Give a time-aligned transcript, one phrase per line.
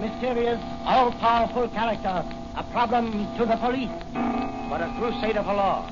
[0.00, 2.24] A mysterious, all-powerful character,
[2.56, 3.90] a problem to the police,
[4.70, 5.90] but a crusader for law.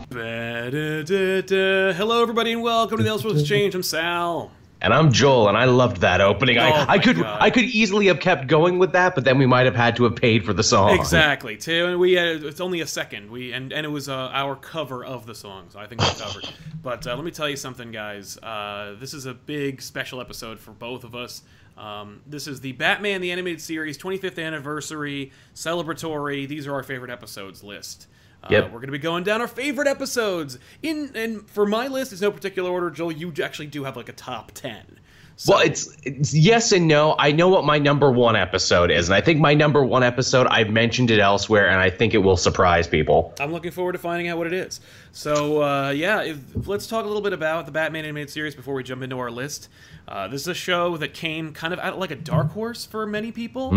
[1.94, 3.74] Hello, everybody, and welcome to the Elseworlds Exchange.
[3.74, 4.50] I'm Sal.
[4.80, 6.56] And I'm Joel, and I loved that opening.
[6.56, 7.38] Oh I, I could God.
[7.38, 10.04] I could easily have kept going with that, but then we might have had to
[10.04, 10.94] have paid for the song.
[10.94, 11.58] Exactly.
[11.58, 13.30] Too, and we uh, it's only a second.
[13.30, 16.08] We and and it was uh, our cover of the song, so I think we
[16.18, 16.48] covered.
[16.80, 18.38] But uh, let me tell you something, guys.
[18.38, 21.42] Uh, this is a big special episode for both of us.
[21.78, 26.48] Um, this is the Batman the Animated Series 25th anniversary celebratory.
[26.48, 28.08] These are our favorite episodes list.
[28.42, 28.64] Uh, Yep.
[28.64, 30.58] We're going to be going down our favorite episodes.
[30.82, 32.90] In and for my list, it's no particular order.
[32.90, 34.98] Joel, you actually do have like a top ten.
[35.36, 37.14] So, Well, it's, it's yes and no.
[37.16, 40.48] I know what my number one episode is, and I think my number one episode
[40.48, 43.32] I've mentioned it elsewhere, and I think it will surprise people.
[43.38, 44.80] I'm looking forward to finding out what it is.
[45.18, 46.38] So, uh, yeah, if,
[46.68, 49.32] let's talk a little bit about the Batman animated series before we jump into our
[49.32, 49.68] list.
[50.06, 53.04] Uh, this is a show that came kind of out like a dark horse for
[53.04, 53.72] many people.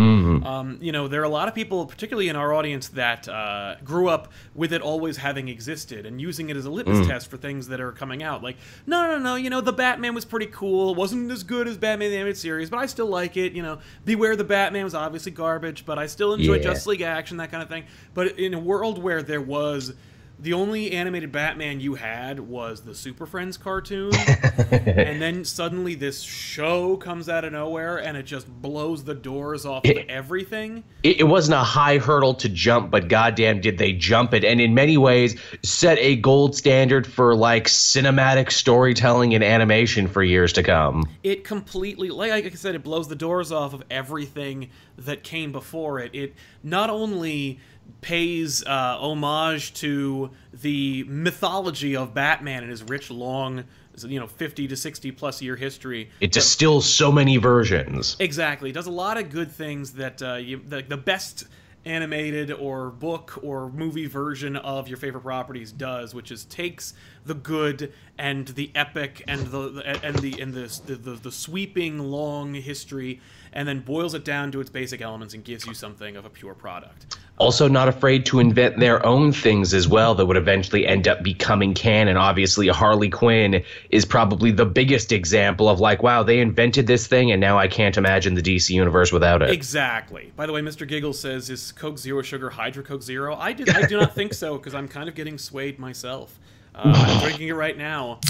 [0.45, 3.77] Um, you know, there are a lot of people, particularly in our audience, that uh,
[3.83, 7.37] grew up with it always having existed and using it as a litmus test for
[7.37, 8.43] things that are coming out.
[8.43, 10.91] Like, no, no, no, you know, the Batman was pretty cool.
[10.91, 13.53] It wasn't as good as Batman the animated series, but I still like it.
[13.53, 16.63] You know, Beware the Batman was obviously garbage, but I still enjoy Yeah.
[16.65, 17.85] Justice League action, that kind of thing.
[18.13, 19.95] But in a world where there was
[20.41, 24.11] the only animated Batman you had was the Super Friends cartoon,
[24.71, 29.67] and then suddenly this show comes out of nowhere and it just blows the doors
[29.67, 30.83] off of everything.
[31.03, 34.43] It, it wasn't a high hurdle to jump, but goddamn, did they jump it?
[34.43, 40.23] And in many ways, set a gold standard for like cinematic storytelling and animation for
[40.23, 41.03] years to come.
[41.21, 45.99] It completely, like I said, it blows the doors off of everything that came before
[45.99, 46.15] it.
[46.15, 47.59] It not only
[48.01, 53.63] pays uh, homage to the mythology of Batman and his rich, long,
[54.05, 56.09] you know, 50 to 60 plus year history.
[56.19, 58.17] It distills so many versions.
[58.19, 58.71] Exactly.
[58.71, 61.45] It does a lot of good things that uh, you, the, the best
[61.85, 66.93] animated or book or movie version of your favorite properties does, which is takes
[67.25, 71.99] the good and the epic and the, the and the and the, the the sweeping
[71.99, 73.19] long history
[73.53, 76.29] and then boils it down to its basic elements and gives you something of a
[76.29, 77.17] pure product.
[77.37, 81.23] also not afraid to invent their own things as well that would eventually end up
[81.23, 82.15] becoming canon.
[82.15, 87.31] Obviously, Harley Quinn is probably the biggest example of like, wow, they invented this thing,
[87.31, 89.49] and now I can't imagine the DC universe without it.
[89.49, 90.31] Exactly.
[90.35, 90.87] By the way, Mr.
[90.87, 93.35] Giggle says is Coke Zero sugar Hydra Coke Zero.
[93.35, 93.69] I did.
[93.69, 96.39] I do not think so because I'm kind of getting swayed myself.
[96.73, 98.21] Uh, I'm drinking it right now,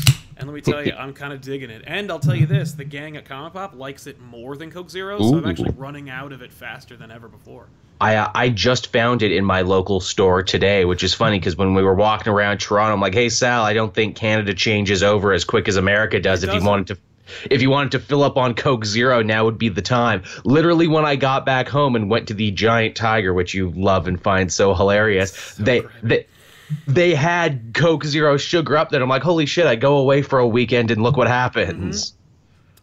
[0.42, 1.84] and let me tell you, I'm kind of digging it.
[1.86, 4.90] And I'll tell you this: the gang at Comic Pop likes it more than Coke
[4.90, 7.68] Zero, so I'm actually running out of it faster than ever before.
[8.02, 11.56] I uh, I just found it in my local store today, which is funny because
[11.56, 15.04] when we were walking around Toronto, I'm like, hey Sal, I don't think Canada changes
[15.04, 16.44] over as quick as America does.
[16.44, 16.70] It if you doesn't.
[16.70, 16.98] wanted to.
[17.50, 20.24] If you wanted to fill up on Coke Zero, now would be the time.
[20.44, 24.08] Literally, when I got back home and went to the Giant Tiger, which you love
[24.08, 25.94] and find so hilarious, they, great.
[26.04, 26.28] they
[26.88, 29.02] they had Coke Zero sugar up there.
[29.02, 29.66] I'm like, holy shit!
[29.66, 32.14] I go away for a weekend and look what happens.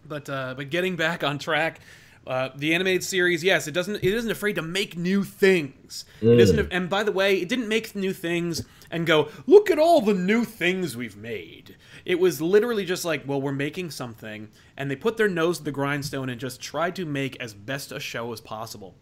[0.06, 1.80] But uh, but getting back on track,
[2.26, 6.04] uh, the animated series, yes, it doesn't it isn't afraid to make new things.
[6.20, 9.78] It isn't, and by the way, it didn't make new things and go look at
[9.78, 11.76] all the new things we've made.
[12.04, 15.64] It was literally just like, well, we're making something, and they put their nose to
[15.64, 18.94] the grindstone and just tried to make as best a show as possible.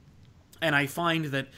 [0.60, 1.48] And I find that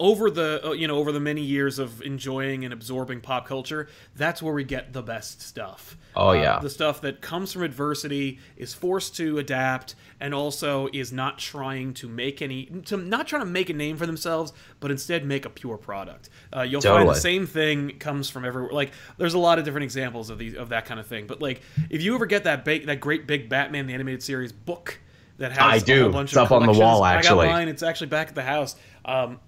[0.00, 3.88] over the uh, you know over the many years of enjoying and absorbing pop culture,
[4.16, 5.96] that's where we get the best stuff.
[6.14, 6.58] Oh, Uh, yeah.
[6.60, 11.94] the stuff that comes from adversity is forced to adapt and also is not trying
[11.94, 15.44] to make any to not trying to make a name for themselves but instead make
[15.44, 19.38] a pure product uh, you'll find the same thing comes from everywhere like there's a
[19.38, 22.16] lot of different examples of these of that kind of thing but like if you
[22.16, 24.98] ever get that that great big batman the animated series book
[25.36, 26.02] that has I a do.
[26.02, 27.46] whole bunch It's of up on the wall, actually.
[27.46, 27.68] I got mine.
[27.68, 28.74] It's actually back at the house.
[29.04, 29.38] Um,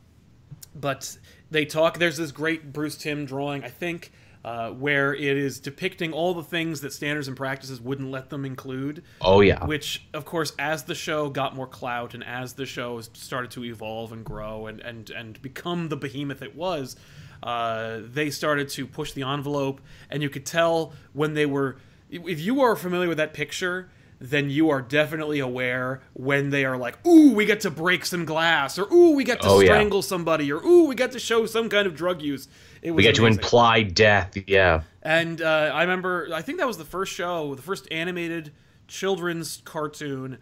[0.74, 1.16] but
[1.50, 1.98] they talk.
[1.98, 4.12] There's this great Bruce Timm drawing, I think,
[4.44, 8.44] uh, where it is depicting all the things that standards and practices wouldn't let them
[8.44, 9.02] include.
[9.20, 9.64] Oh yeah.
[9.66, 13.64] Which, of course, as the show got more clout and as the show started to
[13.64, 16.96] evolve and grow and and and become the behemoth it was,
[17.42, 21.76] uh, they started to push the envelope, and you could tell when they were.
[22.10, 23.88] If you are familiar with that picture,
[24.20, 28.24] then you are definitely aware when they are like, "Ooh, we get to break some
[28.26, 29.68] glass," or "Ooh, we get to Oh, yeah.
[29.68, 32.46] strangle somebody," or "Ooh, we get to show some kind of drug use."
[32.82, 34.36] It was we get to imply death.
[34.46, 34.82] Yeah.
[35.02, 38.52] And uh, I remember, I think that was the first show, the first animated
[38.88, 40.38] children's cartoon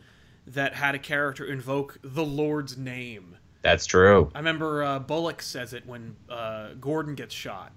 [0.47, 3.37] that had a character invoke the Lord's name.
[3.63, 4.31] That's true.
[4.35, 7.73] I remember uh, Bullock says it when uh, Gordon gets shot.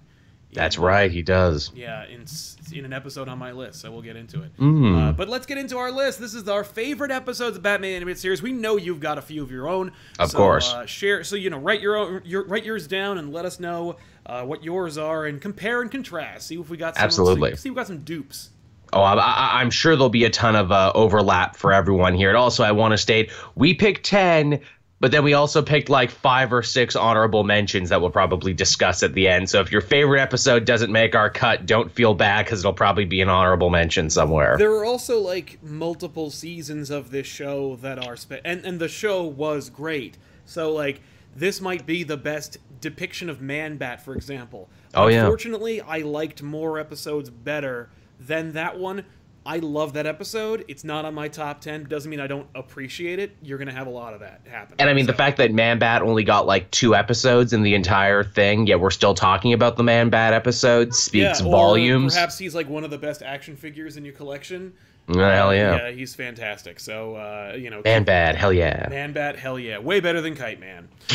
[0.52, 1.10] That's In- right.
[1.10, 1.70] He does.
[1.74, 2.26] Yeah, in
[2.72, 4.56] in an episode on my list, so we'll get into it.
[4.58, 5.08] Mm.
[5.08, 6.18] Uh, but let's get into our list.
[6.18, 8.42] This is our favorite episodes of Batman animated series.
[8.42, 9.92] We know you've got a few of your own.
[10.18, 10.72] Of so, course.
[10.72, 13.60] Uh, share so you know write your own your write yours down and let us
[13.60, 13.96] know
[14.26, 16.46] uh, what yours are and compare and contrast.
[16.46, 17.50] See if we got some, Absolutely.
[17.52, 18.50] See, see if we got some dupes.
[18.92, 22.28] Oh, I, I, I'm sure there'll be a ton of uh, overlap for everyone here.
[22.28, 24.60] And also, I want to state we picked 10,
[25.02, 29.02] but then we also picked like five or six honorable mentions that we'll probably discuss
[29.02, 29.50] at the end.
[29.50, 33.04] So if your favorite episode doesn't make our cut, don't feel bad because it'll probably
[33.04, 34.54] be an honorable mention somewhere.
[34.56, 38.86] There are also like multiple seasons of this show that are spe- and and the
[38.86, 40.18] show was great.
[40.44, 41.00] So like
[41.34, 44.68] this might be the best depiction of Man Bat, for example.
[44.94, 45.22] Oh, yeah.
[45.22, 47.90] Unfortunately, I liked more episodes better
[48.20, 49.04] than that one.
[49.44, 50.64] I love that episode.
[50.68, 51.84] It's not on my top ten.
[51.84, 53.36] Doesn't mean I don't appreciate it.
[53.42, 54.76] You're gonna have a lot of that happen.
[54.78, 57.74] and I mean, the fact that Man Bat only got like two episodes in the
[57.74, 62.14] entire thing, yet we're still talking about the Man Bat episode, speaks yeah, or volumes.
[62.14, 64.72] Perhaps he's like one of the best action figures in your collection.
[65.08, 65.76] Hell yeah.
[65.76, 66.78] Yeah, he's fantastic.
[66.78, 68.86] So uh, you know, Man Bat, hell yeah.
[68.88, 70.88] Man Bat, hell yeah, way better than Kite Man.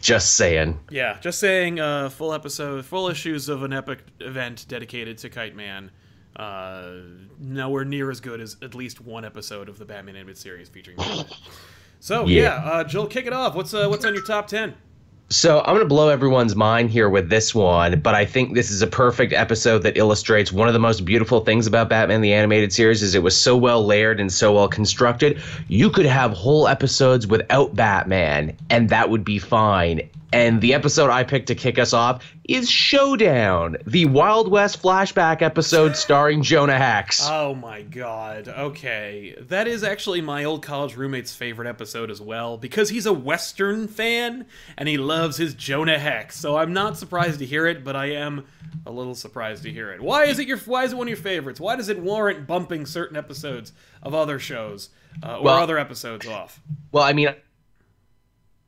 [0.00, 0.78] Just saying.
[0.90, 1.78] Yeah, just saying.
[1.78, 5.92] Uh, full episode, full issues of an epic event dedicated to Kite Man.
[6.36, 6.92] Uh,
[7.38, 10.98] nowhere near as good as at least one episode of the Batman animated series featuring.
[12.00, 12.70] So yeah, Yeah.
[12.70, 13.54] uh, Joel, kick it off.
[13.54, 14.74] What's uh, what's on your top ten?
[15.28, 18.70] So I'm going to blow everyone's mind here with this one, but I think this
[18.72, 22.32] is a perfect episode that illustrates one of the most beautiful things about Batman the
[22.34, 25.40] animated series is it was so well layered and so well constructed.
[25.68, 30.06] You could have whole episodes without Batman and that would be fine.
[30.34, 35.42] And the episode I picked to kick us off is Showdown, the Wild West flashback
[35.42, 37.20] episode starring Jonah Hex.
[37.28, 38.48] Oh my god.
[38.48, 39.36] Okay.
[39.38, 43.88] That is actually my old college roommate's favorite episode as well because he's a western
[43.88, 44.46] fan
[44.78, 46.38] and he loves his Jonah Hex.
[46.38, 48.46] So I'm not surprised to hear it, but I am
[48.86, 50.00] a little surprised to hear it.
[50.00, 51.60] Why is it your why is it one of your favorites?
[51.60, 54.88] Why does it warrant bumping certain episodes of other shows
[55.22, 56.58] uh, or Well- other episodes off?
[56.90, 57.34] Well, I mean,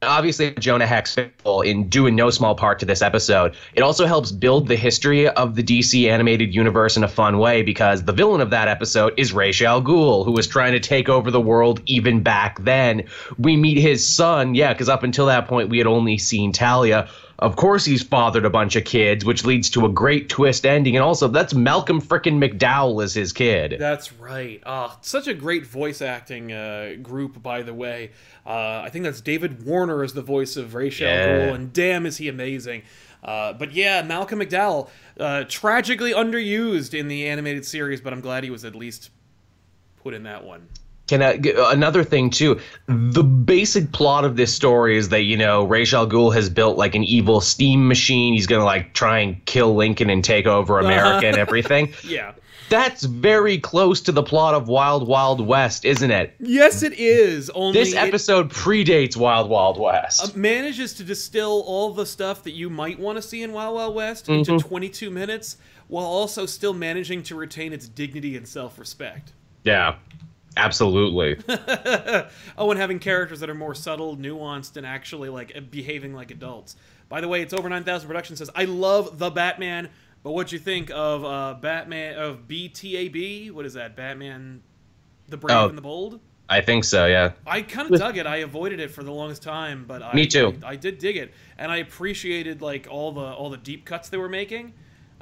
[0.04, 3.54] obviously Jonah Hex in in no small part to this episode.
[3.74, 7.62] It also helps build the history of the DC animated universe in a fun way
[7.62, 11.08] because the villain of that episode is Ra's al Ghul, who was trying to take
[11.08, 13.04] over the world even back then.
[13.38, 17.08] We meet his son, yeah, because up until that point we had only seen Talia.
[17.40, 20.96] Of course, he's fathered a bunch of kids, which leads to a great twist ending.
[20.96, 23.76] And also, that's Malcolm frickin' McDowell as his kid.
[23.78, 24.62] That's right.
[24.64, 28.12] Ah, such a great voice acting uh, group, by the way.
[28.46, 31.26] Uh, I think that's David Warner as the voice of Ra's al Yeah.
[31.26, 32.82] Ghul, and damn, is he amazing.
[33.22, 34.88] Uh, but yeah, Malcolm McDowell,
[35.19, 39.11] uh, tragically underused in the animated series, but I'm glad he was at least
[40.02, 40.68] put in that one.
[41.23, 42.59] I, g- uh, another thing too?
[42.87, 46.76] The basic plot of this story is that you know Ra's al Ghul has built
[46.76, 48.35] like an evil steam machine.
[48.35, 50.87] He's gonna like try and kill Lincoln and take over uh-huh.
[50.87, 51.92] America and everything.
[52.04, 52.33] Yeah.
[52.71, 56.35] That's very close to the plot of Wild Wild West, isn't it?
[56.40, 57.50] Yes, it is.
[57.50, 60.25] Only This episode predates Wild Wild West.
[60.35, 63.75] Uh, manages to distill all the stuff that you might want to see in Wild
[63.75, 64.50] Wild West Mm-hmm.
[64.54, 69.33] into 22 minutes, while also still managing to retain its dignity and self-respect.
[69.64, 69.97] yeah,
[70.56, 71.37] absolutely.
[72.58, 76.76] oh, and having characters that are more subtle, nuanced, and actually like behaving like adults.
[77.08, 79.90] By the way, it's over nine thousand production says I love the Batman,
[80.23, 83.50] but what you think of uh, Batman of BTAB?
[83.52, 83.96] What is that?
[83.96, 84.62] Batman,
[85.28, 85.68] the Brave Oh.
[85.68, 86.20] and the Bold.
[86.49, 87.06] I think so.
[87.06, 87.32] Yeah.
[87.46, 88.26] I kind of dug it.
[88.26, 90.54] I avoided it for the longest time, but I, Me too.
[90.62, 94.11] I, I did dig it, and I appreciated like all the all the deep cuts
[94.11, 94.75] they were making.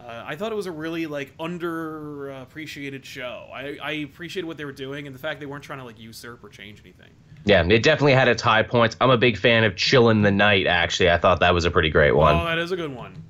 [0.04, 3.48] Uh, I thought it was a really like underappreciated show.
[3.52, 5.98] I, I appreciated what they were doing and the fact they weren't trying to like
[5.98, 7.10] usurp or change anything.
[7.44, 8.96] Yeah, it definitely had its high points.
[9.00, 10.66] I'm a big fan of Chill in the Night.
[10.66, 12.36] Actually, I thought that was a pretty great one.
[12.36, 13.22] Oh, that is a good one.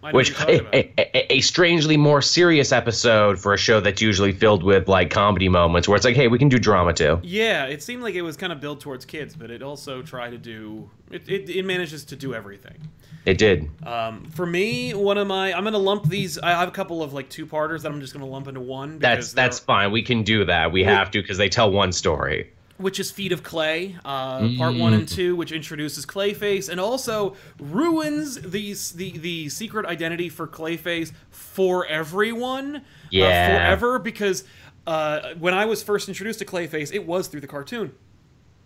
[0.00, 3.80] Which what you're talking a, a, a, a strangely more serious episode for a show
[3.80, 6.92] that's usually filled with like comedy moments where it's like, hey, we can do drama
[6.92, 7.20] too.
[7.22, 10.30] Yeah, it seemed like it was kind of built towards kids, but it also tried
[10.30, 11.28] to do it.
[11.28, 12.88] It, it manages to do everything.
[13.24, 13.70] It did.
[13.86, 16.38] Um, for me, one of my I'm gonna lump these.
[16.38, 18.98] I have a couple of like two parters that I'm just gonna lump into one.
[18.98, 19.92] That's that's fine.
[19.92, 20.72] We can do that.
[20.72, 22.50] We have to because they tell one story.
[22.78, 27.36] which is Feet of Clay, uh, part one and two, which introduces Clayface and also
[27.60, 33.26] ruins the the the secret identity for Clayface for everyone, Yeah.
[33.26, 33.98] uh, forever.
[34.00, 34.42] Because
[34.84, 37.92] uh, when I was first introduced to Clayface, it was through the cartoon,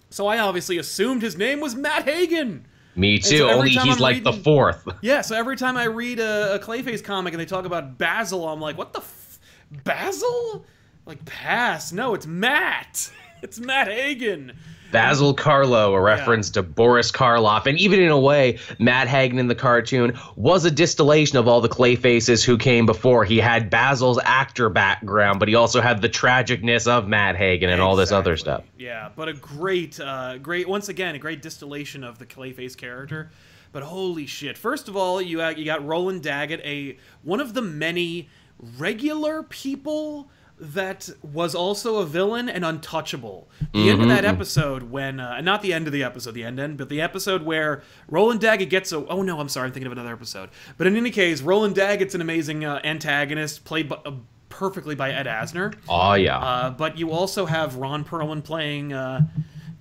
[0.08, 2.64] so I obviously assumed his name was Matt Hagen.
[2.96, 3.46] Me too.
[3.46, 4.88] every Only he's I'm like the fourth.
[5.02, 8.48] Yeah, so every time I read a, a Clayface comic and they talk about Basil,
[8.48, 9.38] I'm like, what the f-
[9.84, 10.64] Basil?
[11.04, 11.92] Like pass?
[11.92, 13.10] No, it's Matt.
[13.42, 14.56] It's Matt Hagen.
[14.96, 19.46] Basil Karlo, a reference to Boris Karloff, and even in a way, Matt Hagen in
[19.46, 23.22] the cartoon was a distillation of all the Clayfaces who came before.
[23.26, 27.82] He had Basil's actor background, but he also had the tragicness of Matt Hagen and
[27.82, 28.64] all this other stuff.
[28.78, 33.28] Yeah, but a great, uh, great once again, a great distillation of the Clayface character.
[33.72, 34.56] But holy shit!
[34.56, 38.30] First of all, you uh, you got Roland Daggett, a one of the many
[38.78, 43.48] regular people that was also a villain and untouchable.
[43.72, 46.58] The end of that episode when, uh, not the end of the episode, the end
[46.58, 49.06] end, but the episode where Roland Daggett gets a.
[49.06, 50.48] Oh no, I'm sorry, I'm thinking of another episode.
[50.78, 54.12] But in any case, Roland Daggett's an amazing uh, antagonist, played by, uh,
[54.48, 55.74] perfectly by Ed Asner.
[55.88, 56.38] Oh yeah.
[56.38, 59.26] Uh, but you also have Ron Perlman playing uh,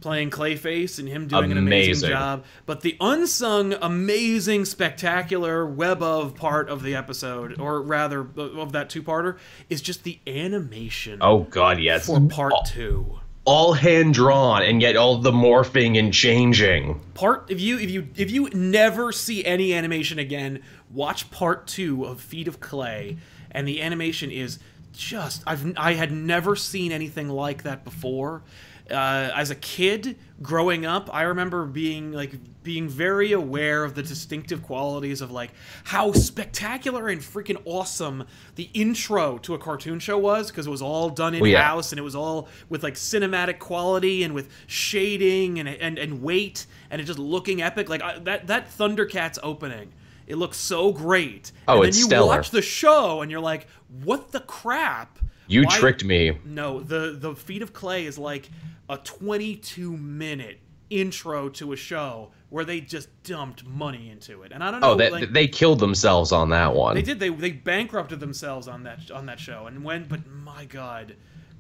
[0.05, 2.09] playing Clayface and him doing an amazing Amazing.
[2.09, 2.45] job.
[2.67, 8.91] But the unsung, amazing, spectacular web of part of the episode, or rather of that
[8.91, 12.05] two-parter, is just the animation oh god, yes.
[12.05, 13.19] for part all, two.
[13.45, 17.01] all hand drawn, and yet all the morphing and changing.
[17.15, 20.62] Part if you if you if you never see any animation again,
[20.93, 23.17] watch part two of Feet of Clay,
[23.50, 24.59] and the animation is
[24.93, 28.43] just I've I had never seen anything like that before.
[28.89, 34.04] Uh, as a kid growing up, I remember being like being very aware of the
[34.04, 35.51] distinctive qualities of like
[35.86, 38.25] how spectacular and freaking awesome
[38.56, 41.63] the intro to a cartoon show was because it was all done in yeah.
[41.63, 46.22] house and it was all with like cinematic quality and with shading and and, and
[46.22, 49.92] weight and it just looking epic like I, that that Thundercats opening
[50.27, 52.27] it looks so great Oh, and it's then you stellar.
[52.27, 53.68] watch the show and you're like
[54.04, 56.38] what the crap You Why- tricked me.
[56.46, 58.50] no the the feet of clay is like
[58.89, 64.63] a 22 minute intro to a show where they just dumped money into it and
[64.63, 66.96] I don't oh, know Oh, they, like, they killed themselves on that one.
[66.96, 67.20] they did.
[67.20, 70.06] They they bankrupted themselves on that on that show, and when.
[70.08, 71.15] But my God,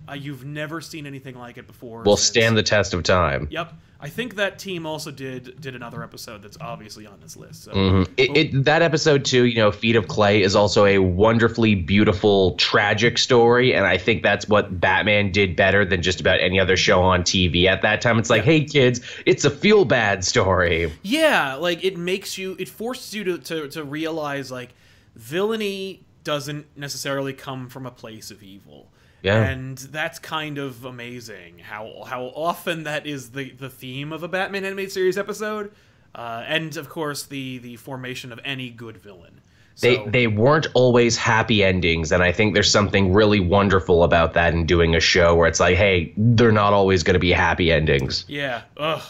[0.09, 2.03] uh, you've never seen anything like it before.
[2.03, 3.47] Will stand the test of time.
[3.49, 7.63] Yep, I think that team also did did another episode that's obviously on this list.
[7.63, 8.07] So Mhm.
[8.17, 12.55] It, it, that episode too, you know, Feet of Clay is also a wonderfully beautiful,
[12.55, 16.77] tragic story, and I think that's what Batman did better than just about any other
[16.77, 18.19] show on TV at that time.
[18.19, 20.91] It's like, hey kids, it's a feel bad story.
[21.03, 24.69] yeah, like it makes you, it forces you to to, to realize like
[25.15, 28.91] villainy doesn't necessarily come from a place of evil.
[29.21, 29.41] Yeah.
[29.43, 34.27] And that's kind of amazing how how often that is the the theme of a
[34.27, 35.71] Batman animated series episode,
[36.13, 39.41] uh, and of course the the formation of any good villain.
[39.81, 44.53] They they weren't always happy endings, and I think there's something really wonderful about that
[44.53, 47.71] in doing a show where it's like, hey, they're not always going to be happy
[47.71, 48.23] endings.
[48.27, 48.61] Yeah.
[48.77, 49.01] Ugh.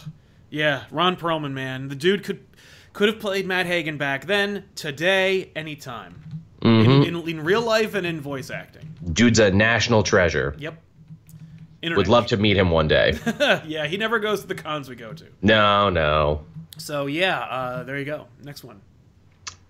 [0.49, 0.85] Yeah.
[0.89, 2.43] Ron Perlman, man, the dude could
[2.93, 7.03] could have played Matt Hagen back then, today, anytime, Mm-hmm.
[7.03, 8.95] in, in in real life and in voice acting.
[9.13, 10.55] Dude's a national treasure.
[10.57, 10.81] Yep.
[11.83, 13.19] Would love to meet him one day.
[13.67, 15.25] yeah, he never goes to the cons we go to.
[15.43, 16.43] no, no.
[16.77, 18.25] So yeah, uh, there you go.
[18.43, 18.81] Next one.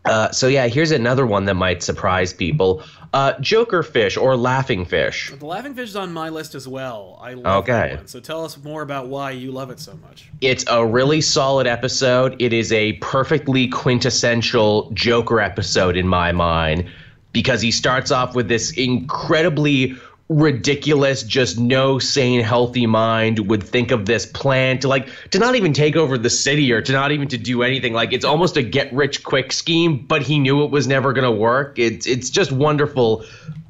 [0.06, 2.84] Uh, so yeah, here's another one that might surprise people.
[3.14, 5.32] Uh, Joker fish or laughing fish.
[5.40, 7.18] The Laughing Fish is on my list as well.
[7.22, 7.72] I love Okay.
[7.90, 8.08] that one.
[8.08, 10.30] So tell us more about why you love it so much.
[10.42, 12.36] It's a really solid episode.
[12.40, 16.90] It is a perfectly quintessential Joker episode in my mind
[17.32, 19.96] because he starts off with this incredibly
[20.28, 25.54] ridiculous just no sane healthy mind would think of this plan to like to not
[25.54, 27.94] even take over the city or to not even to do anything.
[27.94, 31.32] Like it's almost a get rich quick scheme but he knew it was never going
[31.32, 31.78] to work.
[31.78, 33.24] It's it's just wonderful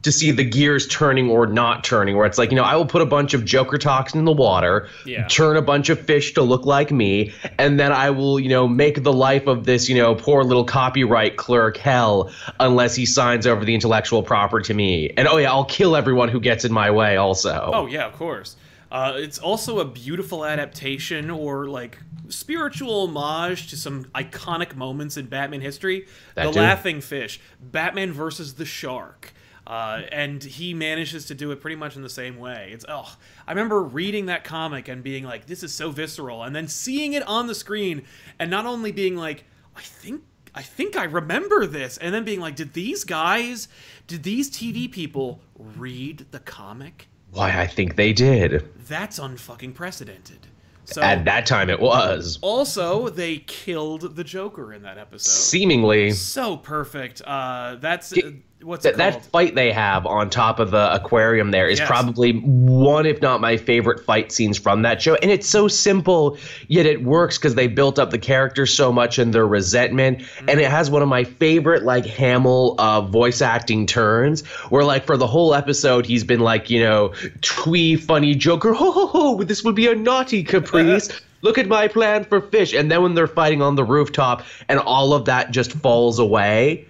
[0.05, 2.85] to see the gears turning or not turning where it's like you know i will
[2.85, 5.27] put a bunch of joker toxin in the water Yeah.
[5.27, 8.67] turn a bunch of fish to look like me and then i will you know
[8.67, 13.45] make the life of this you know poor little copyright clerk hell unless he signs
[13.45, 16.71] over the intellectual property to me and oh yeah i'll kill everyone who gets in
[16.71, 18.55] my way also Oh yeah, of course.
[18.91, 21.97] Uh, it's also a beautiful adaptation or like
[22.29, 26.05] spiritual homage to some iconic moments in Batman history.
[26.35, 26.59] That the too.
[26.59, 29.33] laughing fish, Batman versus the shark.
[29.67, 32.69] Uh, and he manages to do it pretty much in the same way.
[32.71, 33.15] It's oh,
[33.47, 37.13] I remember reading that comic and being like, "This is so visceral," and then seeing
[37.13, 38.03] it on the screen,
[38.37, 39.43] and not only being like,
[39.75, 40.21] "I think
[40.53, 43.67] I think I remember this," and then being like, "Did these guys,
[44.05, 48.69] did these TV people read the comic?" Why, I think they did.
[48.87, 50.47] That's unfucking precedented.
[50.85, 52.37] So At that time, it was.
[52.41, 55.31] also they killed the Joker in that episode.
[55.31, 56.11] Seemingly.
[56.11, 57.21] So perfect.
[57.25, 58.31] Uh, that's uh,
[58.65, 61.87] what's That, that fight they have on top of the aquarium there is Yes.
[61.87, 65.15] probably one, if not my favorite fight scenes from that show.
[65.15, 69.19] And it's so simple, yet it works because they built up the characters so much
[69.19, 70.19] and their resentment.
[70.19, 70.49] Mm-hmm.
[70.49, 75.05] And it has one of my favorite, like, Hamill uh, voice acting turns where, like,
[75.05, 78.73] for the whole episode, he's been like, you know, twee, funny Joker.
[78.73, 81.09] Ho, ho, ho, this would be a naughty caprice.
[81.41, 82.73] Look at my plan for fish.
[82.73, 86.87] And then when they're fighting on the rooftop and all of that just falls away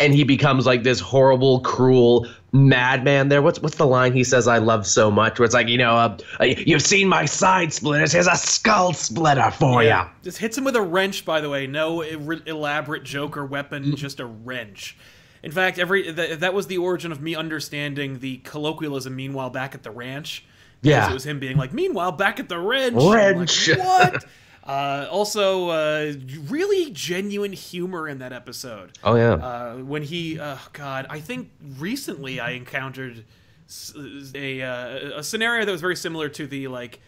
[0.00, 3.28] and he becomes like this horrible, cruel madman.
[3.28, 5.38] There, what's what's the line he says I love so much?
[5.38, 8.12] Where it's like, you know, uh, uh, you've seen my side splitters.
[8.12, 10.00] Here's a skull splitter for you.
[10.22, 11.66] Just hits him with a wrench, by the way.
[11.66, 14.96] No e- elaborate Joker weapon, just a wrench.
[15.42, 19.14] In fact, every th- that was the origin of me understanding the colloquialism.
[19.14, 20.44] Meanwhile, back at the ranch,
[20.80, 21.10] because Yeah.
[21.10, 24.24] it was him being like, "Meanwhile, back at the ranch." I'm like, what?
[24.64, 26.12] uh, also, uh,
[26.48, 28.98] really genuine humor in that episode.
[29.04, 29.34] Oh yeah.
[29.34, 33.24] uh, when he oh god i think recently i encountered
[34.34, 37.00] a, uh, a scenario that was very similar to the like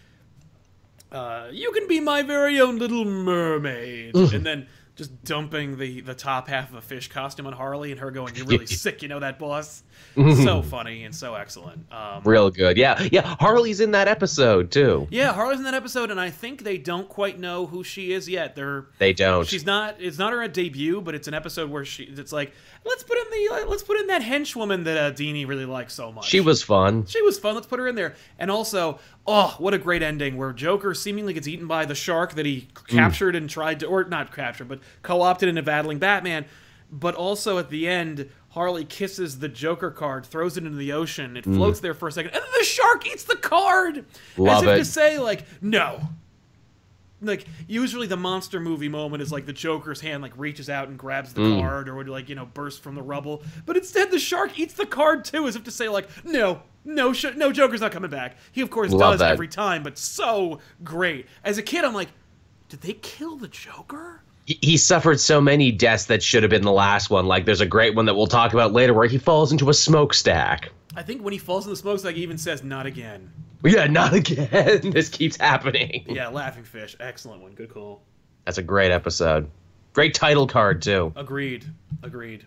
[1.13, 6.15] uh, you can be my very own little mermaid and then just dumping the the
[6.15, 9.09] top half of a fish costume on harley and her going you're really sick you
[9.09, 9.83] know that boss
[10.45, 12.77] so funny and so excellent um, Real good.
[12.77, 13.37] Yeah, yeah.
[13.39, 15.07] Harley's in that episode too.
[15.11, 18.29] yeah harley's in that episode and i think they don't quite know who she is
[18.29, 19.47] yet they're They don't.
[19.47, 19.97] She's not.
[19.99, 22.05] It's not her debut, but it's an episode where she.
[22.05, 22.53] It's like
[22.85, 26.11] let's put in the let's put in that henchwoman that uh, Dini really likes so
[26.13, 26.27] much.
[26.27, 27.05] she was fun.
[27.07, 27.55] She was fun.
[27.55, 28.15] Let's put her in there.
[28.39, 32.35] And also, oh, what a great ending where Joker seemingly gets eaten by the shark
[32.35, 36.45] that he captured and tried to, or not captured, but co-opted into battling Batman.
[36.91, 41.37] But also at the end, Harley kisses the Joker card, throws it into the ocean.
[41.37, 44.05] It floats there for a second, and then the shark eats the card, as
[44.39, 46.01] Love if to say like, no,
[47.21, 50.99] like usually the monster movie moment is like the Joker's hand like reaches out and
[50.99, 51.61] grabs the Mm.
[51.61, 54.73] card or would like you know burst from the rubble, but instead the shark eats
[54.73, 56.63] the card too, as if to say like no.
[56.89, 58.37] No, sh- no, Joker's not coming back.
[58.53, 59.33] He, of course, Love does that.
[59.33, 61.27] every time, but so great.
[61.43, 62.11] As a kid, I'm like,
[62.69, 64.23] did they kill the Joker?
[64.47, 67.27] He- He suffered so many deaths that should have been the last one.
[67.27, 69.75] Like there's a great one that we'll talk about later where he falls into a
[69.75, 70.71] smokestack.
[70.97, 73.31] I think when he falls in the smokestack, he even says, "Not again."
[73.65, 74.91] Yeah, not again.
[74.91, 76.05] this keeps happening.
[76.09, 78.03] Yeah, laughing fish, excellent one, good call.
[78.45, 79.51] That's a great episode.
[79.93, 81.13] Great title card too.
[81.17, 81.65] Agreed.
[82.03, 82.47] Agreed.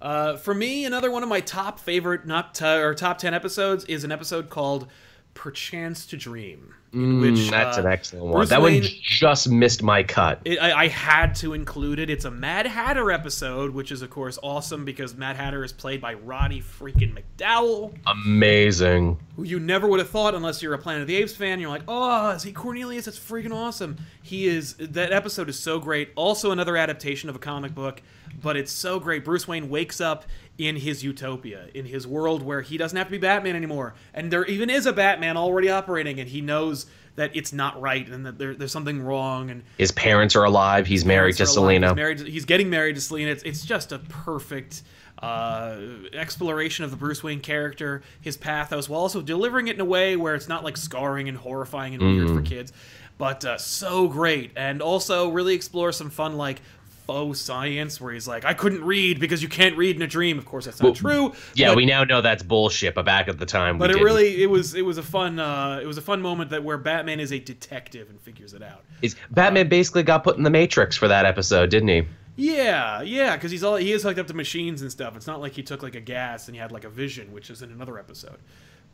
[0.00, 3.84] Uh, for me, another one of my top favorite, not t- or top ten episodes,
[3.86, 4.86] is an episode called
[5.34, 8.34] "Perchance to Dream," in which Mm, that's uh, an excellent one.
[8.34, 10.40] Bruce that Wayne- one just missed my cut.
[10.44, 12.08] It, I, I had to include it.
[12.10, 16.00] It's a Mad Hatter episode, which is of course awesome because Mad Hatter is played
[16.00, 19.18] by Roddy freaking McDowall, Amazing.
[19.36, 21.60] who you never would have thought unless you're a Planet of the Apes fan.
[21.60, 23.04] You're like, oh, is he Cornelius?
[23.06, 23.96] That's freaking awesome.
[24.22, 24.74] He is.
[24.78, 26.10] That episode is so great.
[26.16, 28.02] Also, another adaptation of a comic book,
[28.42, 29.24] but it's so great.
[29.24, 30.24] Bruce Wayne wakes up
[30.58, 34.30] in his utopia, in his world where he doesn't have to be Batman anymore, and
[34.32, 36.86] there even is a Batman already operating, and he knows
[37.16, 40.84] that it's not right and that there, there's something wrong and His parents are alive.
[40.86, 41.52] He's married to alive.
[41.52, 41.88] Selina.
[41.90, 42.18] He's married.
[42.18, 43.30] To, he's getting married to Selina.
[43.30, 44.82] It's, it's just a perfect
[45.22, 45.78] uh,
[46.12, 50.16] exploration of the Bruce Wayne character, his pathos, while also delivering it in a way
[50.16, 52.34] where it's not like scarring and horrifying and weird Mm.
[52.36, 52.72] for kids,
[53.16, 54.50] but uh, so great.
[54.56, 56.60] And also really explore some fun like
[57.06, 60.38] faux science where he's like, I couldn't read because you can't read in a dream.
[60.38, 61.32] Of course, that's not true.
[61.54, 64.04] yeah, but- we now know that's bullshit, but back at the time, but it didn't.
[64.06, 66.78] really it was it was a fun uh, it was a fun moment that where
[66.78, 68.82] Batman is a detective and figures it out.
[69.02, 72.02] Is- Batman basically got put in the Matrix for that episode, didn't he?
[72.36, 75.14] Yeah, yeah, because he's all he is hooked up to machines and stuff.
[75.16, 77.48] It's not like he took like a gas and he had like a vision, which
[77.48, 78.38] is in another episode.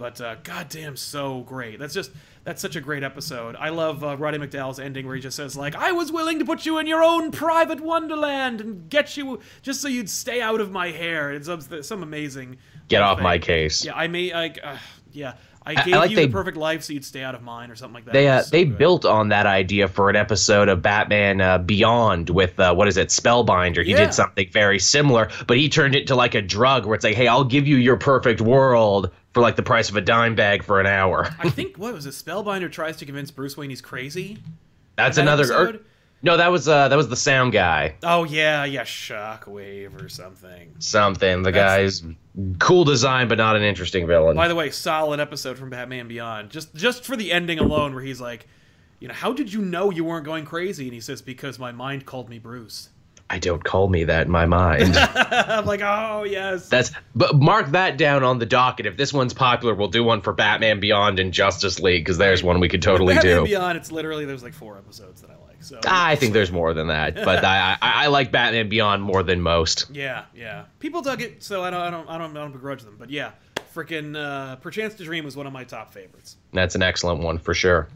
[0.00, 1.78] But uh, goddamn, so great.
[1.78, 2.10] That's just
[2.44, 3.54] that's such a great episode.
[3.54, 6.44] I love uh, Roddy McDowall's ending where he just says like, "I was willing to
[6.46, 10.58] put you in your own private wonderland and get you just so you'd stay out
[10.58, 12.56] of my hair." It's some, some amazing.
[12.88, 13.84] Get off my case.
[13.84, 14.78] Yeah, I may like, uh,
[15.12, 15.34] yeah.
[15.78, 17.70] I I gave like you they- the perfect life so you'd stay out of mine,
[17.70, 18.12] or something like that.
[18.12, 18.78] They uh, so they good.
[18.78, 22.96] built on that idea for an episode of Batman uh, Beyond with uh, what is
[22.96, 23.84] it Spellbinder.
[23.84, 24.04] He Yeah.
[24.04, 27.14] did something very similar, but he turned it to like a drug where it's like,
[27.16, 30.64] hey, I'll give you your perfect world for like the price of a dime bag
[30.64, 31.28] for an hour.
[31.38, 32.10] I think what was it?
[32.14, 34.38] Spellbinder tries to convince Bruce Wayne he's crazy.
[34.96, 35.44] That's that another.
[35.54, 35.84] or- episode?
[36.22, 37.94] No, that was uh, that was the sound guy.
[38.02, 40.74] Oh yeah, yeah, Shockwave or something.
[40.78, 41.42] Something.
[41.42, 42.14] The That's- guy's
[42.58, 44.36] cool design, but not an interesting villain.
[44.36, 46.50] By the way, solid episode from Batman Beyond.
[46.50, 48.46] Just just for the ending alone, where he's like,
[48.98, 50.84] you know, how did you know you weren't going crazy?
[50.84, 52.90] And he says, because my mind called me Bruce.
[53.32, 54.96] I don't call me that in my mind.
[54.98, 56.68] I'm like, oh yes.
[56.68, 58.86] That's but mark that down on the docket.
[58.86, 62.42] If this one's popular, we'll do one for Batman Beyond and Justice League because there's
[62.42, 63.20] one we could totally do.
[63.20, 63.44] Batman do.
[63.44, 63.78] Beyond.
[63.78, 65.34] It's literally there's like four episodes that I.
[65.60, 69.22] So I think there's more than that, but I, I I like Batman Beyond more
[69.22, 69.86] than most.
[69.92, 70.64] yeah, yeah.
[70.78, 72.96] People dug it, so I don't, I don't, I don't, I don't begrudge them.
[72.98, 73.32] But yeah,
[73.74, 76.36] freaking uh, Perchance to Dream was one of my top favorites.
[76.52, 77.88] That's an excellent one for sure.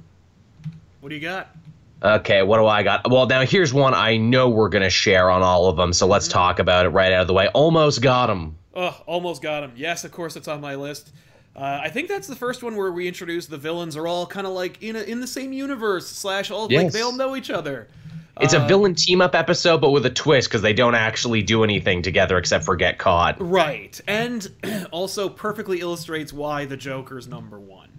[1.01, 1.55] What do you got?
[2.03, 3.11] Okay, what do I got?
[3.11, 6.29] Well, now here's one I know we're gonna share on all of them, so let's
[6.29, 7.49] talk about it right out of the way.
[7.49, 8.57] Almost got him.
[8.75, 9.73] Oh, almost got him.
[9.77, 11.13] Yes, of course, it's on my list.
[11.57, 14.47] Uh, I think that's the first one where we introduce the villains are all kind
[14.47, 17.51] of like in a, in the same universe slash all like they all know each
[17.51, 17.89] other.
[18.41, 21.43] It's Uh, a villain team up episode, but with a twist because they don't actually
[21.43, 23.37] do anything together except for get caught.
[23.39, 24.49] Right, and
[24.91, 27.91] also perfectly illustrates why the Joker's number one.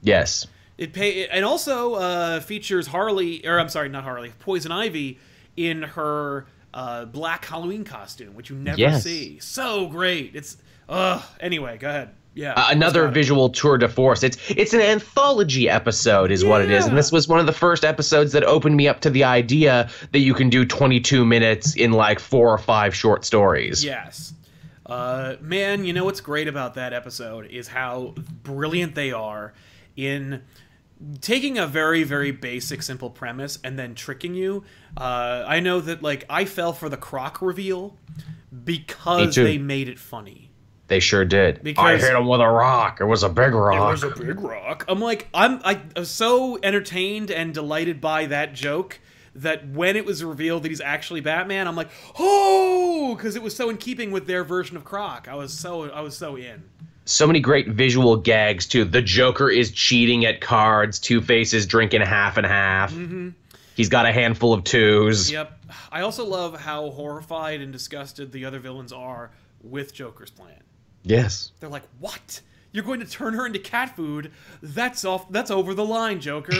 [0.00, 0.46] Yes.
[0.78, 5.18] It pay and also uh, features Harley, or I'm sorry, not Harley, Poison Ivy
[5.56, 9.02] in her uh, black Halloween costume, which you never Yes.
[9.02, 9.40] see.
[9.40, 10.36] So great.
[10.36, 10.56] It's
[10.88, 11.76] uh anyway.
[11.78, 12.10] Go ahead.
[12.34, 12.54] Yeah.
[12.54, 14.22] Uh, another visual tour de force.
[14.22, 17.52] It's it's an anthology episode, is what it is, and this was one of the
[17.52, 21.76] first episodes that opened me up to the idea that you can do 22 minutes
[21.76, 23.84] in like four or five short stories.
[23.84, 24.32] Yes.
[24.86, 29.52] Uh, man, you know what's great about that episode is how brilliant they are
[29.96, 30.42] in
[31.20, 34.64] taking a very, very basic, simple premise and then tricking you.
[34.96, 37.96] Uh, I know that, like, I fell for the croc reveal
[38.64, 40.41] because they made it funny.
[40.92, 41.62] They sure did.
[41.62, 43.00] Because I hit him with a rock.
[43.00, 43.88] It was a big rock.
[43.88, 44.84] It was a big rock.
[44.86, 49.00] I'm like, I'm I was so entertained and delighted by that joke
[49.34, 53.56] that when it was revealed that he's actually Batman, I'm like, oh, because it was
[53.56, 55.28] so in keeping with their version of Croc.
[55.30, 56.62] I was so I was so in.
[57.06, 58.84] so many great visual gags too.
[58.84, 60.98] The Joker is cheating at cards.
[60.98, 62.94] Two Faces drinking half and half.
[63.76, 65.28] He's got a handful of twos.
[65.28, 65.36] Mm-hmm.
[65.36, 65.58] Yep.
[65.90, 69.30] I also love how horrified and disgusted the other villains are
[69.62, 70.60] with Joker's plan.
[71.02, 71.52] Yes.
[71.60, 72.40] They're like, "What?
[72.72, 74.30] You're going to turn her into cat food?
[74.62, 75.30] That's off.
[75.30, 76.56] That's over the line, Joker."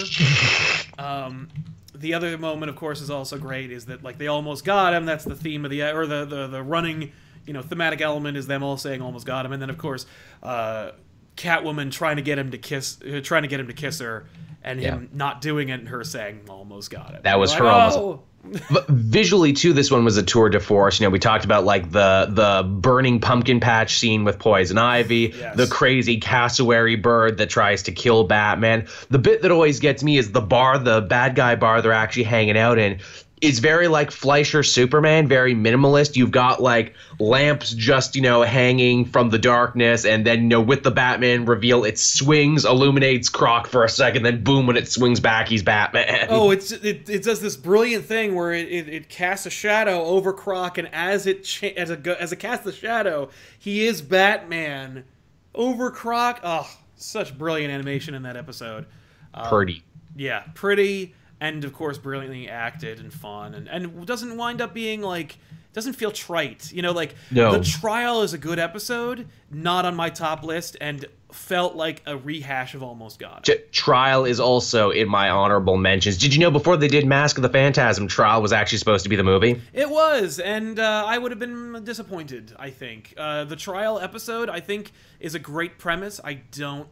[0.98, 1.48] um,
[1.94, 3.70] the other moment, of course, is also great.
[3.70, 5.04] Is that like they almost got him?
[5.06, 7.12] That's the theme of the or the the, the running,
[7.46, 10.06] you know, thematic element is them all saying almost got him, and then of course,
[10.42, 10.92] uh,
[11.36, 14.26] Catwoman trying to get him to kiss, uh, trying to get him to kiss her,
[14.62, 17.22] and him not doing it, and her saying almost got it.
[17.22, 18.22] That was Like, her almost- "Oh."
[18.70, 20.98] But visually too, this one was a tour de force.
[21.00, 25.32] You know, we talked about like the the burning pumpkin patch scene with Poison Ivy,
[25.38, 25.56] Yes.
[25.56, 28.88] the crazy cassowary bird that tries to kill Batman.
[29.10, 32.24] The bit that always gets me is the bar, the bad guy bar they're actually
[32.24, 32.98] hanging out in.
[33.42, 36.14] It's very like Fleischer Superman, very minimalist.
[36.14, 40.60] You've got like lamps just, you know, hanging from the darkness, and then, you know,
[40.60, 44.86] with the Batman reveal, it swings, illuminates Croc for a second, then boom, when it
[44.86, 46.28] swings back, he's Batman.
[46.30, 50.04] Oh, it's it, it does this brilliant thing where it, it, it casts a shadow
[50.04, 53.28] over Croc, and as it cha- as a as it casts the shadow,
[53.58, 55.04] he is Batman
[55.52, 56.38] over Croc.
[56.44, 58.86] Oh, such brilliant animation in that episode.
[59.34, 59.82] Uh, pretty.
[60.14, 65.02] Yeah, pretty and of course brilliantly acted and fun, and and doesn't wind up being
[65.02, 65.36] like
[65.72, 66.70] doesn't feel trite.
[66.72, 67.56] You know, like No.
[67.58, 72.14] the trial is a good episode, not on my top list, and felt like a
[72.14, 73.48] rehash of Almost Got.
[73.72, 76.18] Trial is also in my honorable mentions.
[76.18, 79.08] Did you know before they did Mask of the Phantasm, Trial was actually supposed to
[79.08, 79.62] be the movie?
[79.72, 82.52] It was, and uh, I would have been disappointed.
[82.58, 86.20] I think uh, the trial episode, I think, is a great premise.
[86.22, 86.88] I don't.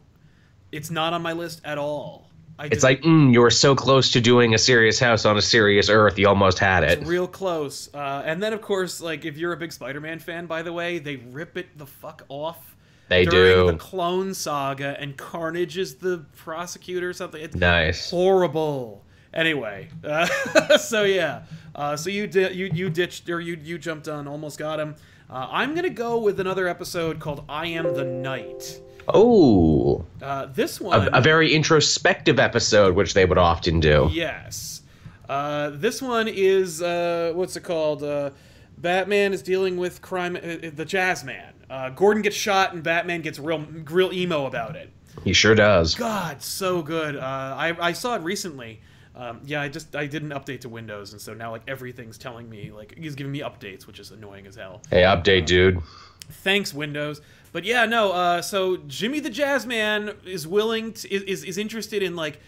[0.71, 2.30] It's not on my list at all.
[2.59, 5.89] It's like, mm, you were so close to doing a serious house on a serious
[5.89, 7.05] earth, you almost had it.
[7.07, 7.89] real close.
[7.93, 10.99] Uh, and then, of course, like if you're a big Spider-Man fan, by the way,
[10.99, 12.75] they rip it the fuck off.
[13.09, 13.71] They during do.
[13.73, 17.41] the Clone Saga, and Carnage is the prosecutor or something.
[17.41, 18.09] It's Nice.
[18.09, 19.03] horrible.
[19.33, 20.27] Anyway, uh,
[20.77, 21.41] so yeah,
[21.75, 24.95] uh, so you di- you you ditched or you you jumped on, almost got him.
[25.29, 30.79] Uh, I'm gonna go with another episode called "I Am the Night." Oh, Uh, this
[30.81, 34.09] one, a very introspective episode, which they would often do.
[34.11, 34.81] yes,
[35.29, 38.03] uh, this one is uh, what's it called?
[38.03, 38.31] Uh,
[38.77, 40.35] Batman is dealing with crime.
[40.35, 41.53] Uh, the Jazz Man.
[41.69, 43.59] Uh, Gordon gets shot, and Batman gets real
[43.89, 44.89] real emo about it.
[45.23, 45.95] He sure does.
[45.95, 47.15] God, so good.
[47.15, 48.81] Uh, I I saw it recently.
[49.15, 52.17] Um, yeah, I just I did an update to Windows, and so now like everything's
[52.17, 54.81] telling me like he's giving me updates, which is annoying as hell.
[54.89, 55.81] Hey, update, dude.
[56.29, 57.21] Thanks, Windows.
[57.51, 58.11] But yeah, no.
[58.11, 62.39] Uh, so Jimmy the Jazz Man is willing to is is interested in like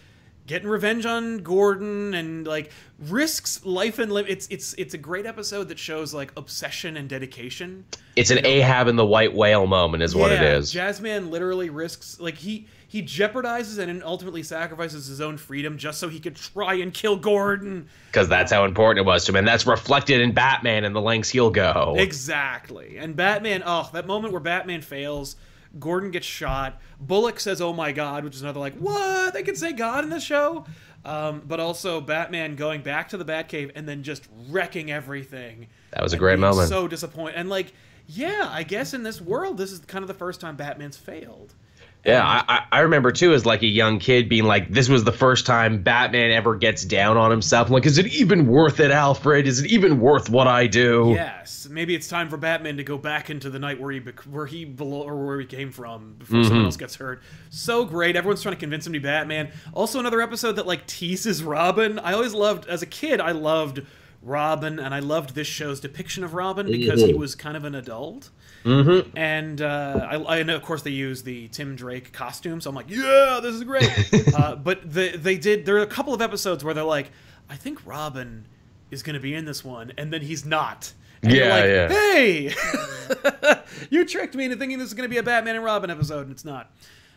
[0.48, 4.26] getting revenge on Gordon and like risks life and limb.
[4.28, 7.86] It's it's it's a great episode that shows like obsession and dedication.
[8.16, 10.74] It's an Ahab and the White Whale moment, is what it is.
[10.74, 11.00] Yeah, is.
[11.00, 16.10] Jazzman literally risks like he he jeopardizes and ultimately sacrifices his own freedom just so
[16.10, 17.90] he could try and kill Gordon.
[18.06, 19.38] Because that's how important it was to him.
[19.38, 21.96] And that's reflected in Batman and the lengths he'll go.
[21.98, 23.00] Exactly.
[23.00, 25.38] And Batman, oh, that moment where Batman fails,
[25.80, 26.80] Gordon gets shot.
[27.00, 29.34] Bullock says, "Oh my God," which is another like, what?
[29.34, 30.64] They can say God in the show.
[31.04, 35.66] Um, but also Batman going back to the Batcave and then just wrecking everything.
[35.94, 36.70] That was a great moment.
[36.70, 37.38] So disappointed.
[37.38, 37.74] And like,
[38.06, 41.56] yeah, I guess in this world, this is kind of the first time Batman's failed.
[42.06, 45.14] Yeah, I, I- remember too as like a young kid being like, this was the
[45.14, 47.68] first time Batman ever gets down on himself.
[47.68, 49.48] I'm like, is it even worth it, Alfred?
[49.48, 51.14] Is it even worth what I do?
[51.16, 54.46] Yes, maybe it's time for Batman to go back into the night where he where
[54.46, 56.48] he belo- or where he came from before mm-hmm.
[56.48, 57.24] someone else gets hurt.
[57.50, 58.18] So great!
[58.18, 59.52] Everyone's trying to convince him to be Batman.
[59.74, 62.00] Also, another episode that like teases Robin.
[62.00, 63.22] I always loved as a kid.
[63.22, 63.82] I loved
[64.22, 67.20] Robin, and I loved this show's depiction of Robin because he mm-hmm.
[67.20, 68.30] was kind of an adult.
[68.64, 69.18] Mm-hmm.
[69.18, 72.76] And uh, I, I know, of course, they use the Tim Drake costume, so I'm
[72.76, 73.90] like, yeah, this is great.
[74.36, 75.66] uh, but the, they did.
[75.66, 77.12] There are a couple of episodes where they're like,
[77.50, 78.46] I think Robin
[78.90, 80.94] is going to be in this one, and then he's not.
[81.22, 81.90] And you're Yeah, like, yeah.
[81.90, 83.58] Hey,
[83.90, 86.22] you tricked me into thinking this is going to be a Batman and Robin episode,
[86.22, 86.72] and it's not.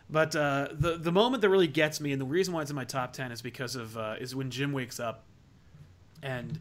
[0.08, 2.76] But uh, the the moment that really gets me, and the reason why it's in
[2.76, 5.24] my top ten, is because of uh, is when Jim wakes up,
[6.22, 6.60] and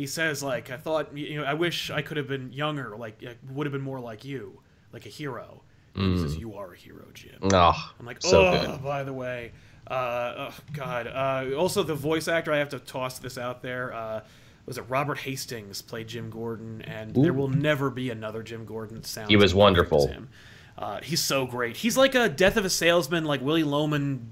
[0.00, 3.22] he says like, "I thought you know, I wish I could have been younger, like
[3.50, 4.58] would have been more like you,
[4.94, 5.62] like a hero."
[5.94, 8.82] And He says, "You are a hero, Jim." Oh, I'm like, so oh, good.
[8.82, 9.52] by the way,
[9.90, 11.06] uh, oh, God.
[11.06, 13.92] Uh, also, the voice actor, I have to toss this out there.
[13.92, 14.22] Uh,
[14.64, 19.04] was it Robert Hastings played Jim Gordon, and there will never be another Jim Gordon
[19.04, 19.28] sound.
[19.28, 20.06] He was wonderful.
[20.06, 20.30] him.
[20.78, 21.76] Uh, he's so great.
[21.76, 24.30] He's like a Death of a Salesman, like Willy Loman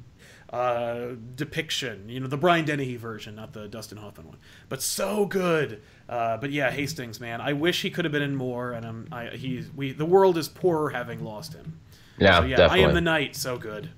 [0.50, 2.08] uh, depiction.
[2.08, 4.38] You know, the Brian Dennehy version, not the Dustin Hoffman one.
[4.68, 5.82] But so good.
[6.08, 7.40] Uh, but yeah, Hastings, man.
[7.40, 8.72] I wish he could have been in more.
[8.72, 11.78] And I'm, I, he, we, the world is poorer having lost him.
[12.18, 12.84] Yeah, So yeah, definitely.
[12.84, 13.36] I am the night.
[13.36, 13.90] So good.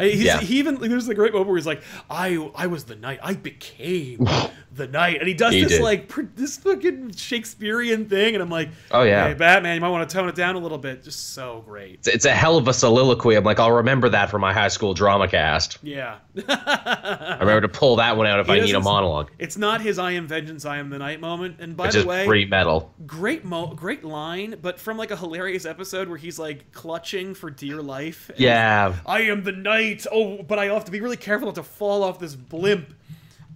[0.00, 0.38] Yeah.
[0.40, 3.18] He even there's a great moment where he's like, "I I was the knight.
[3.22, 4.24] I became
[4.72, 5.82] the knight," and he does He this did.
[5.82, 9.26] like pr- this fucking Shakespearean thing, and I'm like, Oh, yeah.
[9.28, 11.94] hey, Batman, you might want to tone it down a little bit." Just so great.
[11.94, 13.34] It's, it's a hell of a soliloquy.
[13.34, 15.78] I'm like, I'll remember that for my high school drama cast.
[15.82, 19.56] Yeah, I remember to pull that one out if He I need a monologue, it's
[19.56, 21.56] not his "I am vengeance, I am the night" moment.
[21.58, 22.94] And by which the way, pretty metal.
[23.06, 27.50] great mo, great line, but from like a hilarious episode where he's like clutching for
[27.50, 28.30] dear life.
[28.36, 28.94] Yeah.
[29.06, 29.67] I am the night.
[30.10, 32.94] Oh, but I have to be really careful not to fall off this blimp.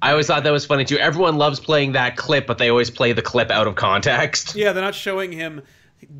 [0.01, 0.99] I always thought that was funny too.
[0.99, 4.57] Everyone loves playing that clip, but they always play the clip out of context.
[4.57, 5.63] Yeah, they're not showing him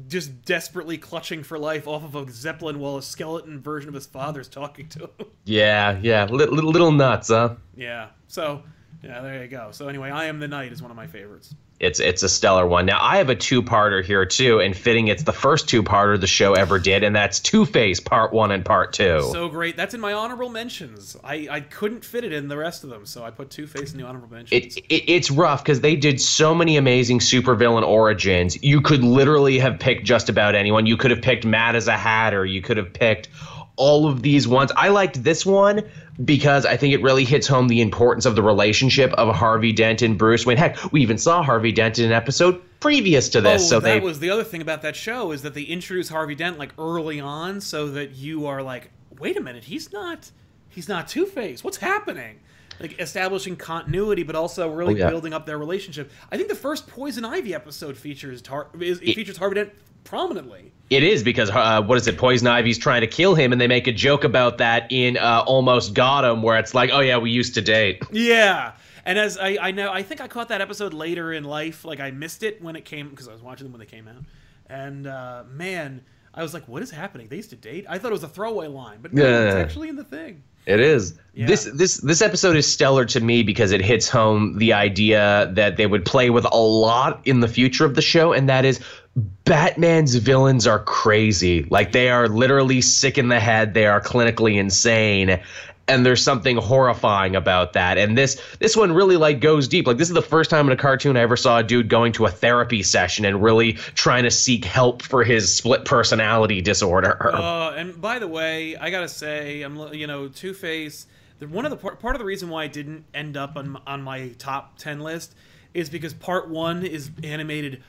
[0.07, 4.07] just desperately clutching for life off of a zeppelin while a skeleton version of his
[4.07, 5.11] father's talking to him.
[5.45, 6.27] Yeah, yeah.
[6.27, 7.57] Li- little nuts, huh?
[7.77, 8.11] yeah.
[8.29, 8.63] So,
[9.03, 9.71] yeah, there you go.
[9.73, 11.53] So anyway, I am the night is one of my favorites.
[11.83, 12.87] It's it's a stellar one.
[12.87, 16.55] Now I have a two-parter here too, and fitting it's the first two-parter the show
[16.55, 19.29] ever did, and that's Two Face Part One and Part Two.
[19.33, 19.77] So great.
[19.77, 21.17] That's in my honorable mentions.
[21.25, 23.93] I, I couldn't fit it in the rest of them, so I put Two Face
[23.93, 24.77] in the honorable mentions.
[24.77, 28.63] it, it it's rough because they did so many amazing supervillain origins.
[28.63, 30.87] You could literally have picked just about anyone.
[30.87, 32.47] You could have picked Mad as a Hatter.
[32.47, 33.29] You could have picked
[33.77, 34.71] all of these ones.
[34.77, 35.83] I liked this one
[36.25, 40.03] because I think it really hits home the importance of the relationship of Harvey Dent
[40.03, 40.59] and Bruce Wayne.
[40.59, 43.63] Heck, we even saw Harvey Dent in an episode previous to this.
[43.65, 46.09] oh, so that they was the other thing about that show is that they introduce
[46.09, 50.31] Harvey Dent like early on, so that you are like, wait a minute, he's not,
[50.69, 51.65] he's not Two Face.
[51.65, 52.41] What's happening?
[52.81, 55.11] Like establishing continuity, but also really Oh, yeah.
[55.11, 56.11] building up their relationship.
[56.33, 59.73] I think the first Poison Ivy episode features Tar- is, it features Harvey Dent
[60.05, 60.73] prominently.
[60.91, 62.19] It is because uh, what is it?
[62.19, 65.43] Poison Ivy's trying to kill him, and they make a joke about that in uh,
[65.47, 68.73] Almost Got Him, where it's like, "Oh yeah, we used to date." Yeah.
[69.05, 71.85] And as I, I know, I think I caught that episode later in life.
[71.85, 74.07] Like I missed it when it came because I was watching them when they came
[74.07, 74.23] out.
[74.67, 76.03] And uh, man,
[76.35, 77.29] I was like, "What is happening?
[77.29, 79.89] They used to date." I thought it was a throwaway line, but no, it's actually
[79.89, 80.43] in the thing.
[80.65, 81.19] It is.
[81.35, 81.47] Yeah.
[81.47, 85.77] This this this episode is stellar to me because it hits home the idea that
[85.77, 88.81] they would play with a lot in the future of the show, and that is
[89.17, 91.65] Batman's villains are crazy.
[91.65, 93.75] Like they are literally sick in the head.
[93.75, 95.41] They are clinically insane.
[95.89, 99.97] and there's something horrifying about that and this this one really like goes deep like
[99.97, 102.25] this is the first time in a cartoon i ever saw a dude going to
[102.25, 107.73] a therapy session and really trying to seek help for his split personality disorder Uh,
[107.73, 111.07] and by the way, I gotta say, I'm you know Two Face.
[111.41, 114.03] One of the part, part of the reason why I didn't end up on on
[114.03, 115.35] my top ten list
[115.75, 117.83] is because part one is animated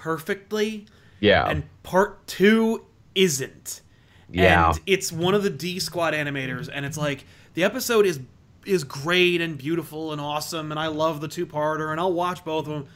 [0.00, 0.86] perfectly,
[1.20, 3.80] yeah and part two isn't.
[4.30, 4.70] Yeah.
[4.70, 8.20] and it's one of the D Squad animators, and it's like the episode is
[8.64, 12.44] is great and beautiful and awesome, and I love the two parter, and I'll watch
[12.44, 12.86] both of them.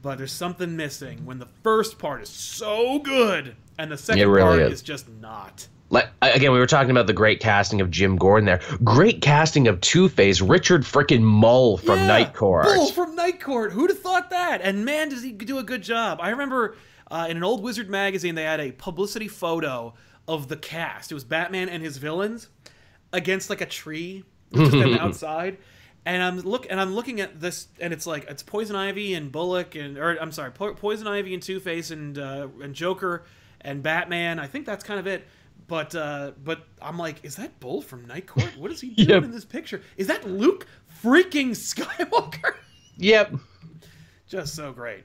[0.00, 4.58] But there's something missing when the first part is so good, and the second really
[4.58, 4.74] part is.
[4.74, 5.68] is just not.
[5.90, 9.68] Like again we were talking about the great casting of jim gordon there great casting
[9.68, 13.72] of two-face richard frickin' Moll from Yeah, night court Bull from Night Court.
[13.72, 14.62] Who'd have thought that?
[14.62, 16.18] And man, does he do a good job.
[16.22, 16.76] I remember
[17.10, 19.92] uh, in an old Wizard magazine, they had a publicity photo
[20.26, 21.10] of the cast.
[21.10, 22.48] It was Batman and his villains
[23.12, 24.24] against like a tree,
[24.54, 25.58] just them outside.
[26.06, 29.30] And I'm look and I'm looking at this, and it's like it's Poison Ivy and
[29.30, 33.24] Bullock, and or I'm sorry, po- Poison Ivy and Two Face and uh, and Joker
[33.60, 34.38] and Batman.
[34.38, 35.26] I think that's kind of it.
[35.68, 38.50] But uh, but I'm like, is that Bull from Night Court?
[38.58, 39.24] What is he doing Yep.
[39.24, 39.82] in this picture?
[39.96, 40.66] Is that Luke
[41.02, 42.54] freaking Skywalker?
[42.96, 43.32] yep
[44.26, 45.04] Just so great.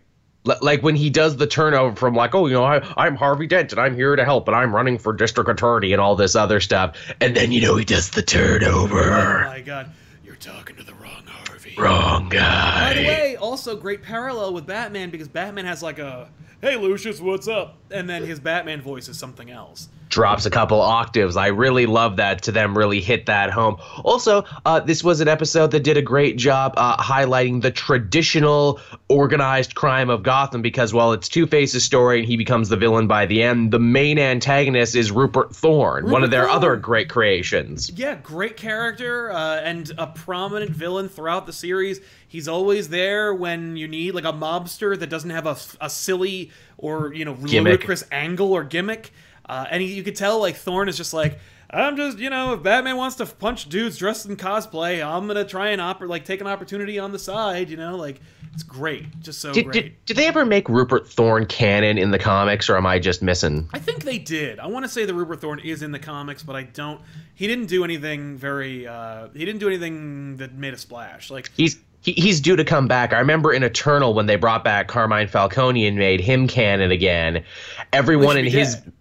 [0.49, 3.45] L- like when he does the turnover from like oh you know I, i'm harvey
[3.47, 6.36] dent and i'm here to help and i'm running for district attorney and all this
[6.36, 9.13] other stuff and then you know he does the turnover.
[9.13, 9.91] Oh my god,
[10.26, 11.76] you're talking to the wrong Harvey.
[11.78, 16.30] wrong guy By the way, also great parallel with Batman because Batman has like a
[16.63, 19.88] "Hey Lucius, what's up?" and then his Batman voice is something else.
[20.10, 21.36] drops a couple octaves.
[21.36, 23.78] I really love that to them really hit that home.
[24.04, 28.80] Also, uh, this was an episode that did a great job uh, highlighting the traditional
[29.10, 33.08] organized crime of Gotham because while it's Two Face's story and he becomes the villain
[33.08, 36.56] by the end, the main antagonist is Rupert Thorne, one of their Thorne.
[36.56, 37.89] other great creations.
[37.89, 42.02] Yeah, great character uh, and a prominent villain throughout the series.
[42.34, 46.50] He's always there when you need like a mobster that doesn't have a, a silly
[46.80, 47.74] or you know Gimmick.
[47.74, 49.13] ludicrous angle or gimmick.
[49.46, 51.38] Uh, and he, you could tell like Thorne is just like
[51.69, 55.46] I'm just you know if Batman wants to punch dudes dressed in cosplay, I'm gonna
[55.46, 57.69] try and oper- like take an opportunity on the side.
[57.69, 58.19] You know, like
[58.52, 59.74] it's great, just so Did, great.
[59.84, 63.22] did, did they ever make Rupert Thorne canon in the comics, or am I just
[63.22, 63.69] missing?
[63.74, 64.58] I think they did.
[64.58, 67.00] I want to say the Rupert Thorne is in the comics, but I don't.
[67.36, 68.88] He didn't do anything very.
[68.88, 71.30] Uh, he didn't do anything that made a splash.
[71.30, 73.13] Like He's he, he's due to come back.
[73.13, 77.44] I remember in Eternal when they brought back Carmine Falcone and made him canon again.
[77.92, 78.94] Everyone in his dead.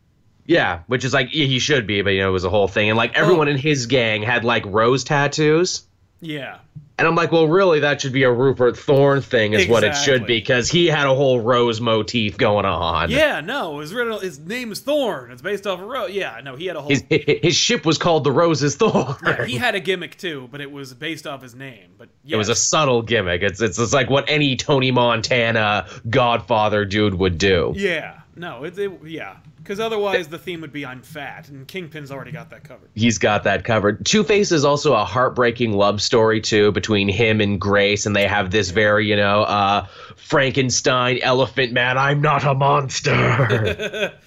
[0.47, 2.69] yeah, which is like yeah, he should be, but you know it was a whole
[2.69, 2.89] thing.
[2.89, 3.53] And like everyone Oh.
[3.53, 5.85] in his gang had like rose tattoos.
[6.21, 6.59] yeah,
[7.03, 9.97] And I'm like, well, really, that should be a Rupert Thorne thing, is what it
[9.97, 13.11] should be, because he had a whole rose motif going on.
[13.11, 13.41] yeah.
[13.41, 14.21] No, his riddle.
[14.21, 15.33] His name is Thorn.
[15.33, 16.13] It's based off a rose.
[16.13, 16.91] Yeah, no, he had a whole.
[16.91, 19.17] His, his ship was called the Rose's Thorn.
[19.27, 21.91] yeah, he had a gimmick too, but it was based off his name.
[21.99, 23.43] But It was a subtle gimmick.
[23.43, 27.73] It's, it's it's like what any Tony Montana Godfather dude would do.
[27.75, 29.39] Yeah, no, it, it yeah.
[29.63, 32.91] Because otherwise, the theme would be I'm fat, and Kingpin's already got that covered.
[32.95, 34.05] He's got that covered.
[34.05, 38.27] Two Face is also a heartbreaking love story too between him and Grace, and they
[38.27, 41.97] have this very, you know, uh, Frankenstein elephant man.
[41.97, 44.13] I'm not a monster.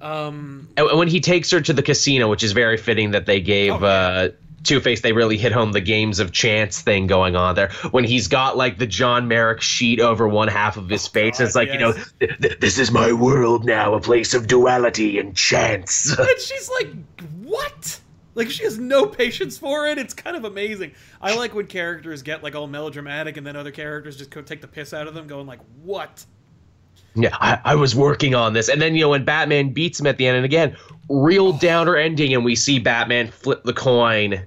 [0.00, 3.40] Um, and when he takes her to the casino, which is very fitting that they
[3.40, 4.28] gave Oh, uh,
[4.64, 7.70] Two Face, they really hit home the games of chance thing going on there.
[7.90, 11.38] When he's got like the John Merrick sheet over one half of his oh, face,
[11.38, 14.46] God, it's like you know, th- th- this is my world now, a place of
[14.46, 16.10] duality and chance.
[16.18, 16.88] and she's like,
[17.42, 18.00] "What?"
[18.34, 19.98] Like she has no patience for it.
[19.98, 20.92] It's kind of amazing.
[21.20, 24.60] I like when characters get like all melodramatic, and then other characters just go take
[24.60, 26.24] the piss out of them, going like, "What?"
[27.16, 28.68] Yeah, I, I was working on this.
[28.68, 30.76] And then, you know, when Batman beats him at the end, and again,
[31.08, 31.58] real oh.
[31.60, 34.44] downer ending, and we see Batman flip the coin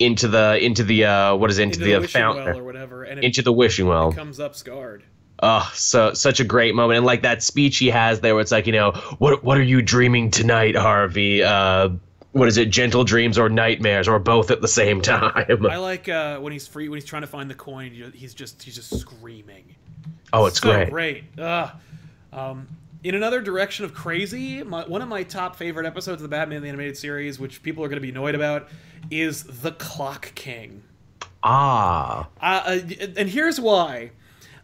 [0.00, 2.58] into the, into the, uh, what is it, into, Into the, the wishing fountain, well
[2.58, 4.12] or whatever, and into the wishing well.
[4.12, 5.04] comes up scarred.
[5.42, 6.98] Oh, so, such a great moment.
[6.98, 9.62] And like that speech he has there, where it's like, you know, what, what are
[9.62, 11.42] you dreaming tonight, Harvey?
[11.42, 11.90] Uh,
[12.32, 15.66] what is it, gentle dreams or nightmares, or both at the same time?
[15.68, 18.12] I like uh, when he's free when he's trying to find the coin.
[18.14, 19.74] He's just he's just screaming.
[20.32, 20.90] Oh, it's so great.
[20.90, 21.24] great.
[21.38, 21.70] Ugh.
[22.32, 22.68] Um,
[23.02, 26.62] in another direction of crazy, my, one of my top favorite episodes of the Batman
[26.62, 28.68] the Animated Series, which people are going to be annoyed about,
[29.10, 30.82] is the Clock King.
[31.42, 32.28] Ah.
[32.40, 32.78] Uh, uh,
[33.16, 34.10] and here's why.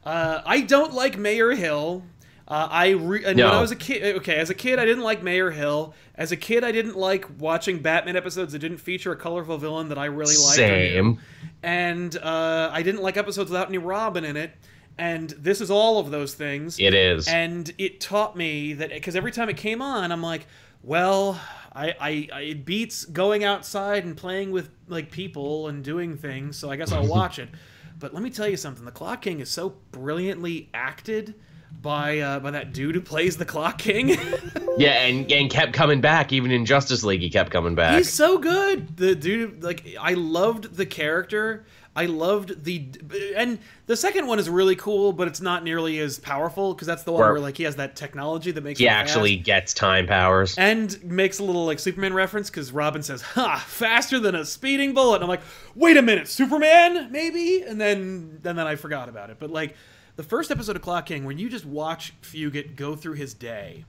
[0.05, 2.03] Uh, I don't like Mayor Hill.
[2.49, 5.03] Uh, I re- and when I was a kid, okay, as a kid, I didn't
[5.03, 5.95] like Mayor Hill.
[6.15, 9.89] As a kid, I didn't like watching Batman episodes that didn't feature a colorful villain
[9.89, 10.55] that I really liked.
[10.55, 11.19] Same.
[11.65, 14.53] And uh, I didn't like episodes without any Robin in it.
[14.99, 16.79] and this is all of those things.
[16.79, 17.27] It is.
[17.29, 20.47] And it taught me that because every time it came on, I'm like,
[20.83, 21.41] well,
[21.77, 26.57] I, I, I it beats going outside and playing with like people and doing things,
[26.57, 27.51] so I guess I'll watch it.
[27.99, 31.35] But let me tell you something: the Clock King is so brilliantly acted
[31.83, 34.09] by uh, by that dude who plays the Clock King.
[34.79, 37.21] yeah, and and kept coming back even in Justice League.
[37.21, 37.99] He kept coming back.
[37.99, 38.97] He's so good.
[38.97, 41.67] The dude, like, I loved the character.
[41.97, 42.87] I loved the,
[43.35, 47.05] and the second one is really cool, but it's not nearly as powerful because that's
[47.05, 49.47] the one Where- where like he has that technology that makes he him actually fast.
[49.47, 50.55] gets time powers.
[50.59, 54.93] and makes a little like Superman reference because Robin says, "Ha, faster than a speeding
[54.93, 55.41] bullet." And I'm like,
[55.75, 59.39] "Wait a minute, Superman, maybe?" And then and then I forgot about it.
[59.39, 59.75] But like
[60.17, 63.85] the first episode of Clock King, when you just watch Fugate go through his day,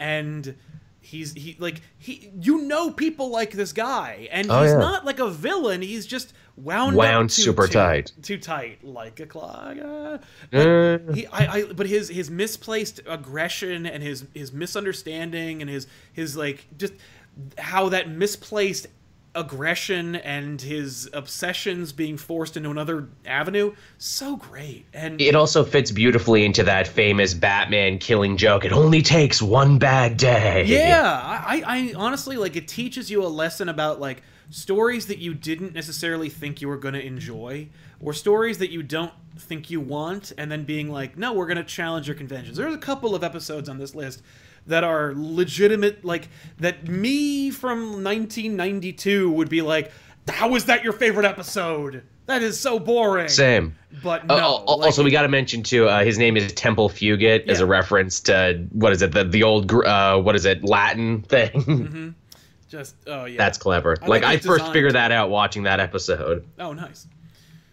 [0.00, 0.56] and
[1.06, 4.78] he's he like he you know people like this guy, and Oh, he's yeah.
[4.78, 5.80] not like a villain.
[5.82, 8.12] He's just wound Wound up too, super too- tight.
[8.22, 9.76] too tight, like a clock.
[9.78, 10.18] uh,
[10.56, 10.98] Uh.
[11.12, 16.36] he, I, I, but his his misplaced aggression and his his misunderstanding and his his
[16.36, 16.94] like just
[17.58, 18.86] how that misplaced
[19.36, 25.92] aggression and his obsessions being forced into another avenue so great and It also fits
[25.92, 28.64] beautifully into that famous Batman killing joke.
[28.64, 30.64] It only takes one bad day.
[30.64, 35.34] Yeah, I, I honestly like it teaches you a lesson about like stories that you
[35.34, 37.68] didn't necessarily think you were going to enjoy,
[38.00, 41.56] or stories that you don't think you want, and then being like, no, we're going
[41.56, 42.56] to challenge your conventions.
[42.56, 44.22] There's a couple of episodes on this list
[44.66, 49.92] that are legitimate, like that me from 1992 would be like,
[50.28, 52.02] how is that your favorite episode?
[52.26, 53.28] That is so boring.
[53.28, 53.76] Same.
[54.02, 54.34] But no.
[54.34, 55.88] Uh, al- like, also, we got to mention too.
[55.88, 59.12] Uh, his name is Temple Fugate, as a reference to what is it?
[59.12, 60.64] The the old gr- uh, what is it?
[60.64, 62.14] Latin thing.
[62.68, 63.38] just oh yeah.
[63.38, 63.96] That's clever.
[64.02, 66.44] I like like I first design, figured that out watching that episode.
[66.58, 67.06] Oh, nice.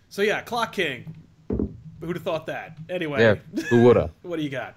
[0.10, 1.16] So yeah, Clock King.
[2.00, 2.78] Who'd have thought that?
[2.90, 3.64] Anyway, Yeah.
[3.70, 4.12] Who woulda?
[4.22, 4.76] what do you got?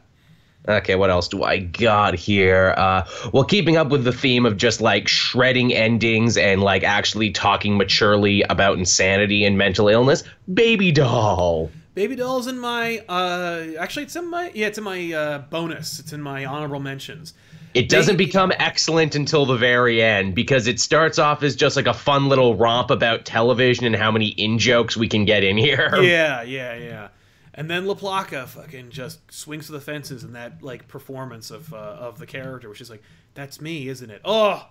[0.68, 2.74] Okay, what else do I got here?
[2.76, 7.30] Uh, well, keeping up with the theme of just like shredding endings and like actually
[7.30, 11.70] talking maturely about insanity and mental illness, Baby Doll.
[11.94, 12.98] Baby Doll's in my.
[13.08, 14.50] uh Actually, it's in my.
[14.54, 15.98] Yeah, it's in my uh bonus.
[16.00, 17.32] It's in my honorable mentions.
[17.72, 21.86] It doesn't become excellent until the very end because it starts off as just like
[21.86, 25.58] a fun little romp about television and how many in jokes we can get in
[25.58, 25.90] here.
[26.02, 27.08] Yeah, yeah, yeah.
[27.56, 31.72] And then La Placa fucking just swings to the fences in that like performance of
[31.72, 33.02] uh, of the character, which is like,
[33.34, 34.20] that's me, isn't it?
[34.24, 34.68] Oh,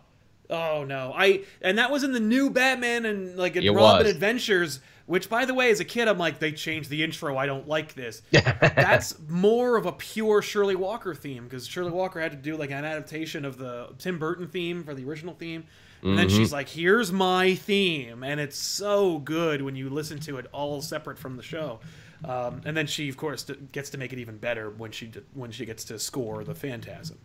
[0.52, 4.14] oh no, I and that was in the new Batman and like in Robin was.
[4.14, 7.36] Adventures, which by the way, as a kid, I'm like, they changed the intro.
[7.36, 8.22] I don't like this.
[8.32, 12.70] that's more of a pure Shirley Walker theme because Shirley Walker had to do like
[12.70, 15.66] an adaptation of the Tim Burton theme for the original theme.
[16.04, 20.38] And then she's like, "Here's my theme," and it's so good when you listen to
[20.38, 21.80] it all separate from the show.
[22.28, 25.52] Um, and then she, of course, gets to make it even better when she when
[25.52, 27.20] she gets to score the Phantasm.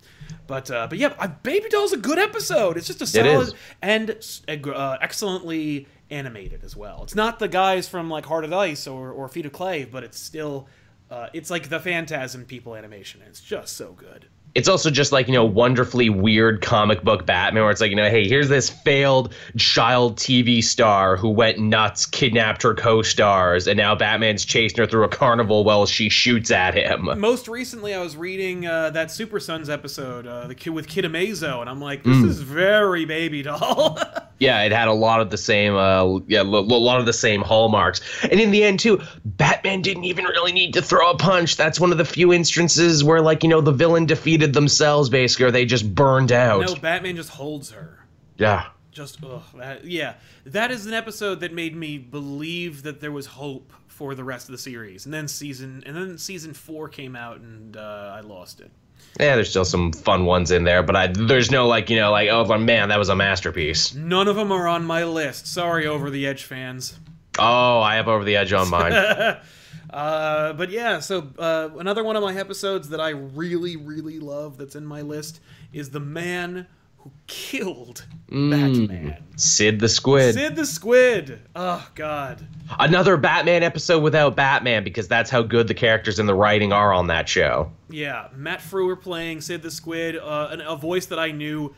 [0.47, 2.77] But uh, but yeah, Baby Doll's a good episode.
[2.77, 4.11] It's just a solid and
[4.49, 7.03] uh, excellently animated as well.
[7.03, 10.05] It's not the guys from like Heart of Ice or or Feet of Clay, but
[10.05, 10.69] it's still
[11.11, 13.23] uh, it's like the Phantasm people animation.
[13.27, 14.27] It's just so good.
[14.55, 17.97] It's also just like you know wonderfully weird comic book batman where it's like you
[17.97, 23.77] know hey here's this failed child tv star who went nuts kidnapped her co-stars and
[23.77, 28.01] now batman's chasing her through a carnival while she shoots at him Most recently, I
[28.01, 31.81] was reading uh, that Super Sons episode, uh, the kid with Kid Amazo, and I'm
[31.81, 32.29] like, this Mm.
[32.29, 33.99] is very Baby Doll.
[34.41, 37.43] yeah it had a lot of the same uh yeah a lot of the same
[37.43, 38.01] hallmarks.
[38.25, 41.57] And in the end too batman didn't even really need to throw a punch.
[41.57, 45.47] That's one of the few instances where like you know the villain defeated themselves basically
[45.47, 46.67] or they just burned out.
[46.67, 48.05] No, Batman just holds her.
[48.37, 48.67] yeah.
[48.91, 50.15] Just ugh, that, yeah.
[50.47, 54.49] That is an episode that made me believe that there was hope for the rest
[54.49, 55.05] of the series.
[55.05, 58.73] And then season and then season four came out and uh, i lost it
[59.19, 62.11] Yeah, there's still some fun ones in there, but I, there's no like you know
[62.11, 63.95] like oh man that was a masterpiece.
[63.95, 66.99] none of them are on my list sorry over the edge fans
[67.39, 68.93] Oh, I have over the edge on mine.
[69.91, 74.57] uh, but yeah so uh, another one of my episodes that i really really love
[74.57, 75.41] that's in my list
[75.73, 76.67] is the man
[77.01, 80.35] who killed batman Sid the Squid.
[80.35, 82.47] sid the squid oh god
[82.79, 86.93] Another Batman episode without Batman because that's how good the characters and the writing are
[86.93, 87.73] on that show.
[87.89, 91.75] Yeah, Matt Frewer playing Sid the Squid, uh, an, a voice that I knew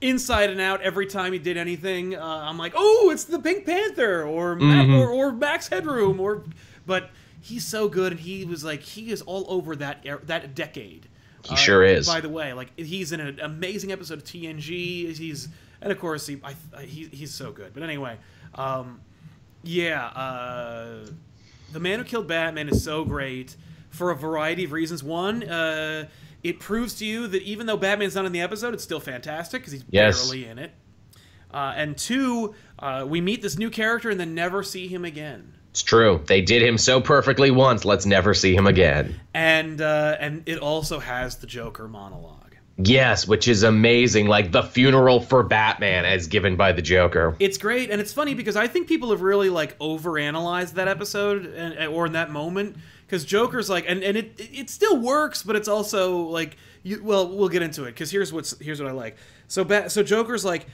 [0.00, 2.16] inside and out every time he did anything.
[2.16, 6.42] Uh, I'm like, oh, it's the Pink Panther or Matt, or, or Max Headroom or,
[6.84, 10.54] but he's so good and he was like he is all over that er- that
[10.56, 11.08] decade.
[11.48, 12.06] He sure is.
[12.06, 15.16] By the way, like he's in an amazing episode of TNG.
[15.16, 15.48] He's
[15.80, 17.72] and of course he, I, he he's so good.
[17.74, 18.16] But anyway,
[18.54, 19.00] um,
[19.62, 20.06] yeah.
[20.06, 21.06] Uh,
[21.72, 23.56] The Man Who Killed Batman is so great
[23.90, 25.02] for a variety of reasons.
[25.02, 26.08] One, uh,
[26.42, 29.62] it proves to you that even though Batman's not in the episode, it's still fantastic
[29.62, 30.20] because he's Yes.
[30.22, 30.72] barely in it.
[31.52, 35.54] Uh, and two, uh, we meet this new character and then never see him again.
[35.78, 36.20] It's true.
[36.26, 37.84] They did him so perfectly once.
[37.84, 39.14] Let's never see him again.
[39.32, 42.56] And uh, and it also has the Joker monologue.
[42.78, 44.26] Yes, which is amazing.
[44.26, 47.36] Like the funeral for Batman as given by the Joker.
[47.38, 51.46] It's great, and it's funny because I think people have really like overanalyzed that episode
[51.46, 52.76] and, or in that moment
[53.06, 57.00] because Joker's like, and, and it it still works, but it's also like you.
[57.04, 59.16] Well, we'll get into it because here's what's here's what I like.
[59.46, 60.66] So bat, so Joker's like,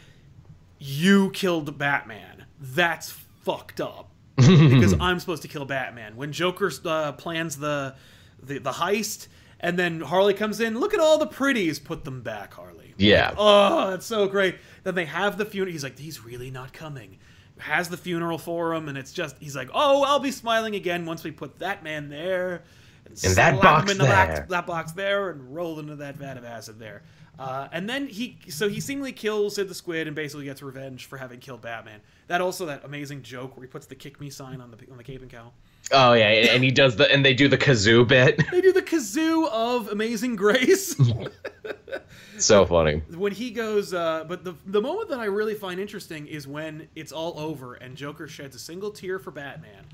[0.79, 2.47] you killed Batman.
[2.59, 3.11] That's
[3.43, 6.17] fucked up because I'm supposed to kill Batman.
[6.17, 7.95] When Joker uh, plans the,
[8.43, 9.29] the the heist,
[9.61, 12.95] and then Harley comes in, look at all the pretties, put them back, Harley.
[12.97, 13.35] Yeah.
[13.37, 14.57] Oh, that's so great.
[14.83, 15.73] Then they have the funeral.
[15.73, 17.19] He's like, he's really not coming.
[17.59, 21.07] Has the funeral for him, and it's just he's like, oh, I'll be smiling again
[21.07, 22.65] once we put that man there,
[23.07, 24.47] and, In that box him in the there.
[24.49, 27.03] That box there, and roll into that vat of acid there.
[27.39, 31.07] Uh, and then he, so he seemingly kills Sid the Squid and basically gets revenge
[31.07, 32.01] for having killed Batman.
[32.29, 34.97] That also that amazing joke where he puts the "kick me" sign on the on
[34.97, 35.53] the cape and cowl.
[35.93, 38.41] Oh yeah, and he does the and they do the kazoo bit.
[38.51, 40.95] They do the kazoo of Amazing Grace.
[42.39, 43.03] so funny.
[43.15, 46.89] when he goes uh, but the the moment that i really find interesting is when
[46.97, 49.85] it's all over and joker sheds a single tear for batman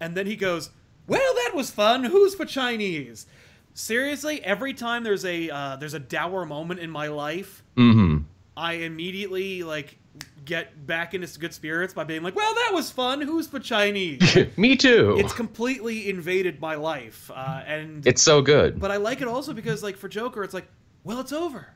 [0.00, 0.70] and then he goes
[1.06, 3.26] well that was fun who's for chinese
[3.74, 8.18] seriously every time there's a uh, there's a dour moment in my life hmm
[8.56, 9.98] i immediately like
[10.44, 14.36] get back into good spirits by being like well that was fun who's for chinese
[14.56, 15.16] Me too.
[15.18, 18.78] it's completely invaded my life uh, and It's so good.
[18.78, 20.68] but I like it also because, like, for Joker, it's like,
[21.02, 21.66] well, it's over.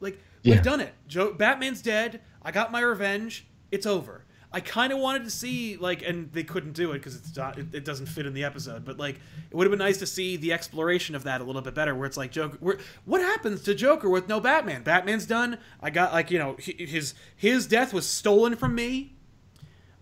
[0.00, 0.54] Like, Yeah.
[0.54, 0.94] we've done it.
[1.08, 2.20] Jo- Batman's dead.
[2.42, 3.46] I got my revenge.
[3.70, 4.23] It's over.
[4.54, 7.58] I kind of wanted to see, like, and they couldn't do it because it's not,
[7.58, 8.84] it, it doesn't fit in the episode.
[8.84, 9.16] But like,
[9.50, 11.92] it would have been nice to see the exploration of that a little bit better,
[11.92, 12.56] where it's like Joker.
[12.60, 14.84] Where, what happens to Joker with no Batman?
[14.84, 15.58] Batman's done.
[15.82, 19.14] I got like you know his his death was stolen from me.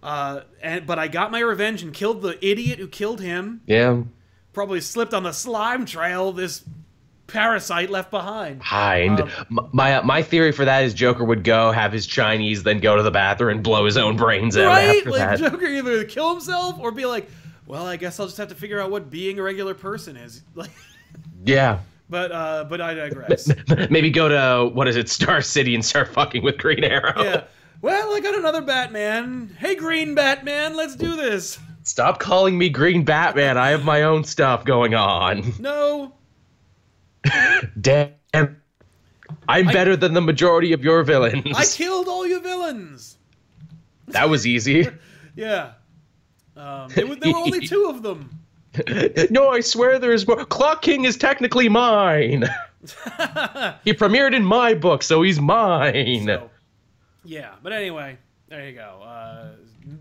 [0.03, 4.03] Uh, and but I got my revenge and killed the idiot who killed him yeah.
[4.53, 6.63] probably slipped on the slime trail this
[7.27, 8.63] parasite left behind.
[8.63, 9.21] Hind.
[9.21, 12.97] Um, my my theory for that is Joker would go have his Chinese, then go
[12.97, 14.99] to the bathroom and blow his own brains out Right?
[14.99, 15.39] after Like that.
[15.39, 17.31] Joker either kill himself or be like,
[17.67, 20.43] well, I guess I'll just have to figure out what being a regular person is.
[20.55, 20.71] Like
[21.45, 21.79] yeah.
[22.11, 23.51] but uh but I digress.
[23.91, 27.23] Maybe go to what is it, Star City, and start fucking with Green Arrow.
[27.23, 27.45] yeah.
[27.81, 29.57] Well, I got another Batman.
[29.59, 31.59] Hey Green Batman, let's do this.
[31.85, 33.59] Stop calling me Green Batman.
[33.59, 35.53] I have my own stuff going on.
[35.59, 36.13] No.
[37.81, 38.11] Damn.
[39.49, 41.57] I'm better than the majority of your villains.
[41.57, 43.17] I killed all your villains.
[44.09, 44.89] that was easy.
[45.35, 45.73] Yeah.
[46.59, 48.39] Um, there, were, there were only two of them.
[49.31, 50.45] no, I swear there is more.
[50.45, 52.43] Clock King is technically mine.
[53.83, 56.27] he premiered in my book, so he's mine.
[56.27, 56.51] So,
[57.25, 58.19] yeah, but anyway,
[58.49, 59.01] there you go.
[59.03, 59.53] Uh,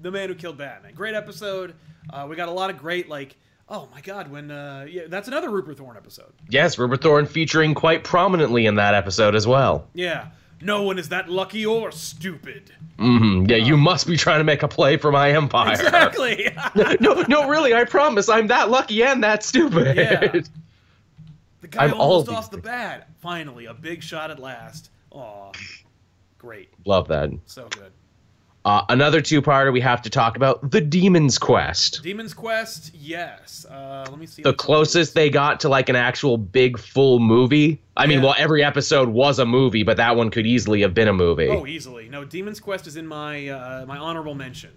[0.01, 0.93] the Man Who Killed Batman.
[0.93, 1.75] Great episode.
[2.09, 3.37] Uh, we got a lot of great like.
[3.73, 4.29] Oh my God!
[4.29, 6.33] When uh, yeah, that's another Rupert Thorne episode.
[6.49, 9.87] Yes, Rupert Thorne featuring quite prominently in that episode as well.
[9.93, 10.27] Yeah,
[10.59, 12.69] no one is that lucky or stupid.
[12.99, 13.49] Mm-hmm.
[13.49, 15.71] Yeah, you must be trying to make a play for my empire.
[15.71, 16.49] Exactly.
[16.99, 19.95] no, no, really, I promise, I'm that lucky and that stupid.
[19.95, 20.41] Yeah.
[21.61, 23.07] the guy I'm almost off the bat.
[23.21, 24.89] Finally, a big shot at last.
[25.11, 25.51] Aw,
[26.37, 26.69] great.
[26.85, 27.29] Love that.
[27.45, 27.93] So good.
[28.63, 32.01] Uh, another two-parter we have to talk about: the Demon's Quest.
[32.03, 32.93] Demon's Quest.
[32.93, 33.65] Yes.
[33.69, 34.43] Uh, let me see.
[34.43, 37.81] The closest they got to like an actual big full movie.
[37.97, 38.25] I mean, Yeah.
[38.25, 41.47] well, every episode was a movie, but that one could easily have been a movie.
[41.47, 42.07] Oh, easily.
[42.07, 44.73] No, Demon's Quest is in my uh, my honorable mentioned.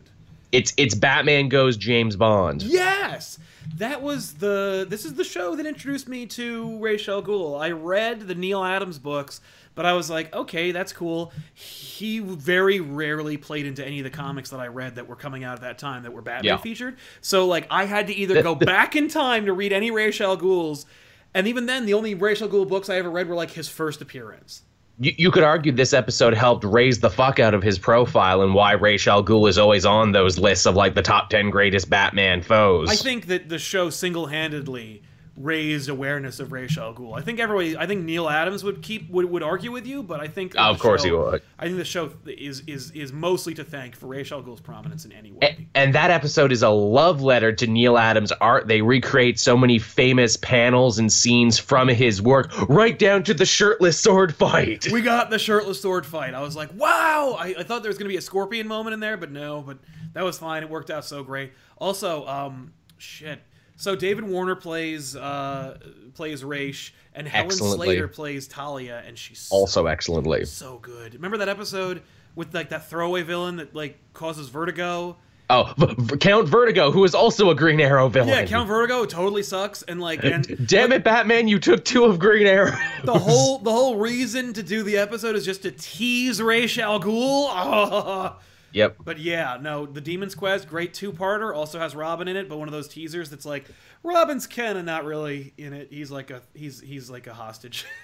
[0.51, 2.63] It's it's Batman goes James Bond.
[2.63, 3.39] Yes,
[3.77, 4.87] that was the.
[4.89, 7.61] This is the show that introduced me to Ra's al Ghul.
[7.61, 9.41] I read the Neal Adams books,
[9.75, 11.33] but I was like, okay, that's cool.
[11.53, 15.45] He very rarely played into any of the comics that I read that were coming
[15.45, 16.57] out at that time that were Batman Yeah.
[16.59, 16.97] featured.
[17.21, 20.37] So like, I had to either go back in time to read any Ra's al
[20.37, 20.87] Ghul's,
[21.35, 23.69] and even then, the only Ra's al Ghul books I ever read were like his
[23.69, 24.63] first appearance.
[25.01, 28.55] You, you could argue this episode helped raise the fuck out of his profile and
[28.55, 31.91] why Ra's al Ghul is always on those lists of like the top ten greatest
[31.91, 32.89] Batman foes.
[32.89, 35.03] I think that the show single-handedly
[35.37, 37.19] raised awareness of Ra's al Ghul.
[37.19, 40.21] I think everybody, I think Neal Adams would keep would, would argue with you, but
[40.21, 41.43] I think Of the course he would.
[41.59, 45.05] I think the show is is is mostly to thank for Ra's al Ghul's prominence
[45.05, 45.67] in any way.
[45.75, 48.69] And that episode is a love letter to Neal Adams' art.
[48.69, 53.47] They recreate so many famous panels and scenes from his work, right down to the
[53.47, 54.91] shirtless sword fight.
[54.93, 56.35] we got the shirtless sword fight.
[56.35, 57.37] I was like, wow!
[57.39, 59.63] I, I thought there was gonna be a scorpion moment in there, but no.
[59.63, 59.79] But
[60.13, 60.63] that was fine.
[60.63, 61.53] It worked out so great.
[61.79, 63.41] Also, um, shit.
[63.77, 65.79] So David Warner plays uh,
[66.15, 70.45] plays Ra's, and Helen Slater plays Talia, and she's Also excellently.
[70.45, 71.15] so good.
[71.15, 72.03] Remember that episode
[72.37, 75.17] with like that throwaway villain that like causes vertigo?
[75.51, 78.31] Oh, v- Count Vertigo, who is also a Green Arrow villain.
[78.31, 81.49] Yeah, Count Vertigo totally sucks, and like, and Damn it, Batman!
[81.49, 82.73] You took two of Green Arrow.
[83.05, 86.99] the whole the whole reason to do the episode is just to tease Ra's al
[87.01, 87.47] Ghul.
[87.51, 88.39] Ah.
[88.75, 88.97] Yep.
[89.05, 92.67] But yeah, no, the Demon's Quest, great two-parter, also has Robin in it, but one
[92.69, 93.67] of those teasers that's like
[94.03, 95.89] Robin's kind of not really in it.
[95.91, 97.87] He's like a he's he's like a hostage.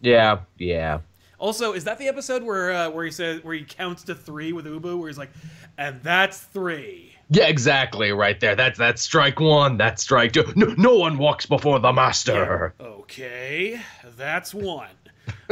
[0.00, 0.40] Yeah.
[0.58, 1.00] Yeah.
[1.40, 4.52] also, is that the episode where uh, where he says where he counts to three
[4.52, 5.30] with Ubu, where he's like,
[5.76, 7.14] and that's three.
[7.30, 8.12] Yeah, exactly.
[8.12, 8.54] Right there.
[8.54, 9.76] That's that's strike one.
[9.76, 10.44] That's strike two.
[10.54, 12.74] No, no one walks before the master.
[12.80, 13.80] Okay,
[14.16, 14.88] that's one.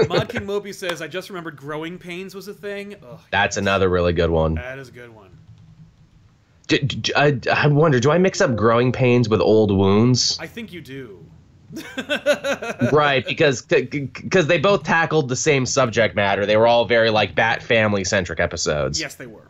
[0.09, 2.97] Mod King Mopey says, I just remembered growing pains was a thing.
[3.31, 4.55] That's another really good one.
[4.57, 5.31] that is a good one.
[7.17, 10.37] I wonder, do I mix up growing pains with old wounds?
[10.41, 11.25] I think you do.
[12.93, 16.47] right, because because they both tackled the same subject matter.
[16.47, 19.01] They were all very like Bat family centric episodes.
[19.01, 19.49] Yes, they were.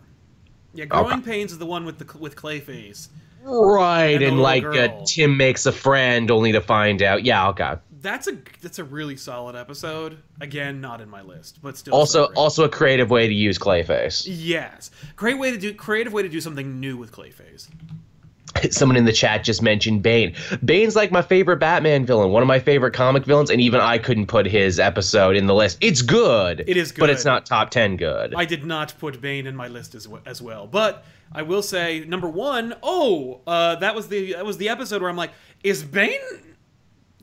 [0.74, 1.22] Yeah, growing Okay.
[1.22, 3.08] pains is the one with the with Clayface.
[3.42, 5.04] Right, And and, like uh.
[5.06, 7.22] Tim makes a friend only to find out.
[7.24, 7.74] Yeah, okay.
[8.06, 10.18] That's a that's a really solid episode.
[10.40, 11.92] Again, not in my list, but still.
[11.92, 14.24] Also, so also a creative way to use Clayface.
[14.28, 17.68] yes, great way to do creative way to do something new with Clayface.
[18.70, 20.36] Someone in the chat just mentioned Bane.
[20.64, 23.98] Bane's like my favorite Batman villain, one of my favorite comic villains, and even I
[23.98, 25.76] couldn't put his episode in the list.
[25.80, 26.62] It's good.
[26.68, 27.00] It is good.
[27.00, 28.36] but it's not top ten good.
[28.36, 30.68] I did not put Bane in my list as well, as well.
[30.68, 35.02] But I will say number one, oh, uh, that was the that was the episode
[35.02, 35.32] where I'm like,
[35.64, 36.20] is Bane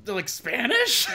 [0.06, 1.08] like Spanish?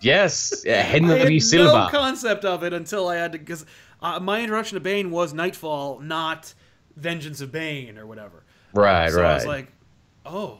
[0.00, 1.88] yes, yeah, Henry I had no Silva.
[1.90, 3.64] concept of it until I had to because
[4.02, 6.52] uh, my introduction to Bane was Nightfall, not
[6.96, 8.44] Vengeance of Bane or whatever.
[8.74, 9.30] right, so right.
[9.30, 9.72] I was like,
[10.24, 10.58] oh.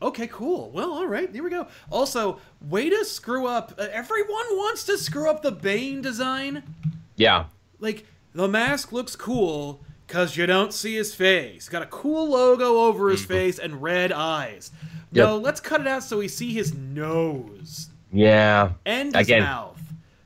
[0.00, 0.72] Okay, cool.
[0.72, 1.68] Well, all right, here we go.
[1.88, 3.74] Also, way to screw up.
[3.78, 6.64] Uh, everyone wants to screw up the Bane design.
[7.14, 7.44] yeah,
[7.78, 8.04] like
[8.34, 11.68] the mask looks cool because you don't see his face.
[11.68, 14.72] Got a cool logo over his face and red eyes.
[15.12, 18.72] No, let's cut it out so we see his nose yeah.
[18.86, 19.42] and his Again.
[19.42, 19.80] mouth.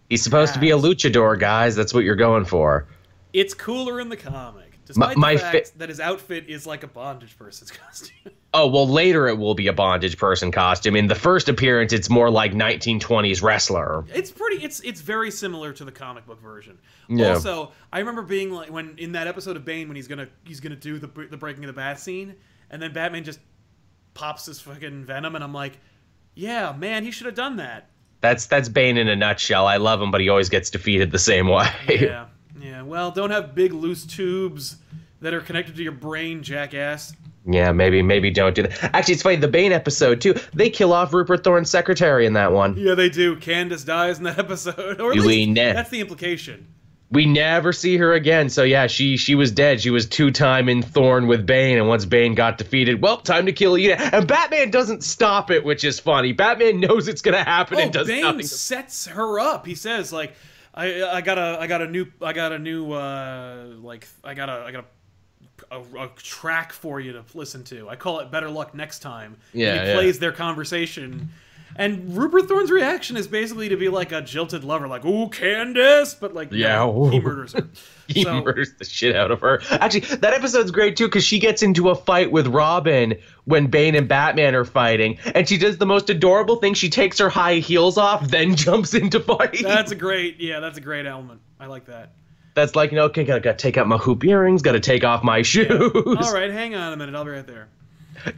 [0.08, 1.74] He's supposed to be a luchador, guys.
[1.74, 2.86] That's what you're going for.
[3.32, 6.84] It's cooler in the comic, despite my the fa- fact that his outfit is like
[6.84, 8.32] a bondage person's costume.
[8.54, 10.94] Oh well, later it will be a bondage person costume.
[10.96, 14.04] In the first appearance, it's more like 1920s wrestler.
[14.14, 14.64] it's pretty.
[14.64, 16.78] It's it's very similar to the comic book version.
[17.08, 17.34] Yeah.
[17.34, 20.60] Also, I remember being like when in that episode of Bane when he's gonna he's
[20.60, 22.36] gonna do the the breaking of the bat scene,
[22.70, 23.40] and then Batman just
[24.16, 25.78] pops his fucking venom, and I'm like,
[26.34, 27.90] yeah, man, he should have done that.
[28.20, 29.66] That's that's Bane in a nutshell.
[29.66, 31.68] I love him, but he always gets defeated the same way.
[31.88, 32.26] Yeah,
[32.60, 32.82] yeah.
[32.82, 34.76] Well, don't have big loose tubes
[35.20, 37.14] that are connected to your brain, jackass.
[37.48, 38.82] Yeah, maybe maybe don't do that.
[38.94, 39.36] Actually, it's funny.
[39.36, 40.34] The Bane episode too.
[40.52, 42.76] They kill off Rupert Thorne's secretary in that one.
[42.76, 43.36] Yeah, they do.
[43.36, 46.66] Candace dies in that episode, or at least that's the implication.
[47.10, 48.48] We never see her again.
[48.48, 49.80] So yeah, she she was dead.
[49.80, 53.46] She was two time in Thorne with Bane, and once Bane got defeated, well, time
[53.46, 53.92] to kill you.
[53.92, 56.32] And Batman doesn't stop it, which is funny.
[56.32, 58.46] Batman knows it's gonna happen Oh, and does Bane nothing.
[58.46, 59.66] sets her up.
[59.66, 60.34] He says like,
[60.74, 64.34] I I got a I got a new I got a new uh like I
[64.34, 64.86] got a I got a.
[65.70, 67.88] A, a track for you to listen to.
[67.88, 69.94] I call it "Better Luck Next Time." Yeah, and he yeah.
[69.94, 71.30] plays their conversation,
[71.76, 76.14] and Rupert Thorne's reaction is basically to be like a jilted lover, like "Ooh, Candace,"
[76.14, 77.68] but like Yeah, no, he murders her.
[78.08, 79.60] He So- murders the shit out of her.
[79.68, 83.14] Actually, that episode's great too because she gets into a fight with Robin
[83.46, 86.74] when Bane and Batman are fighting, and she does the most adorable thing.
[86.74, 89.58] She takes her high heels off, then jumps into fight.
[89.60, 91.40] That's a great, yeah, that's a great element.
[91.58, 92.12] I like that.
[92.54, 95.22] That's like, you know, okay, gotta, gotta take out my hoop earrings, gotta take off
[95.24, 95.68] my shoes.
[96.06, 97.14] All right, hang on a minute.
[97.14, 97.68] I'll be right there.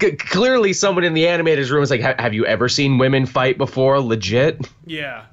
[0.00, 3.58] C- clearly, someone in the animators room is like, "Have you ever seen women fight
[3.58, 4.00] before?
[4.00, 5.26] Legit." Yeah.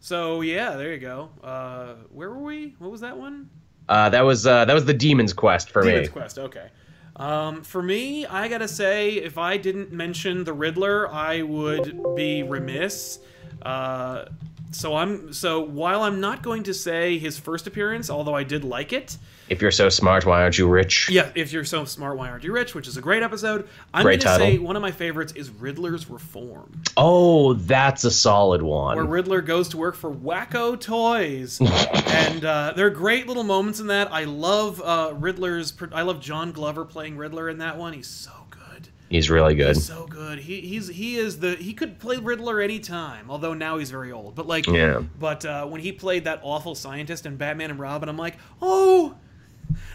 [0.00, 1.30] So yeah, there you go.
[1.42, 2.74] Uh, where were we?
[2.78, 3.50] What was that one?
[3.88, 6.12] Uh, that was uh, that was the Demon's Quest for Demon's me.
[6.12, 6.38] Quest.
[6.38, 6.68] Okay.
[7.16, 12.42] Um, for me, I gotta say, if I didn't mention the Riddler, I would be
[12.42, 13.18] remiss.
[13.62, 14.26] Uh,
[14.70, 18.64] so I'm so while I'm not going to say his first appearance, although I did
[18.64, 19.16] like it.
[19.48, 21.08] If you're so smart, why aren't you rich?
[21.10, 22.74] Yeah, if you're so smart, why aren't you rich?
[22.74, 23.68] Which is a great episode.
[23.94, 26.82] I'm Great gonna say one of my favorites is Riddler's Reform.
[26.96, 28.96] Oh, that's a solid one.
[28.96, 29.06] where.
[29.06, 31.60] Riddler goes to work for Wacko Toys,
[32.06, 34.12] and uh, there are great little moments in that.
[34.12, 35.72] I love uh, Riddler's.
[35.92, 37.94] I love John Glover playing Riddler in that one.
[37.94, 39.76] He's so good, He's really good.
[39.76, 40.40] He's so good.
[40.40, 43.30] He he's he is the he could play Riddler anytime.
[43.30, 45.02] Although now he's very old, but like Yeah.
[45.18, 49.16] But uh, when he played that awful scientist in Batman and Robin, I'm like, oh,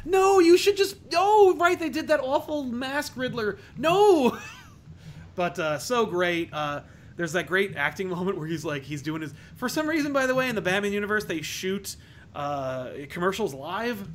[0.05, 0.97] No, you should just.
[1.11, 1.79] No, right?
[1.79, 3.57] They did that awful mask Riddler.
[3.77, 4.37] No.
[5.35, 6.53] but uh, so great.
[6.53, 6.81] Uh,
[7.15, 9.33] there's that great acting moment where he's like, he's doing his.
[9.55, 11.95] For some reason, by the way, in the Batman universe, they shoot
[12.35, 14.07] uh, commercials live.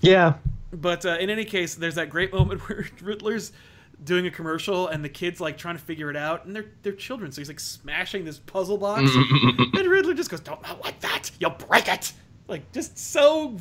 [0.00, 0.34] Yeah.
[0.72, 3.52] But uh, in any case, there's that great moment where Riddler's
[4.04, 6.92] doing a commercial and the kids like trying to figure it out, and they're they're
[6.92, 11.00] children, so he's like smashing this puzzle box, and Riddler just goes, "Don't not like
[11.00, 12.12] that, you'll break it."
[12.48, 13.56] Like just so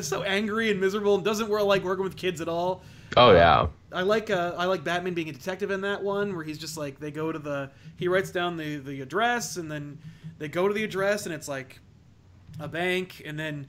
[0.00, 2.82] so angry and miserable, and doesn't work like working with kids at all.
[3.16, 3.68] Oh yeah.
[3.92, 6.76] I like uh, I like Batman being a detective in that one where he's just
[6.76, 9.98] like they go to the he writes down the the address and then
[10.38, 11.80] they go to the address and it's like
[12.60, 13.66] a bank and then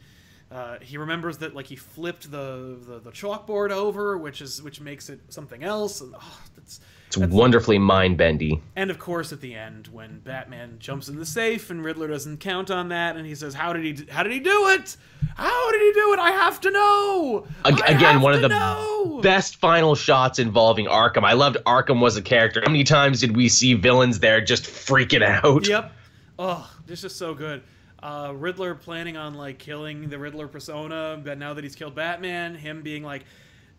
[0.51, 4.81] uh, he remembers that like he flipped the, the the chalkboard over which is which
[4.81, 6.79] makes it something else and oh, that's
[7.09, 8.61] It's wonderfully mind bendy.
[8.75, 12.37] and of course at the end when Batman jumps in the safe and Riddler doesn't
[12.39, 14.95] count on that and he says how did he how did he do it
[15.35, 19.21] how did he do it I have to know I Again, one of the know!"
[19.23, 21.23] best final shots involving Arkham.
[21.23, 22.61] I loved Arkham was a character.
[22.63, 25.67] How many times did we see villains there just freaking out?
[25.67, 25.91] Yep.
[26.37, 27.63] Oh, this is so good.
[28.03, 32.55] Uh, Riddler planning on like killing the Riddler persona, but now that he's killed Batman,
[32.55, 33.25] him being like,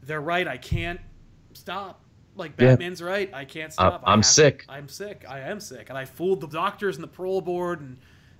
[0.03, 0.47] "They're right.
[0.47, 1.01] I can't
[1.55, 2.03] stop.
[2.41, 2.70] Like Yeah.
[2.70, 3.30] Batman's right.
[3.32, 4.03] I can't stop.
[4.05, 5.24] I I'm have- sick." I'm sick.
[5.28, 7.99] I am sick." And I fooled the doctors and the parole board, and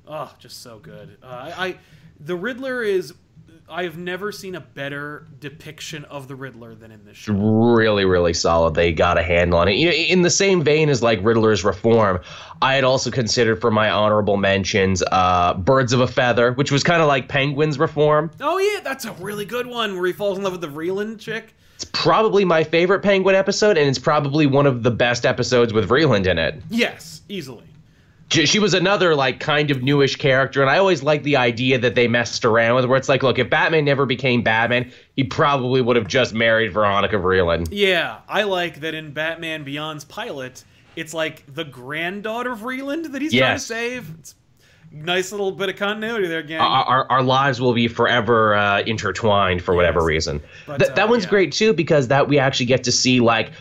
[0.09, 1.17] oh, just so good.
[1.23, 1.27] Uh,
[1.57, 1.77] I, I,
[2.19, 3.15] the Riddler is.
[3.73, 7.33] I have never seen a better depiction of the Riddler than in this show.
[7.35, 8.75] really, really solid.
[8.75, 9.75] They got a handle on it.
[9.75, 12.19] In the same vein as like Riddler's Reform,
[12.61, 16.83] I had also considered for my honorable mentions uh, Birds of a Feather, which was
[16.83, 18.33] kind of like Penguin's Reform.
[18.41, 21.21] Oh yeah, that's a really good one where he falls in love with the Vreeland
[21.21, 21.55] chick.
[21.81, 25.89] It's probably my favorite Penguin episode, and it's probably one of the best episodes with
[25.89, 26.63] Vreeland in it.
[26.69, 27.65] Yes, easily.
[28.29, 31.95] She was another like kind of newish character, and I always liked the idea that
[31.95, 35.81] they messed around with, where it's like, look, if Batman never became Batman, he probably
[35.81, 37.69] would have just married Veronica Vreeland.
[37.71, 40.63] Yeah, I like that in Batman Beyond's pilot,
[40.97, 44.15] it's like the granddaughter of Vreeland that he's trying to save.
[44.19, 44.35] It's
[44.93, 46.61] nice little bit of continuity there, gang.
[46.61, 50.07] Our, our, our lives will be forever uh, intertwined for whatever Yes.
[50.07, 50.43] reason.
[50.67, 51.31] But, Th- uh, that one's yeah.
[51.31, 53.53] great too because that we actually get to see like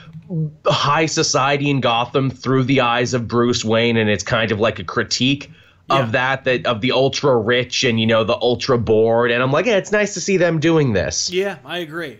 [0.65, 4.79] high society in Gotham through the eyes of Bruce Wayne, and it's kind of like
[4.79, 5.51] a critique
[5.89, 6.03] Yeah.
[6.03, 9.31] of that that of the ultra rich and you know the ultra bored.
[9.31, 11.31] And I'm like, yeah, it's nice to see them doing this.
[11.31, 12.19] yeah, I agree.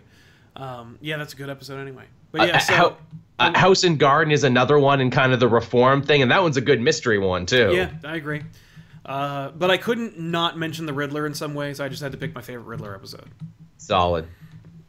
[0.56, 2.04] Um, yeah, that's a good episode anyway.
[2.32, 2.96] But Uh, yeah, so Hou-
[3.40, 6.42] uh, House and Garden is another one and kind of the reform thing, and that
[6.42, 7.72] one's a good mystery one too.
[7.74, 8.42] yeah, I agree.
[9.06, 11.80] Uh, but I couldn't not mention the Riddler in some ways.
[11.80, 13.30] I just had to pick my favorite Riddler episode.
[13.78, 14.26] solid.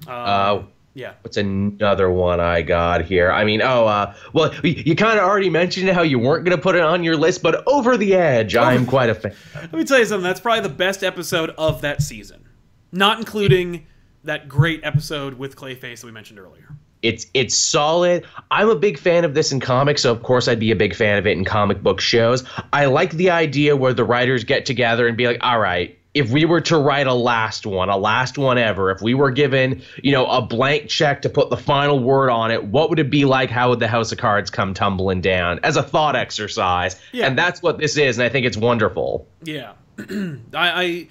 [0.07, 0.63] Um, Uh,
[0.95, 1.13] yeah.
[1.23, 3.31] What's another one I got here?
[3.31, 6.57] I mean, oh, uh, well, you, you kind of already mentioned how you weren't going
[6.57, 9.35] to put it on your list, but Over the Edge, I'm quite a fan.
[9.55, 10.25] Let me tell you something.
[10.25, 12.45] That's probably the best episode of that season,
[12.91, 13.87] not including
[14.25, 16.75] that great episode with Clayface that we mentioned earlier.
[17.03, 18.25] It's it's solid.
[18.51, 20.95] I'm a big fan of this in comics, so of course I'd be a big
[20.95, 22.45] fan of it in comic book shows.
[22.73, 25.97] I like the idea where the writers get together and be like, all right.
[26.13, 29.31] If we were to write a last one, a last one ever, if we were
[29.31, 32.99] given, you know, a blank check to put the final word on it, what would
[32.99, 33.49] it be like?
[33.49, 35.61] How would the House of Cards come tumbling down?
[35.63, 37.01] As a thought exercise.
[37.13, 37.29] Yeah.
[37.29, 39.29] And that's what this is, and I think it's wonderful.
[39.45, 41.09] Yeah, I, I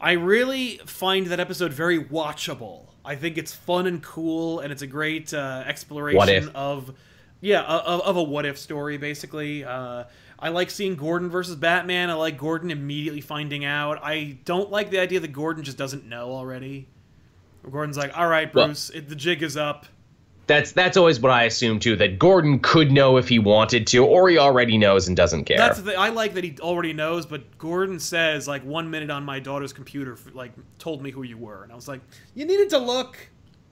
[0.00, 2.85] I really find that episode very watchable.
[3.06, 6.18] I think it's fun and cool, and it's a great uh, exploration
[6.54, 6.92] of
[7.40, 8.98] yeah of, of a what if story.
[8.98, 10.04] Basically, uh,
[10.38, 12.10] I like seeing Gordon versus Batman.
[12.10, 14.00] I like Gordon immediately finding out.
[14.02, 16.88] I don't like the idea that Gordon just doesn't know already.
[17.70, 19.86] Gordon's like, "All right, Well- Bruce, it, the jig is up."
[20.46, 21.96] That's that's always what I assume too.
[21.96, 25.56] That Gordon could know if he wanted to, or he already knows and doesn't care.
[25.56, 25.94] That's the.
[25.98, 29.72] I like that he already knows, but Gordon says like one minute on my daughter's
[29.72, 32.00] computer, like told me who you were, and I was like,
[32.34, 33.18] you needed to look.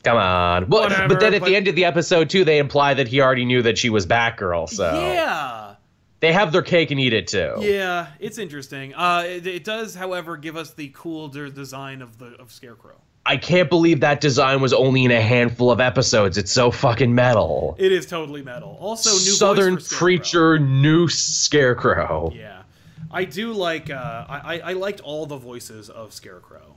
[0.02, 0.68] Come on.
[0.68, 3.06] Well, Whatever, but then at but- the end of the episode too, they imply that
[3.08, 4.68] he already knew that she was Batgirl.
[4.68, 5.76] So Yeah,
[6.20, 7.54] they have their cake and eat it too.
[7.60, 8.94] yeah, it's interesting.
[8.94, 12.96] Uh, it, it does, however, give us the cool de- design of the of Scarecrow.
[13.26, 16.36] I can't believe that design was only in a handful of episodes.
[16.36, 17.74] It's so fucking metal.
[17.78, 18.76] It is totally metal.
[18.80, 22.30] Also, new Southern preacher, new scarecrow.
[22.34, 22.62] Yeah,
[23.10, 23.88] I do like.
[23.90, 26.74] Uh, I I- I liked all the voices of Scarecrow,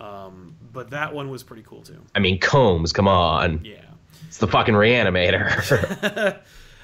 [0.00, 2.00] um, but that one was pretty cool too.
[2.14, 3.60] I mean, Combs, come on.
[3.64, 3.74] Yeah.
[4.26, 6.38] It's the fucking reanimator.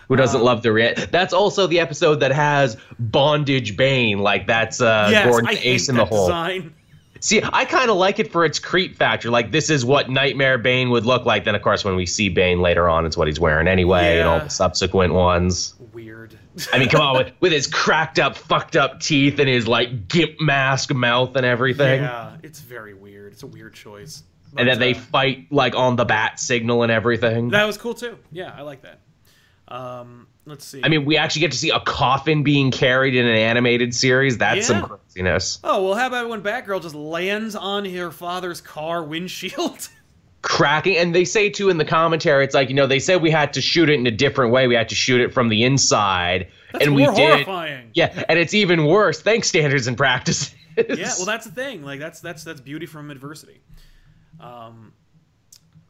[0.08, 4.18] Who Um, doesn't love the rea- That's also the episode that has Bondage Bane.
[4.20, 6.26] Like that's uh, yes, Gordon's I ace in the hole.
[6.26, 6.74] design.
[7.20, 9.30] See, I kind of like it for its creep factor.
[9.30, 11.44] Like this is what Nightmare Bane would look like.
[11.44, 14.28] Then, of course, when we see Bane later on, it's what he's wearing anyway, and
[14.28, 15.74] all the subsequent ones.
[15.92, 16.38] Weird.
[16.72, 20.08] I mean, come on, with, with his cracked up, fucked up teeth and his like
[20.08, 22.02] gimp mask mouth and everything.
[22.02, 23.32] Yeah, it's very weird.
[23.32, 24.22] It's a weird choice.
[24.56, 27.50] and then they uh, fight like on the bat signal and everything.
[27.50, 28.18] That was cool too.
[28.32, 29.00] Yeah, I like that.
[29.68, 30.80] Um, let's see.
[30.82, 34.38] I mean, we actually get to see a coffin being carried in an animated series.
[34.38, 34.80] That's Yeah.
[34.80, 35.58] some craziness.
[35.64, 39.88] oh well, how about when Batgirl just lands on her father's car windshield?
[40.42, 43.30] Cracking, and they say too in the commentary, it's like you know they said we
[43.30, 44.66] had to shoot it in a different way.
[44.66, 47.14] We had to shoot it from the inside, That's and we did.
[47.14, 47.90] horrifying.
[47.92, 49.20] Yeah, and it's even worse.
[49.20, 50.54] Thanks standards and practices.
[50.78, 51.82] Yeah, well, that's the thing.
[51.84, 53.60] Like that's that's that's beauty from adversity.
[54.40, 54.94] Um,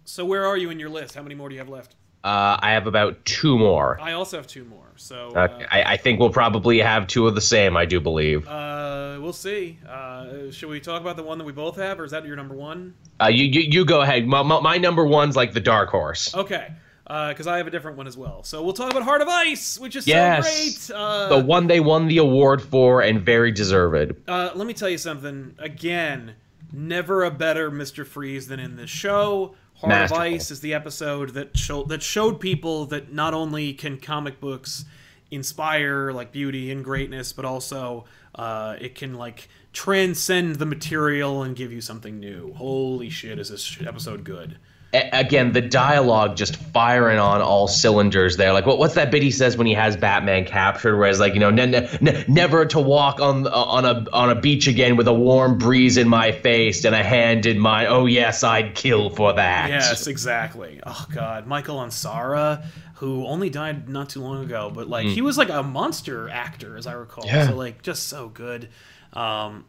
[0.04, 1.14] so where are you in your list?
[1.14, 1.94] How many more do you have left?
[2.24, 4.00] uh, I have about two more.
[4.00, 4.89] I also have two more.
[5.00, 7.76] So Okay, uh, I, I think we'll probably have two of the same.
[7.76, 8.46] I do believe.
[8.46, 9.78] uh, we'll see.
[9.88, 12.36] Uh, should we talk about the one that we both have, or is that your
[12.36, 12.94] number one?
[13.20, 14.26] Uh, you, you you go ahead.
[14.26, 16.34] My, my, my number one's like the dark horse.
[16.34, 16.68] Okay.
[17.04, 18.44] Because I have a different one as well.
[18.44, 20.86] So we'll talk about Heart of Ice, which is Yes.
[20.86, 21.00] so great.
[21.02, 24.14] Uh, the one they won the award for and very deserved.
[24.28, 25.56] Uh, let me tell you something.
[25.58, 26.34] Again,
[26.72, 29.56] never a better Mister Freeze than in this show.
[29.80, 30.16] Heart Masterful.
[30.16, 34.40] of Ice is the episode that showed that showed people that not only can comic
[34.40, 34.84] books
[35.30, 38.04] inspire like beauty and greatness, but also
[38.34, 42.52] uh, it can like transcend the material and give you something new.
[42.54, 44.58] Holy shit, is this episode good?
[44.92, 48.52] Again, the dialogue just firing on all cylinders there.
[48.52, 50.98] Like, what, what's that bit he says when he has Batman captured?
[50.98, 54.04] Where it's like, you know, ne- ne- ne- never to walk on uh, on a
[54.12, 57.60] on a beach again with a warm breeze in my face and a hand in
[57.60, 57.86] my.
[57.86, 59.70] Oh yes, I'd kill for that.
[59.70, 60.80] Yes, exactly.
[60.84, 62.64] Oh god, Michael Ansara,
[62.94, 65.12] who only died not too long ago, but like hmm.
[65.12, 67.26] he was like a monster actor, as I recall.
[67.26, 67.46] Yeah.
[67.46, 68.68] So like just so good.
[69.12, 69.64] Um,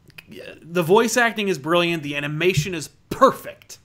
[0.61, 2.03] the voice acting is brilliant.
[2.03, 3.79] The animation is perfect.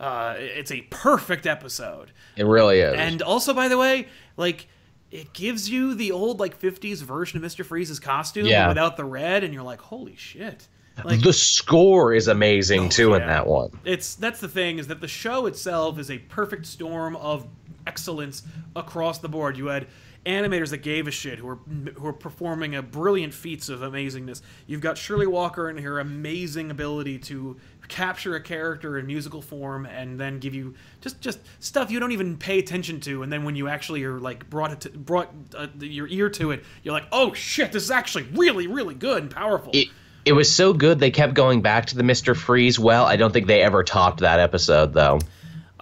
[0.00, 2.10] Uh, it's a perfect episode.
[2.36, 2.94] It really is.
[2.94, 4.66] And also, by the way, like
[5.10, 8.68] it gives you the old like '50s version of Mister Freeze's costume Yeah.
[8.68, 10.66] without the red, and you're like, holy shit!
[11.04, 13.70] Like the score is amazing too in that one.
[13.84, 17.46] it's that's the thing is that the show itself is a perfect storm of
[17.86, 18.42] excellence
[18.74, 19.56] across the board.
[19.56, 19.86] You had
[20.26, 24.42] animators that gave a shit who are who were performing a brilliant feats of amazingness.
[24.66, 27.56] You've got Shirley Walker and her amazing ability to
[27.88, 32.12] capture a character in musical form and then give you just just stuff you don't
[32.12, 35.28] even pay attention to and then when you actually are like brought it to, brought
[35.54, 39.22] uh, your ear to it you're like oh shit this is actually really really good
[39.22, 39.88] and powerful It,
[40.24, 42.34] it was so good they kept going back to the Mr.
[42.34, 43.04] Freeze well.
[43.04, 45.20] I don't think they ever topped that episode though.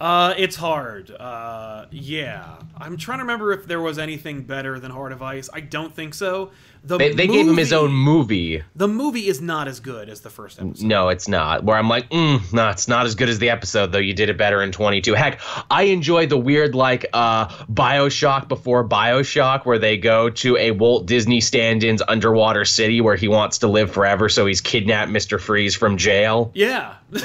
[0.03, 1.13] Uh, it's hard.
[1.13, 2.57] Uh, yeah.
[2.77, 5.49] I'm trying to remember if there was anything better than Heart of Ice.
[5.53, 6.51] I don't think so.
[6.85, 8.63] The They, they gave him his own movie.
[8.75, 10.85] The movie is not as good as the first episode.
[10.85, 11.63] No, it's not.
[11.63, 13.99] Where I'm like, mm, no, it's not as good as the episode, though.
[13.99, 15.15] You did it better in 22.
[15.15, 20.73] Heck, I enjoy the weird, like, uh, Bioshock before Bioshock, where they go to a
[20.73, 25.13] Walt Disney stand in's underwater city where he wants to live forever, so he's kidnapped
[25.13, 25.41] Mr.
[25.41, 26.51] Freeze from jail.
[26.55, 26.95] Yeah.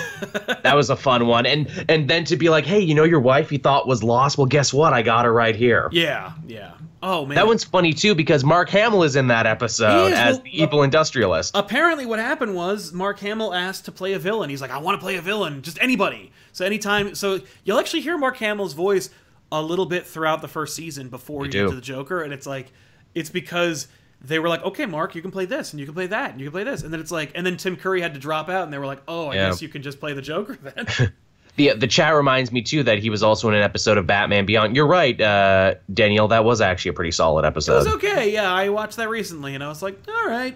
[0.64, 1.46] That was a fun one.
[1.46, 4.38] And and then to be like, hey, you know your wife you thought was lost?
[4.38, 4.92] Well, guess what?
[4.92, 5.88] I got her right here.
[5.94, 6.34] yeah.
[6.46, 6.74] Yeah.
[7.04, 7.36] Oh man.
[7.36, 10.84] That one's funny too because Mark Hamill is in that episode as well, the evil
[10.84, 11.52] industrialist.
[11.56, 14.50] Apparently, what happened was Mark Hamill asked to play a villain.
[14.50, 16.32] He's like, I want to play a villain, just anybody.
[16.54, 19.10] So anytime, so you'll actually hear Mark Hamill's voice
[19.52, 21.64] a little bit throughout the first season before you, do.
[21.66, 22.72] get to the Joker, and it's like,
[23.14, 23.88] it's because
[24.20, 26.40] they were like, okay, Mark, you can play this, and you can play that, and
[26.42, 28.50] you can play this, and then it's like, and then Tim Curry had to drop
[28.50, 29.50] out, and they were like, oh, I Yeah.
[29.50, 31.14] guess you can just play the Joker then.
[31.58, 34.46] The the chat reminds me too that he was also in an episode of Batman
[34.46, 34.76] Beyond.
[34.76, 36.28] You're right, uh, Danielle.
[36.28, 37.74] That was actually a pretty solid episode.
[37.74, 38.52] it was okay, yeah.
[38.52, 40.56] I watched that recently, and I was like, all right,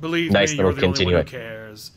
[0.00, 1.90] believe Nice me, you're the only one who cares.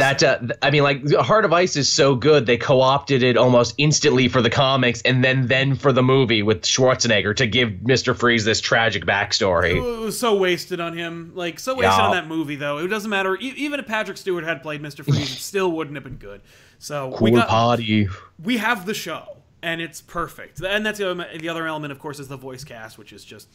[0.00, 3.74] That uh, I mean, like Heart of Ice is so good they co-opted it almost
[3.78, 8.12] instantly for the comics and then then for the movie with Schwarzenegger to give Mister
[8.14, 9.76] Freeze this tragic backstory.
[9.76, 11.32] It was so wasted on him.
[11.34, 12.02] Like so wasted Yeah.
[12.06, 12.78] on that movie though.
[12.78, 13.36] It doesn't matter.
[13.36, 15.04] E- even if Patrick Stewart had played Mr.
[15.04, 16.40] Freeze, it still wouldn't have been good.
[16.78, 18.08] So we got party.
[18.42, 20.60] we have the show and it's perfect.
[20.62, 23.22] And that's the other, the other element, of course, is the voice cast, which is
[23.24, 23.48] just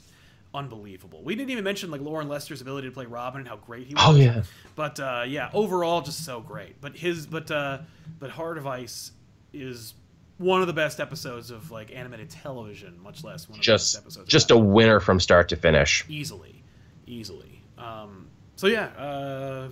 [0.56, 1.22] unbelievable.
[1.24, 3.94] We didn't even mention like Loren Lester's ability to play Robin and how great he
[3.94, 4.04] was.
[4.06, 4.44] Oh yeah.
[4.76, 6.80] But uh, yeah, overall, just so great.
[6.82, 7.80] But his, but uh,
[8.20, 9.12] but Heart of Ice
[9.54, 9.94] is
[10.38, 13.96] one of the best episodes of like animated television, much less one of the Just
[13.96, 14.30] best episodes.
[14.30, 16.04] just a winner from start to finish.
[16.10, 16.62] easily,
[17.06, 17.62] easily.
[17.78, 19.68] Um, so yeah, uh,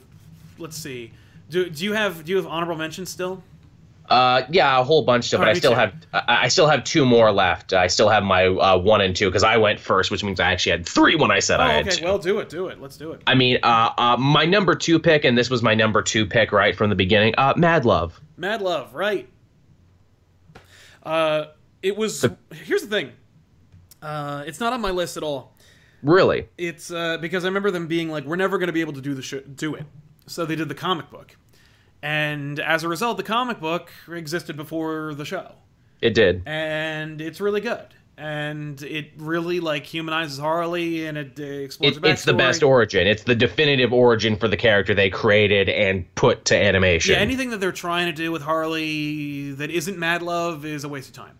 [0.57, 1.11] let's see.
[1.49, 3.43] Do, do you have do you have honorable mentions still?
[4.09, 5.77] Uh, yeah, a whole bunch of, All but I still too.
[5.77, 7.71] have I, I still have two more left.
[7.73, 10.51] I still have my uh, one and two because I went first, which means I
[10.51, 11.97] actually had three when I said Oh, I had okay.
[11.97, 12.05] two.
[12.05, 12.49] Well, do it.
[12.49, 12.81] Do it.
[12.81, 13.21] Let's do it.
[13.25, 16.51] I mean, uh, uh, my number two pick, and this was my number two pick
[16.51, 17.33] right from the beginning.
[17.37, 18.19] Uh, Mad Love.
[18.35, 19.29] Mad Love, right?
[21.03, 21.45] Uh,
[21.81, 22.25] it was.
[22.53, 23.11] here's the thing.
[24.01, 25.55] Uh, it's not on my list at all.
[26.01, 26.49] Really?
[26.57, 29.01] It's uh, because I remember them being like, "We're never going to be able to
[29.01, 29.85] do the sh- do it,"
[30.27, 31.37] so they did the comic book,
[32.03, 35.53] And as a result, the comic book existed before the show.
[36.01, 36.43] It did.
[36.45, 37.87] And it's really good.
[38.17, 43.07] And it really like humanizes Harley and it uh, explores It, it's the best origin.
[43.07, 47.15] It's the definitive origin for the character they created and put to animation.
[47.15, 50.89] Yeah, anything that they're trying to do with Harley that isn't Mad Love is a
[50.89, 51.37] waste of time.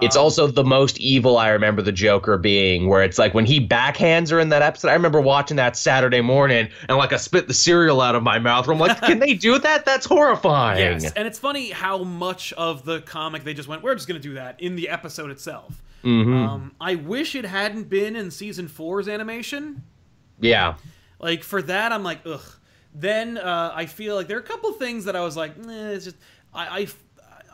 [0.00, 3.66] It's also the most evil I remember the Joker being, where it's like when he
[3.66, 4.88] backhands her in that episode.
[4.88, 8.38] I remember watching that Saturday morning and like I spit the cereal out of my
[8.38, 8.68] mouth.
[8.68, 9.84] I'm like, can they do that?
[9.84, 10.78] That's horrifying.
[10.78, 14.20] Yes, and it's funny how much of the comic they just went, we're just going
[14.20, 15.82] to do that in the episode itself.
[16.02, 16.34] Mm-hmm.
[16.34, 19.82] Um, I wish it hadn't been in season four's animation.
[20.40, 20.74] Yeah.
[21.18, 22.42] Like for that, I'm like, ugh.
[22.94, 25.88] Then uh, I feel like there are a couple things that I was like, eh,
[25.90, 26.16] it's just
[26.52, 26.86] I, I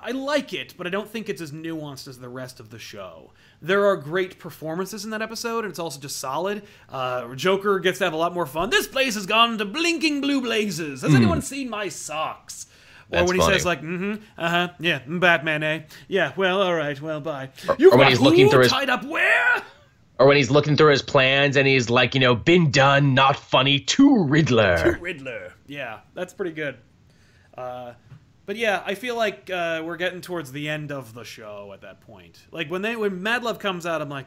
[0.02, 2.78] I like it, but I don't think it's as nuanced as the rest of the
[2.78, 3.32] show.
[3.60, 6.62] There are great performances in that episode, and it's also just solid.
[6.88, 8.70] Uh, Joker gets to have a lot more fun.
[8.70, 11.02] This place has gone to blinking blue blazes.
[11.02, 12.66] Has anyone seen my socks?
[13.12, 13.54] Or That's when he funny.
[13.56, 15.80] says like, mm-hmm, uh-huh, yeah, mm, Batman, eh?
[16.08, 17.50] Yeah, well, all right, well, bye.
[17.78, 19.62] You've or when he's looking through his- tied up where?
[20.18, 23.36] Or when he's looking through his plans and he's like, you know, been done, not
[23.36, 24.98] funny, to Riddler.
[25.00, 25.54] Riddler.
[25.66, 26.76] Yeah, that's pretty good.
[27.56, 27.94] Uh,
[28.50, 31.82] but yeah, I feel like uh, we're getting towards the end of the show at
[31.82, 32.44] that point.
[32.50, 34.26] Like when they when Mad Love comes out, I'm like,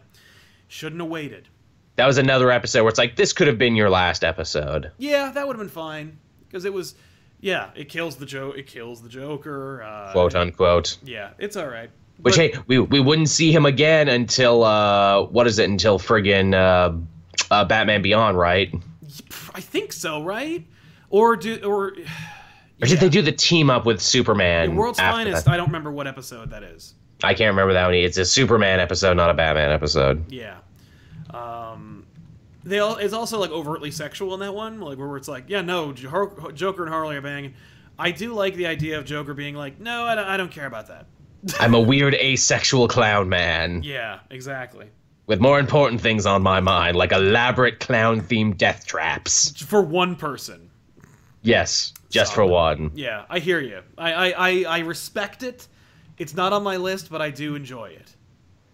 [0.69, 1.49] shouldn't have waited.
[1.97, 4.93] That was another episode where it's like, this could have been your last episode.
[4.97, 6.95] Yeah, that would have been fine because it was.
[7.41, 8.57] Yeah, it kills the joke.
[8.57, 9.83] It kills the Joker.
[9.83, 10.99] Uh, Quote unquote.
[11.03, 11.89] Yeah, it's all right.
[12.21, 15.69] Which But- hey, we we wouldn't see him again until uh what is it?
[15.69, 16.97] Until friggin' uh,
[17.51, 18.73] uh Batman Beyond, right?
[19.53, 20.65] I think so, right?
[21.09, 21.91] Or do or
[22.83, 24.71] Or did they do the team up with Superman?
[24.71, 25.45] The World's Finest?
[25.45, 25.51] that?
[25.51, 26.95] I don't remember what episode that is.
[27.23, 27.93] I can't remember that one.
[27.95, 30.29] It's a Superman episode, not a Batman episode.
[30.31, 30.57] Yeah.
[31.29, 32.05] Um,
[32.63, 35.61] they all, it's also like overtly sexual in that one, like where it's like, yeah,
[35.61, 37.53] no, Joker and Harley are banging.
[37.97, 40.65] I do like the idea of Joker being like, no, I don't, I don't care
[40.65, 41.05] about that.
[41.59, 44.87] I'm a weird asexual clown man Yeah, exactly.
[45.27, 49.51] with more important things on my mind, like elaborate clown themed death traps.
[49.61, 50.69] For one person.
[51.43, 52.91] Yes, just for one.
[52.95, 53.81] Yeah, I hear you.
[53.97, 55.67] I, I, I, I respect it.
[56.17, 58.15] It's not on my list, but I do enjoy it.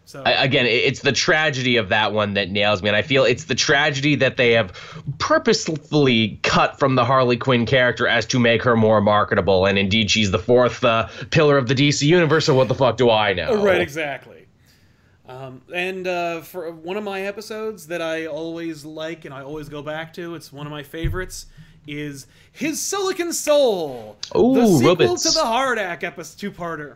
[0.09, 3.23] So I, again, it's the tragedy of that one that nails me, and I feel
[3.25, 4.73] it's the tragedy that they have
[5.19, 9.67] purposefully cut from the Harley Quinn character as to make her more marketable.
[9.67, 12.47] And indeed, she's the fourth uh, pillar of the DC universe.
[12.47, 13.63] So what the fuck do I know?
[13.69, 14.47] Right, exactly.
[15.27, 19.69] Um, and uh, for one of my episodes that I always like and I always
[19.69, 21.45] go back to, it's one of my favorites,
[21.87, 25.23] is his Silicon Soul, Ooh, the sequel Robots.
[25.23, 26.95] to the HARDAC episode two-parter.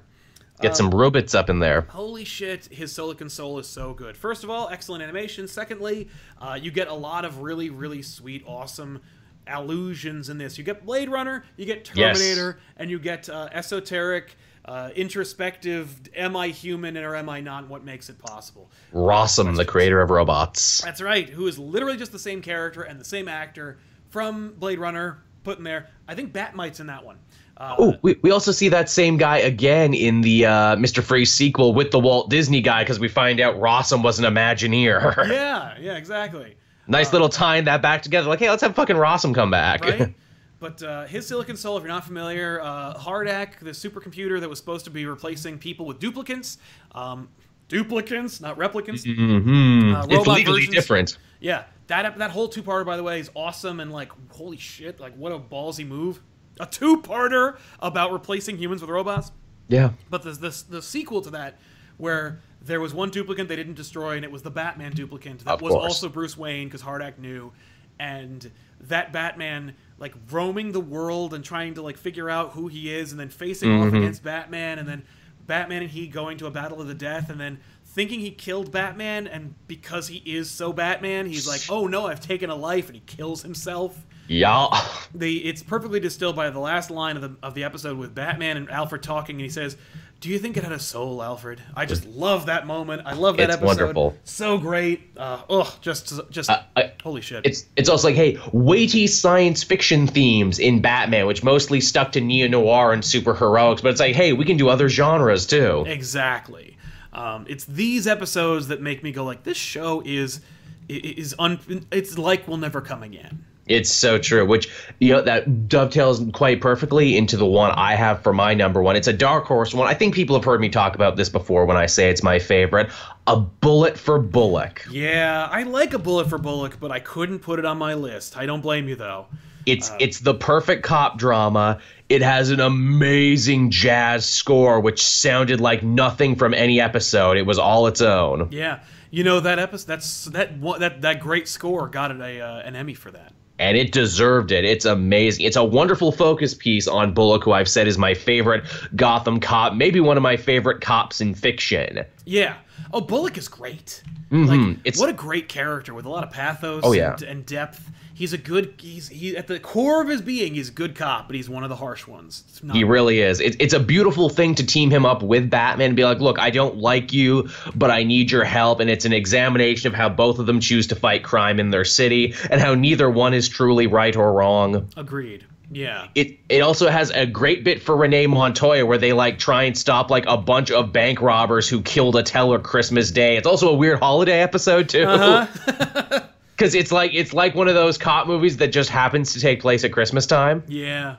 [0.61, 1.81] Get some robots up in there.
[1.89, 4.15] Holy shit, his Silicon Soul is so good.
[4.15, 5.47] First of all, excellent animation.
[5.47, 6.07] Secondly,
[6.39, 9.01] uh, you get a lot of really, really sweet, awesome
[9.47, 10.57] allusions in this.
[10.57, 12.17] You get Blade Runner, you get Yes.
[12.19, 17.67] Terminator, and you get uh, esoteric, uh, introspective, am I human or am I not,
[17.67, 18.69] what makes it possible.
[18.93, 20.81] Rossum, the creator of robots.
[20.81, 23.79] That's right, who is literally just the same character and the same actor
[24.13, 25.89] from Blade Runner put in there.
[26.07, 27.17] I think Bat-Mite's in that one.
[27.57, 31.01] Uh, Oh, we, we also see that same guy again in the uh, Mr.
[31.01, 35.27] Freeze sequel with the Walt Disney guy because we find out Rossum was an Imagineer.
[35.29, 36.55] yeah, yeah, exactly.
[36.87, 38.27] nice little tying that back together.
[38.29, 39.83] Like, hey, let's have fucking Rossum come back.
[39.83, 40.13] right?
[40.59, 44.59] But uh, his Silicon Soul, if you're not familiar, uh, HARDAC, the supercomputer that was
[44.59, 46.57] supposed to be replacing people with duplicates,
[46.93, 47.27] um,
[47.67, 49.03] duplicants, not replicants.
[49.03, 50.73] hmm Uh, it's legally versions.
[50.73, 51.17] different.
[51.41, 55.15] Yeah, that that whole two-parter, by the way, is awesome and like, holy shit, like
[55.15, 56.21] what a ballsy move.
[56.59, 59.31] A two-parter about replacing humans with robots.
[59.67, 59.91] Yeah.
[60.09, 61.57] But there's this the sequel to that
[61.97, 65.61] where there was one duplicant they didn't destroy, and it was the Batman duplicant that
[65.61, 67.51] was also Bruce Wayne because HARDAC knew,
[67.99, 72.93] and that Batman like roaming the world and trying to like figure out who he
[72.93, 73.97] is, and then facing off Mm-hmm.
[73.97, 75.03] against Batman, and then
[75.45, 77.59] Batman and he going to a battle of the death, and then
[77.93, 82.19] thinking he killed Batman, and because he is so Batman, he's like, oh no, I've
[82.21, 83.95] taken a life, and he kills himself
[84.27, 84.67] Yeah.
[85.13, 88.57] the it's perfectly distilled by the last line of the of the episode with Batman
[88.57, 89.77] and Alfred talking, and he says,
[90.21, 93.03] "Do you think it had a soul, Alfred?" I just love that moment.
[93.05, 93.67] I love that It's episode.
[93.67, 94.17] wonderful.
[94.23, 95.11] So great.
[95.17, 97.45] Uh, ugh, just just I- holy shit.
[97.45, 102.21] It's it's also like, hey, weighty science fiction themes in Batman, which mostly stuck to
[102.21, 105.83] neo noir and super heroics, but it's like, hey, we can do other genres too.
[105.85, 106.72] exactly.
[107.13, 110.41] Um, it's these episodes that make me go like, this show is
[110.89, 111.59] is un.
[111.91, 113.45] It's like we'll never come again.
[113.65, 118.21] It's so true, which you know that dovetails quite perfectly into the one I have
[118.21, 118.97] for my number one.
[118.97, 119.87] It's a dark horse one.
[119.87, 122.39] I think people have heard me talk about this before when I say it's my
[122.39, 122.91] favorite.
[123.27, 124.85] A Bullet for Bullock.
[124.91, 128.35] Yeah, I like a bullet for Bullock, but I couldn't put it on my list.
[128.37, 129.27] I don't blame you though.
[129.65, 131.79] It's it's the perfect cop drama.
[132.09, 137.37] It has an amazing jazz score, which sounded like nothing from any episode.
[137.37, 138.49] It was all its own.
[138.51, 138.79] Yeah,
[139.11, 139.87] you know that episode.
[139.87, 143.33] That's that that that great score got it a uh, an Emmy for that.
[143.59, 144.65] and it deserved it.
[144.65, 145.45] It's amazing.
[145.45, 148.63] It's a wonderful focus piece on Bullock, who I've said is my favorite
[148.95, 152.03] Gotham cop, maybe one of my favorite cops in fiction.
[152.25, 152.55] Yeah.
[152.91, 154.03] Oh, Bullock is great.
[154.31, 154.47] Mhm.
[154.47, 157.13] Like, It's- what a great character with a lot of pathos Oh, yeah.
[157.13, 157.89] and, and depth.
[158.15, 158.75] He's a good.
[158.77, 160.53] He's he at the core of his being.
[160.53, 162.61] He's a good cop, but he's one of the harsh ones.
[162.71, 163.39] He really is.
[163.39, 166.37] It, it's a beautiful thing to team him up with Batman and be like, look,
[166.39, 168.79] I don't like you, but I need your help.
[168.79, 171.85] And it's an examination of how both of them choose to fight crime in their
[171.85, 174.87] city and how neither one is truly right or wrong.
[174.95, 175.45] agreed.
[175.71, 176.07] Yeah.
[176.13, 179.75] It it also has a great bit for Renee Montoya where they like try and
[179.77, 183.37] stop like a bunch of bank robbers who killed a teller Christmas Day.
[183.37, 185.03] It's also a weird holiday episode too.
[185.03, 186.19] Uh-huh.
[186.57, 189.59] Cause it's like it's like one of those cop movies that just happens to take
[189.61, 190.63] place at Christmas time.
[190.67, 191.15] Yeah.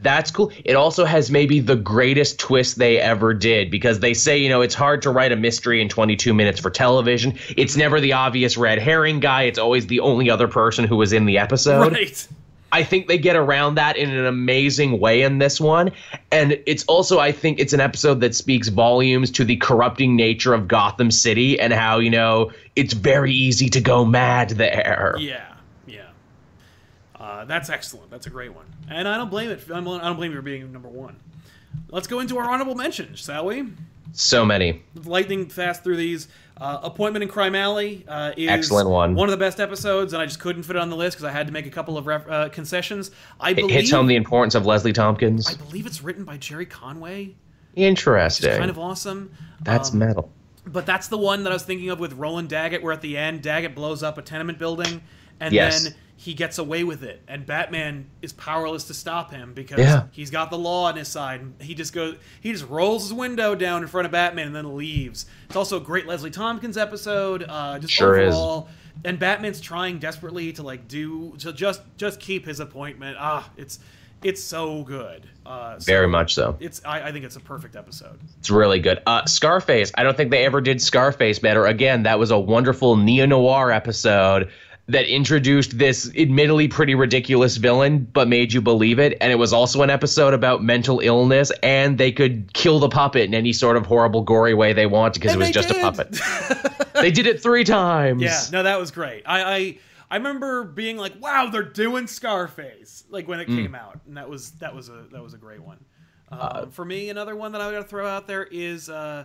[0.00, 0.52] That's cool.
[0.64, 4.60] It also has maybe the greatest twist they ever did because they say, you know,
[4.60, 7.36] it's hard to write a mystery in 22 minutes for television.
[7.56, 9.42] It's never the obvious red herring guy.
[9.42, 11.92] It's always the only other person who was in the episode.
[11.92, 12.28] Right.
[12.70, 15.92] I think they get around that in an amazing way in this one.
[16.30, 20.52] And it's also, I think, it's an episode that speaks volumes to the corrupting nature
[20.52, 25.14] of Gotham City and how, you know, it's very easy to go mad there.
[25.18, 25.54] Yeah.
[25.86, 26.08] Yeah.
[27.18, 28.10] Uh, that's excellent.
[28.10, 28.66] That's a great one.
[28.90, 29.64] And I don't blame it.
[29.70, 31.16] I don't blame you for being number one.
[31.90, 33.64] Let's go into our honorable mentions, shall we?
[34.12, 34.82] So many.
[35.04, 36.28] lightning fast through these.
[36.60, 39.14] Uh, Appointment in Crime Alley uh, is Excellent one.
[39.14, 41.24] One of the best episodes, and I just couldn't fit it on the list because
[41.24, 43.10] I had to make a couple of ref- uh, concessions.
[43.40, 45.48] I It believe hits home the importance of Leslie Tompkins.
[45.48, 47.36] I believe it's written by Gerry Conway.
[47.76, 48.50] Interesting.
[48.50, 49.30] It's kind of awesome.
[49.62, 50.30] That's Um, metal.
[50.66, 53.16] But that's the one that I was thinking of with Roland Daggett, where at the
[53.16, 55.00] end Daggett blows up a tenement building,
[55.40, 55.84] and Yes.
[55.84, 60.02] then he gets away with it, and Batman is powerless to stop him because Yeah.
[60.10, 61.40] he's got the law on his side.
[61.40, 64.56] And he just goes, he just rolls his window down in front of Batman and
[64.56, 65.26] then leaves.
[65.46, 67.44] It's also a great Leslie Tompkins episode.
[67.48, 68.36] Uh, just Sure is.
[69.04, 73.16] and Batman's trying desperately to like do to just just keep his appointment.
[73.20, 73.78] Ah, it's
[74.24, 75.28] it's so good.
[75.46, 76.56] Uh, so Very much so.
[76.58, 78.18] It's I, I think it's a perfect episode.
[78.40, 79.00] It's really good.
[79.06, 79.92] Uh, Scarface.
[79.94, 81.64] I don't think they ever did Scarface better.
[81.66, 84.50] Again, that was a wonderful neo noir episode
[84.88, 89.16] that introduced this admittedly pretty ridiculous villain, but made you believe it.
[89.20, 93.22] And it was also an episode about mental illness, and they could kill the puppet
[93.24, 95.76] in any sort of horrible, gory way they wanted because it was just did.
[95.76, 96.18] a puppet.
[96.94, 98.22] they did it three times.
[98.22, 99.24] Yeah, no, that was great.
[99.26, 99.78] I, I
[100.10, 103.56] I remember being like, "Wow, they're doing Scarface!" Like when it Mm.
[103.62, 105.84] came out, and that was that was a that was a great one.
[106.32, 109.24] Uh, for me, another one that I got to throw out there is uh,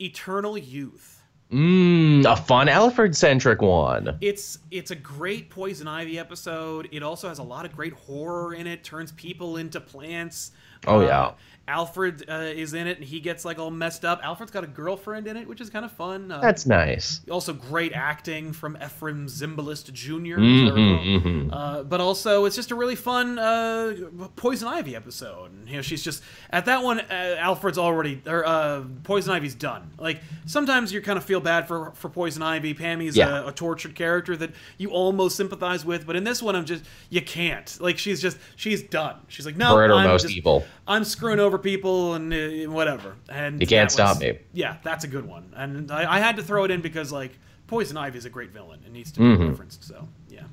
[0.00, 1.19] Eternal Youth.
[1.52, 4.16] Mm, a fun Alfred centric one.
[4.20, 6.88] It's it's a great Poison Ivy episode.
[6.92, 8.84] It also has a lot of great horror in it.
[8.84, 10.52] Turns people into plants.
[10.86, 11.32] Oh, Uh, yeah.
[11.70, 14.20] Alfred uh, is in it, and he gets like all messed up.
[14.24, 16.32] Alfred's got a girlfriend in it, which is kind of fun.
[16.32, 17.20] Uh, That's nice.
[17.30, 20.38] also great acting from Efrem Zimbalist Jr.
[20.40, 21.48] Mhm, mhm.
[21.52, 23.94] Uh, but also, it's just a really fun uh,
[24.36, 25.52] Poison Ivy episode.
[25.52, 27.00] And, you know, she's just at that one.
[27.00, 29.90] Uh, Alfred's already or uh, Poison Ivy's done.
[29.98, 32.74] Like sometimes you kind of feel bad for for Poison Ivy.
[32.74, 33.44] Pammy's Yeah.
[33.44, 36.84] a, a tortured character that you almost sympathize with, but in this one, I'm just
[37.10, 37.76] you can't.
[37.80, 39.16] Like she's just she's done.
[39.28, 40.64] She's like no, For it or I'm most just- evil.
[40.86, 43.16] I'm screwing over people and uh, whatever.
[43.28, 44.38] And You can't that stop was- me.
[44.52, 47.38] Yeah, that's a good one, and I, I had to throw it in because like
[47.66, 48.80] Poison Ivy is a great villain.
[48.84, 49.48] It needs to be Mm-hmm.
[49.50, 49.84] referenced.
[49.84, 50.08] So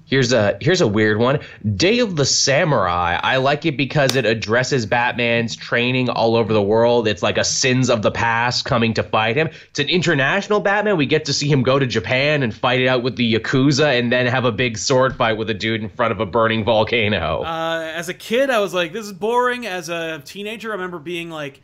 [0.07, 1.39] Here's a here's a weird one.
[1.75, 3.19] Day of the Samurai.
[3.21, 7.09] I like it because it addresses Batman's training all over the world.
[7.09, 9.49] It's like a sins of the past coming to fight him.
[9.69, 10.95] It's an international Batman.
[10.95, 13.99] We get to see him go to Japan and fight it out with the Yakuza
[13.99, 16.63] and then have a big sword fight with a dude in front of a burning
[16.63, 17.43] volcano.
[17.43, 20.99] Uh, as a kid, I was like, "This is boring." As a teenager, I remember
[20.99, 21.61] being like,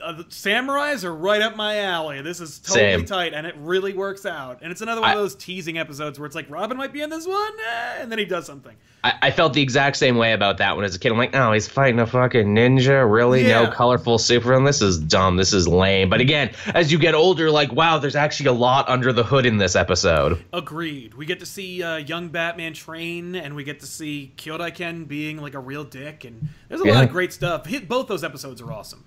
[0.00, 2.22] uh, the "Samurais are right up my alley.
[2.22, 3.04] This is totally Same.
[3.04, 4.60] tight," and it really works out.
[4.62, 7.00] And it's another one I- of those teasing episodes where it's like, "Robin might be
[7.02, 8.76] in this one," eh, and then he does something.
[9.04, 11.10] I, I felt the exact same way about that one as a kid.
[11.10, 13.10] I'm like, oh, he's fighting a fucking ninja.
[13.10, 13.46] Really?
[13.46, 13.64] Yeah.
[13.64, 14.64] No colorful supervillain?
[14.64, 15.36] This is dumb.
[15.36, 16.08] This is lame.
[16.08, 19.44] But again, as you get older, like, wow, there's actually a lot under the hood
[19.44, 20.44] in this episode.
[20.52, 21.14] Agreed.
[21.14, 25.38] We get to see uh, young Batman train, and we get to see Kyodai-ken being
[25.38, 27.66] like a real dick, and there's a lot of great stuff.
[27.88, 29.02] Both those episodes are awesome.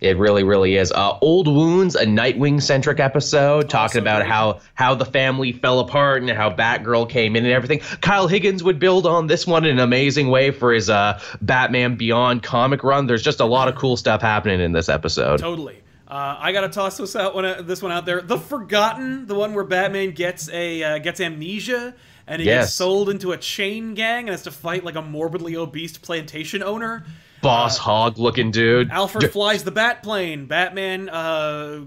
[0.00, 0.92] It really, really is.
[0.92, 6.22] Uh, Old Wounds, a Nightwing centric episode, talking about how how the family fell apart
[6.22, 7.78] and how Batgirl came in and everything.
[8.02, 11.96] Kyle Higgins would build on this one in an amazing way for his uh, Batman
[11.96, 13.06] Beyond comic run.
[13.06, 15.38] There's just a lot of cool stuff happening in this episode.
[15.38, 15.82] Totally.
[16.06, 18.20] Uh, I gotta toss this out one, uh, this one out there.
[18.20, 21.94] The Forgotten, the one where Batman gets a uh, gets amnesia
[22.26, 25.56] and he gets sold into a chain gang and has to fight like a morbidly
[25.56, 27.04] obese plantation owner.
[27.46, 28.90] Boss hog looking dude.
[28.90, 30.46] Alfred flies the bat plane.
[30.46, 31.82] Batman uh,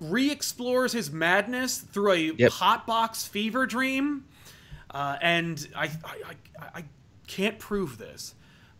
[0.00, 2.50] re-explores his madness through a Yep.
[2.52, 4.24] hotbox fever dream,
[4.90, 6.84] uh, and I, I, I, I
[7.28, 8.34] can't prove this,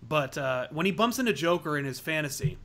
[0.07, 2.59] but uh, when he bumps into Joker in his fantasy,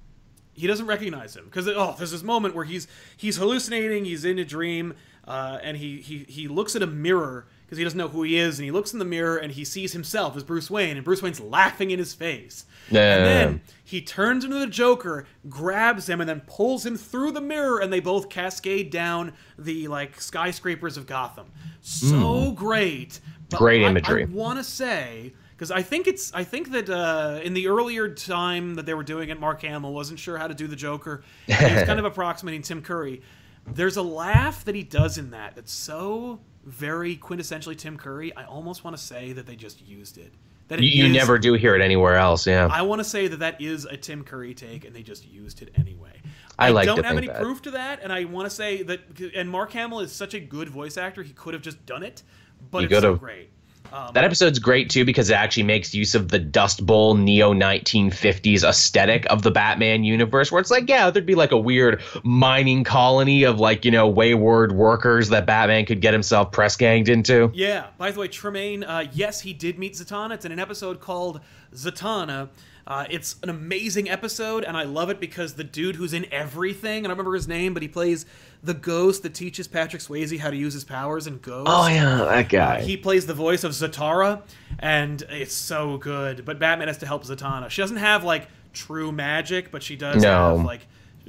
[0.53, 4.39] he doesn't recognize him because oh, there's this moment where he's he's hallucinating, he's in
[4.39, 4.95] a dream,
[5.27, 8.37] uh, and he he he looks at a mirror because he doesn't know who he
[8.37, 11.03] is, and he looks in the mirror and he sees himself as Bruce Wayne, and
[11.05, 13.15] Bruce Wayne's laughing in his face, Yeah.
[13.17, 17.41] and then he turns into the Joker, grabs him, and then pulls him through the
[17.41, 21.47] mirror, and they both cascade down the like skyscrapers of Gotham.
[21.81, 23.19] So great,
[23.49, 23.57] but.
[23.57, 24.23] Great I- imagery.
[24.23, 28.09] I want to say because I think it's I think that uh, in the earlier
[28.13, 31.23] time that they were doing it, Mark Hamill wasn't sure how to do the Joker.
[31.47, 33.21] He was kind of approximating Tim Curry.
[33.67, 38.35] There's a laugh that he does in that that's so very quintessentially Tim Curry.
[38.35, 40.33] I almost want to say that they just used it.
[40.67, 42.47] That it You, you is- never do hear it anywhere else.
[42.47, 42.67] Yeah.
[42.71, 45.61] I want to say that that is a Tim Curry take, and they just used
[45.61, 46.21] it anyway.
[46.57, 47.39] I like don't have any that.
[47.41, 49.01] proof to that, and I want to say that.
[49.35, 52.23] And Mark Hamill is such a good voice actor; he could have just done it,
[52.71, 53.49] but He it's so great.
[53.95, 57.53] Um, That episode's great too because it actually makes use of the Dust Bowl neo
[57.53, 62.01] 1950s aesthetic of the Batman universe, where it's like, yeah, there'd be like a weird
[62.23, 67.07] mining colony of like, you know, wayward workers that Batman could get himself press ganged
[67.07, 67.49] into.
[67.53, 67.88] Yeah.
[67.97, 70.34] By the way, Tremaine, uh, yes, he did meet Zatanna.
[70.34, 71.39] It's in an episode called
[71.73, 72.49] Zatanna.
[72.88, 76.98] Uh, it's an amazing episode, and I love it because the dude who's in everything,
[76.99, 78.28] and I don't remember his name, but he plays
[78.64, 81.68] the ghost that teaches Patrick Swayze how to use his powers and Ghost.
[81.68, 82.82] Oh yeah, that guy.
[82.82, 84.44] He plays the voice of Zatara,
[84.78, 86.45] and it's so good.
[86.45, 87.72] But Batman has to help Zatanna.
[87.72, 90.57] She doesn't have like true magic, but she does No.
[90.57, 90.82] have like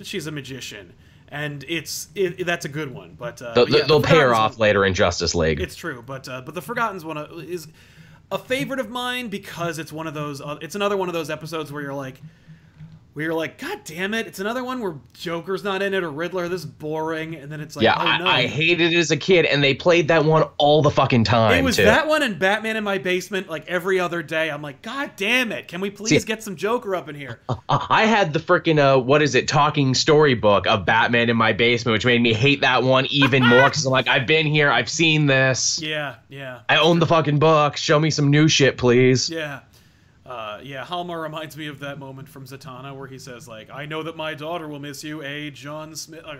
[0.02, 0.92] she's a magician,
[1.28, 3.14] and it's it, that's a good one.
[3.18, 5.58] But uh, they'll but yeah, they'll the pay her off later in Justice League.
[5.62, 7.16] it's true, but uh, but the Forgotten's one
[7.48, 7.66] is
[8.30, 10.40] a favorite of mine because it's one of those.
[10.40, 12.20] Uh, it's another one of those episodes where you're like,
[13.16, 14.26] where you're like, God damn it!
[14.26, 16.50] It's another one where Joker's not in it or Riddler.
[16.50, 18.26] This is boring, and then it's like, yeah, oh I, no.
[18.26, 21.58] I hated it as a kid, and they played that one all the fucking time.
[21.58, 21.84] it was too.
[21.84, 24.50] that one and Batman in my basement like every other day.
[24.50, 25.66] I'm like, God damn it!
[25.66, 27.40] Can we please See- get some Joker up in here?
[27.70, 31.94] I had the freaking uh, what is it, talking storybook of Batman in my basement,
[31.94, 34.90] which made me hate that one even more because I'm like, I've been here, I've
[34.90, 35.80] seen this.
[35.80, 37.78] yeah, yeah, I own the fucking book.
[37.78, 39.30] Show me some new shit, please.
[39.30, 39.60] yeah.
[40.26, 43.86] Uh, yeah, Halmar reminds me of that moment from Zatanna where he says, like, I
[43.86, 46.22] know that my daughter will miss you, a John Smith.
[46.24, 46.38] Uh,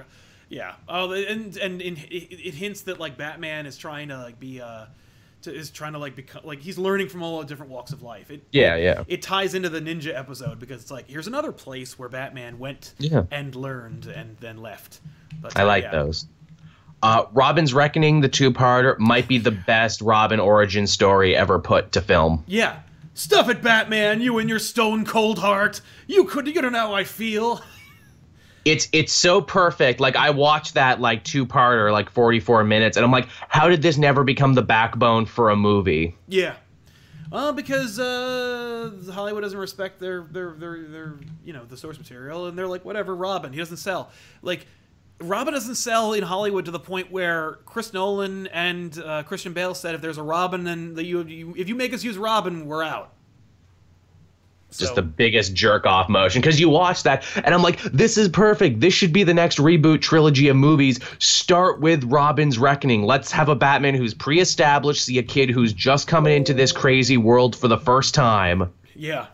[0.49, 0.75] yeah.
[0.89, 4.61] Oh, and and, and it, it hints that like Batman is trying to like be
[4.61, 4.87] uh,
[5.43, 8.03] to, is trying to like become like he's learning from all the different walks of
[8.03, 8.31] life.
[8.31, 9.05] It, Yeah, yeah.
[9.09, 12.95] It ties into the ninja episode because it's like here's another place where Batman went
[12.99, 13.25] Yeah.
[13.31, 15.01] and learned and then left.
[15.41, 15.91] But I uh, like yeah.
[15.93, 16.27] those.
[17.03, 22.01] Uh, Robin's Reckoning, the two-parter, might be the best Robin origin story ever put to
[22.01, 22.43] film.
[22.47, 22.81] Yeah.
[23.17, 24.21] Stuff it, Batman.
[24.21, 25.81] You and your stone cold heart.
[26.07, 26.47] You could.
[26.47, 27.63] You don't know how I feel.
[28.67, 30.01] It's it's so perfect.
[30.01, 33.97] Like I watched that like two-parter, like 44 minutes, and I'm like, how did this
[33.97, 36.15] never become the backbone for a movie?
[36.29, 36.57] Yeah.
[37.31, 42.49] Well, because uh, Hollywood doesn't respect their, their their their you know the source material,
[42.49, 43.17] and they're like, whatever.
[43.17, 44.11] Robin, he doesn't sell.
[44.43, 44.67] Like,
[45.21, 49.75] Robin doesn't sell in Hollywood to the point where Chris Nolan and uh, Christian Bale
[49.75, 52.67] said, if there's a Robin, then the, you, you if you make us use Robin,
[52.67, 53.13] we're out.
[54.71, 58.19] just So- the biggest jerk off motion because you watch that and I'm like, this
[58.19, 58.81] is perfect.
[58.81, 61.01] This should be the next reboot trilogy of movies.
[61.19, 63.03] Start with Robin's Reckoning.
[63.05, 66.73] Let's have a Batman who's pre established, see a kid who's just coming into this
[66.73, 68.71] crazy world for the first time.
[68.95, 69.27] yeah.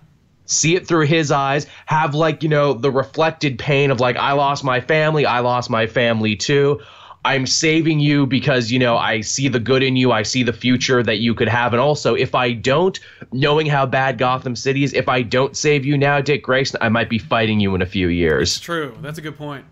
[0.52, 4.32] See it through his eyes, have like, you know, the reflected pain of like, I
[4.32, 6.80] lost my family, I lost my family too.
[7.24, 10.10] I'm saving you because, you know, I see the good in you.
[10.10, 11.72] I see the future that you could have.
[11.72, 12.98] And also, if I don't,
[13.30, 16.88] knowing how bad Gotham City is, if I don't save you now, Dick Grayson, I
[16.88, 18.60] might be fighting you in a few It's years.
[18.60, 18.98] true.
[19.00, 19.64] That's a good point.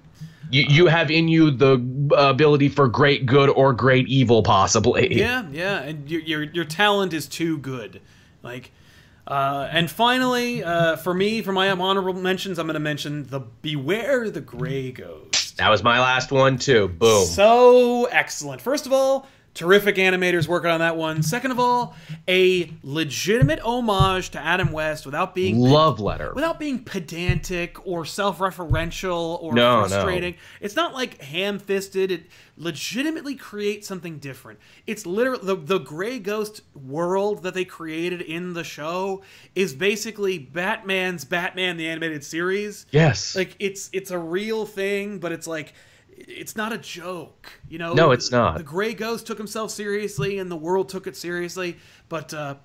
[0.53, 1.75] You, you uh, have in you the
[2.13, 5.17] uh, ability for great good or great evil, possibly.
[5.17, 8.01] Yeah, yeah, and your your, your talent is too good.
[8.43, 8.71] Like,
[9.31, 13.41] uh, and finally, uh, for me, for my honorable mentions, I'm going to mention the
[13.63, 15.57] Beware the Gray Ghost.
[15.59, 16.89] That was my last one, too.
[16.89, 17.25] Boom.
[17.27, 18.61] So excellent.
[18.61, 21.23] First of all, terrific animators working on that one.
[21.23, 21.95] Second of all,
[22.29, 26.33] a legitimate homage to Adam West without being Love letter.
[26.35, 29.89] without being pedantic or self-referential or No, no.
[29.89, 30.35] frustrating.
[30.61, 32.11] It's not like ham-fisted.
[32.11, 34.59] It legitimately creates something different.
[34.87, 39.23] It's literally the the Gray Ghost world that they created in the show
[39.55, 42.87] is basically Batman's Batman the animated series.
[42.93, 43.35] Yes.
[43.35, 45.75] Like it's it's a real thing, but it's like
[46.29, 47.51] it's not a joke.
[47.69, 48.59] You know, No, it's not.
[48.59, 51.77] The Gray Ghost took himself seriously, and the world took it seriously.
[52.09, 52.57] But uh,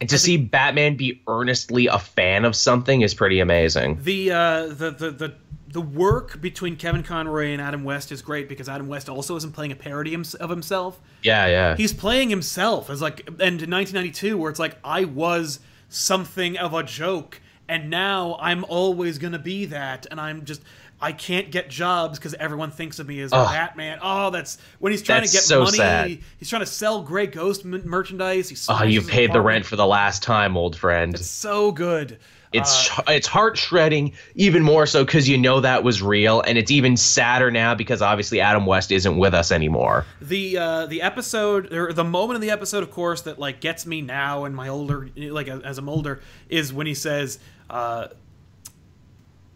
[0.00, 4.00] And to see Batman be earnestly a fan of something is pretty amazing.
[4.02, 5.34] the uh, the the the
[5.68, 9.52] the work between Kevin Conroy and Adam West is great because Adam West also isn't
[9.54, 11.00] playing a parody of himself.
[11.22, 11.76] Yeah, yeah.
[11.76, 15.58] He's playing himself as like, and in 1992, where it's like I was
[15.88, 20.62] something of a joke, and now I'm always gonna be that, and I'm just.
[21.04, 23.46] I can't get jobs because everyone thinks of me as Ugh.
[23.46, 23.98] Batman.
[24.00, 25.76] Oh, that's when he's trying to get so money.
[25.76, 26.18] sad.
[26.38, 28.48] He's trying to sell Grey Ghost merchandise.
[28.48, 31.14] He Oh, you've paid the rent for the last time, old friend.
[31.14, 32.18] It's so good.
[32.54, 36.70] It's it's heart shredding, even more so because you know that was real, and it's
[36.70, 40.06] even sadder now because obviously Adam West isn't with us anymore.
[40.22, 43.84] the uh, the episode or the moment in the episode, of course, that like gets
[43.84, 48.06] me now and my older like as I'm older is when he says, uh,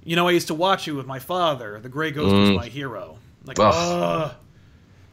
[0.09, 1.79] "You know, I used to watch you with my father.
[1.81, 3.73] The Gray Ghost was my hero." Like, Ugh.
[3.75, 4.35] oh,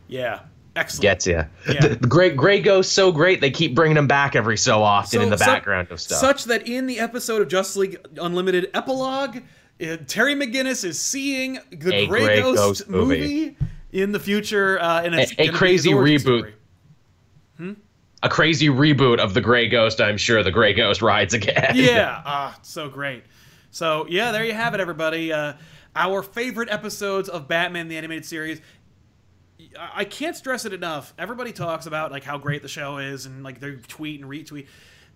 [0.08, 0.40] yeah,
[0.76, 1.02] excellent.
[1.04, 1.44] Gets you.
[1.72, 1.82] Yeah.
[1.82, 5.22] The, the great Gray Ghost so great they keep bringing him back every so often
[5.22, 6.20] in the background of stuff.
[6.20, 9.38] Such that in the episode of Justice League Unlimited epilogue,
[9.82, 13.20] uh, Terry McGinnis is seeing the A Grey, Grey Ghost, Ghost movie.
[13.20, 13.58] movie.
[13.92, 16.20] in the future, uh, and it's A- a gonna be his crazy reboot.
[17.60, 17.76] story.
[18.24, 20.02] a crazy reboot of the Gray Ghost.
[20.02, 21.72] I'm sure the Gray Ghost rides again.
[21.76, 23.24] yeah ah so great
[23.76, 25.54] so yeah there you have it everybody uh,
[25.96, 28.62] our favorite episodes of batman the animated series
[29.80, 31.14] I- can't stress it enough.
[31.18, 34.68] Everybody talks about like how great the show is and like they tweet and retweet.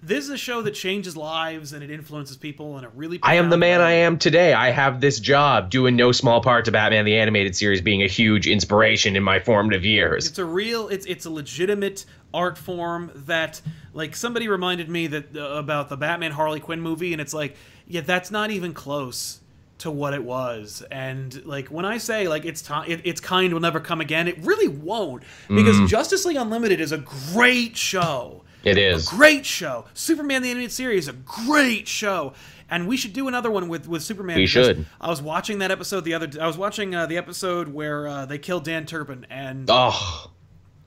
[0.02, 3.19] This is a show that changes lives and it influences people and it really.
[3.22, 3.86] I am the man way.
[3.86, 4.53] I am today.
[4.53, 8.07] I have this job, doing no small part to Batman the Animated Series being a
[8.07, 10.26] huge inspiration in my formative years.
[10.26, 10.88] It's a real.
[10.88, 13.61] It's it's a legitimate art form that
[13.94, 17.57] like somebody reminded me that uh, about the Batman Harley Quinn movie, and it's like
[17.89, 19.41] yeah, that's not even close
[19.79, 20.81] to what it was.
[20.91, 24.27] And like when I say like it's time, it, its kind will never come again.
[24.29, 25.85] It really won't because Mm-hmm.
[25.87, 26.97] Justice League Unlimited is a
[27.33, 28.43] great show.
[28.63, 29.07] It is.
[29.07, 29.85] A great show.
[29.93, 32.33] Superman the Animated Series, a great show.
[32.69, 34.35] And we should do another one with, with Superman.
[34.37, 34.85] We should.
[35.01, 36.29] I was watching that episode the other.
[36.39, 40.29] I was watching uh, the episode where uh, they killed Dan Turpin, and Oh,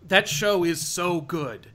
[0.07, 1.67] that show is so good,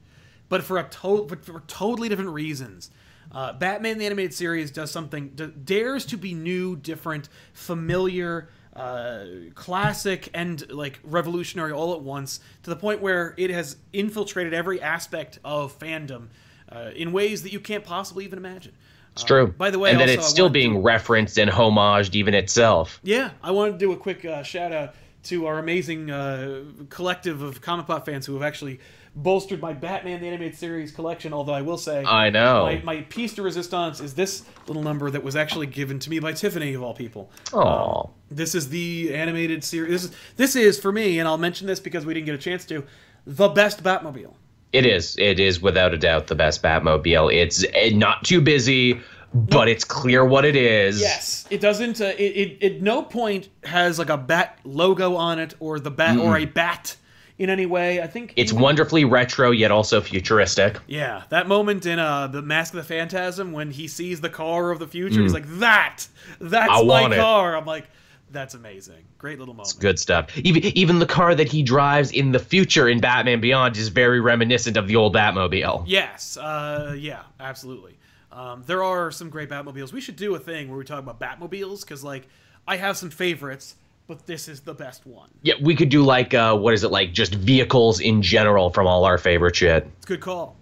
[0.47, 2.89] but for a to- but for totally different reasons.
[3.31, 9.25] Uh, Batman the animated series does something d- dares to be new, different, familiar, uh,
[9.55, 14.81] classic, and like revolutionary all at once to the point where it has infiltrated every
[14.81, 16.27] aspect of fandom
[16.71, 18.73] uh, in ways that you can't possibly even imagine.
[19.13, 19.47] it's true.
[19.47, 22.99] by the way, and that it's still wanted to- being referenced and homaged even itself.
[23.03, 27.41] Yeah, I wanted to do a quick uh, shout out to our amazing uh, collective
[27.41, 28.79] of comic pop fans who have actually
[29.17, 31.33] bolstered my Batman the Animated Series collection.
[31.33, 32.63] Although I will say, I know.
[32.63, 36.19] my, my piece de resistance is this little number that was actually given to me
[36.19, 37.31] by Tiffany of all people.
[37.53, 38.07] Aw.
[38.29, 39.91] This is the animated series.
[39.91, 42.39] This is this is for me, and I'll mention this because we didn't get a
[42.39, 42.83] chance to.
[43.25, 44.33] The best Batmobile.
[44.71, 45.17] It is.
[45.17, 47.33] It is without a doubt the best Batmobile.
[47.33, 48.99] It's eh, not too busy,
[49.33, 51.01] but it's clear what it is.
[51.01, 51.99] Yes, it doesn't.
[52.01, 55.91] Uh, it, it at no point has like a bat logo on it or the
[55.91, 56.95] bat or a bat
[57.39, 58.01] in any way.
[58.01, 60.79] I think It's even- wonderfully retro yet also futuristic.
[60.87, 64.71] Yeah, that moment in uh, the Mask of the Phantasm when he sees the car
[64.71, 66.07] of the future, he's like, "That,
[66.39, 66.75] that's Mm.
[66.75, 67.89] I my want it." car." I'm like,
[68.31, 70.35] "That's amazing, great little moment." Good stuff.
[70.37, 74.19] Even even the car that he drives in the future in Batman Beyond is very
[74.19, 75.83] reminiscent of the old Batmobile.
[75.87, 77.97] Yes, uh, yeah, absolutely.
[78.31, 79.91] Um, there are some great Batmobiles.
[79.93, 82.27] We should do a thing where we talk about Batmobiles because, like,
[82.67, 83.75] I have some favorites,
[84.07, 85.29] but this is the best one.
[85.41, 87.13] Yeah, we could do like uh, what is it like?
[87.13, 89.89] Just vehicles in general from all our favorite shit.
[89.97, 90.55] It's a good call.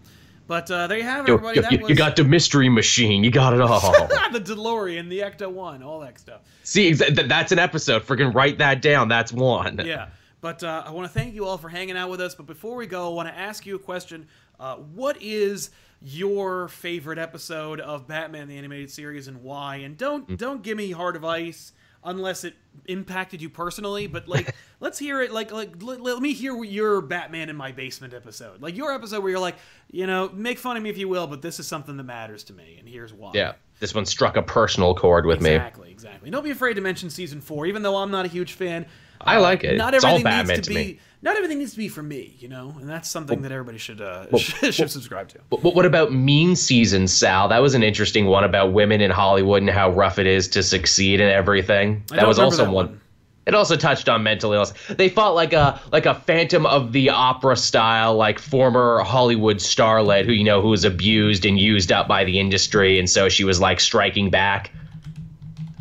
[0.48, 1.56] But uh, there you have it, everybody.
[1.56, 3.24] yo, that you, was you got the mystery machine.
[3.24, 3.80] You got it all.
[4.32, 6.42] the DeLorean, the Ecto One, all that stuff.
[6.64, 8.04] See, that's an episode.
[8.04, 9.08] Freaking write that down.
[9.08, 9.82] That's one.
[9.84, 10.10] yeah.
[10.42, 12.36] But uh, I want to thank you all for hanging out with us.
[12.36, 14.28] But before we go, I want to ask you a question.
[14.60, 19.78] Uh, what is your favorite episode of Batman the Animated Series and why?
[19.78, 21.74] And don't don't give me Heart of Ice
[22.06, 22.56] unless it
[22.88, 24.08] impacted you personally.
[24.08, 25.32] But like, let's hear it.
[25.32, 28.62] Like like let, let me hear your Batman in my basement episode.
[28.62, 29.56] Like your episode where you're like,
[29.92, 32.44] you know, make fun of me if you will, but this is something that matters
[32.46, 33.32] to me, and here's why.
[33.34, 35.52] Yeah, this one struck a personal chord with me.
[35.52, 36.30] Exactly, exactly.
[36.30, 38.86] Don't be afraid to mention season four, even though I'm not a huge fan.
[39.20, 39.78] I like it.
[39.78, 40.76] Not It's all everything needs to, to be.
[40.76, 41.00] me.
[41.22, 44.00] Not everything needs to be for me, you know, and that's something that everybody should
[44.00, 45.40] uh, should, should subscribe to.
[45.50, 47.48] But what about Mean Season, Sal?
[47.48, 50.62] That was an interesting one about women in Hollywood and how rough it is to
[50.62, 52.04] succeed and everything.
[52.10, 52.88] That was also that one.
[52.88, 53.02] one.
[53.46, 54.74] It also touched on mental illness.
[54.90, 60.26] They fought like a like a Phantom of the Opera style, like former Hollywood starlet
[60.26, 63.44] who you know who was abused and used up by the industry, and so she
[63.44, 64.72] was like striking back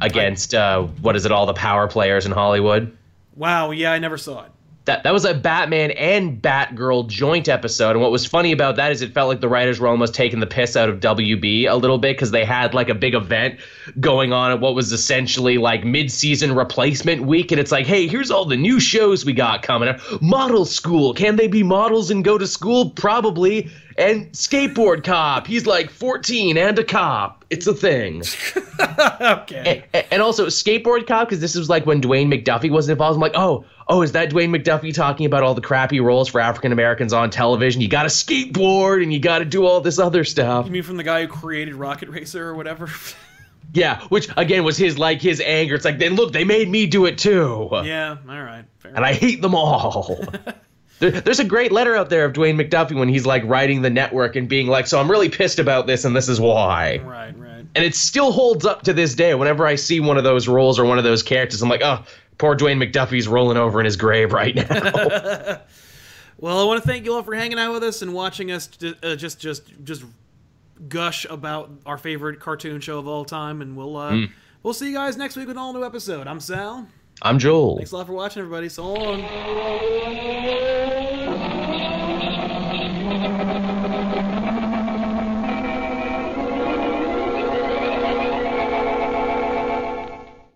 [0.00, 2.96] against uh, what is it all the power players in Hollywood.
[3.34, 4.52] Wow, yeah, I never saw it.
[4.86, 8.92] That that was a Batman and Batgirl joint episode, and what was funny about that
[8.92, 11.74] is it felt like the writers were almost taking the piss out of WB a
[11.74, 13.58] little bit because they had like a big event
[13.98, 18.30] going on at what was essentially like mid-season replacement week, and it's like, hey, here's
[18.30, 20.00] all the new shows we got coming up.
[20.20, 22.90] Model School, can they be models and go to school?
[22.90, 23.70] Probably.
[23.96, 27.44] And Skateboard Cop, he's like 14 and a cop.
[27.50, 28.22] It's a thing.
[29.20, 29.84] okay.
[29.94, 33.16] And, and also Skateboard Cop, because this was like when Dwayne McDuffie was involved.
[33.16, 36.40] I'm like, oh, oh, is that Dwayne McDuffie talking about all the crappy roles for
[36.40, 37.80] African Americans on television?
[37.80, 40.66] You got to skateboard and you got to do all this other stuff.
[40.66, 42.90] You mean from the guy who created Rocket Racer or whatever?
[43.72, 45.74] Yeah, which again was his like his anger.
[45.74, 47.68] It's like, then look, they made me do it too.
[47.72, 48.64] yeah, all right.
[48.78, 50.20] Fair And I hate them all.
[51.00, 53.90] There- There's a great letter out there of Dwayne McDuffie when he's like writing the
[53.90, 56.98] network and being like, so I'm really pissed about this and this is why.
[57.04, 57.66] Right, right.
[57.74, 59.34] And it still holds up to this day.
[59.34, 62.04] Whenever I see one of those roles or one of those characters, I'm like, oh,
[62.38, 65.60] poor Dwayne McDuffie's rolling over in his grave right now.
[66.36, 68.68] Well, I want to thank you all for hanging out with us and watching us
[69.04, 70.02] uh, just just just
[70.88, 73.62] gush about our favorite cartoon show of all time.
[73.62, 74.26] And we'll uh,
[74.62, 76.26] we'll see you guys next week with an all new episode.
[76.26, 76.88] I'm Sal.
[77.22, 77.76] I'm Joel.
[77.76, 78.68] Thanks a lot for watching, everybody.
[78.68, 80.83] So long.
[83.24, 83.63] Thank you.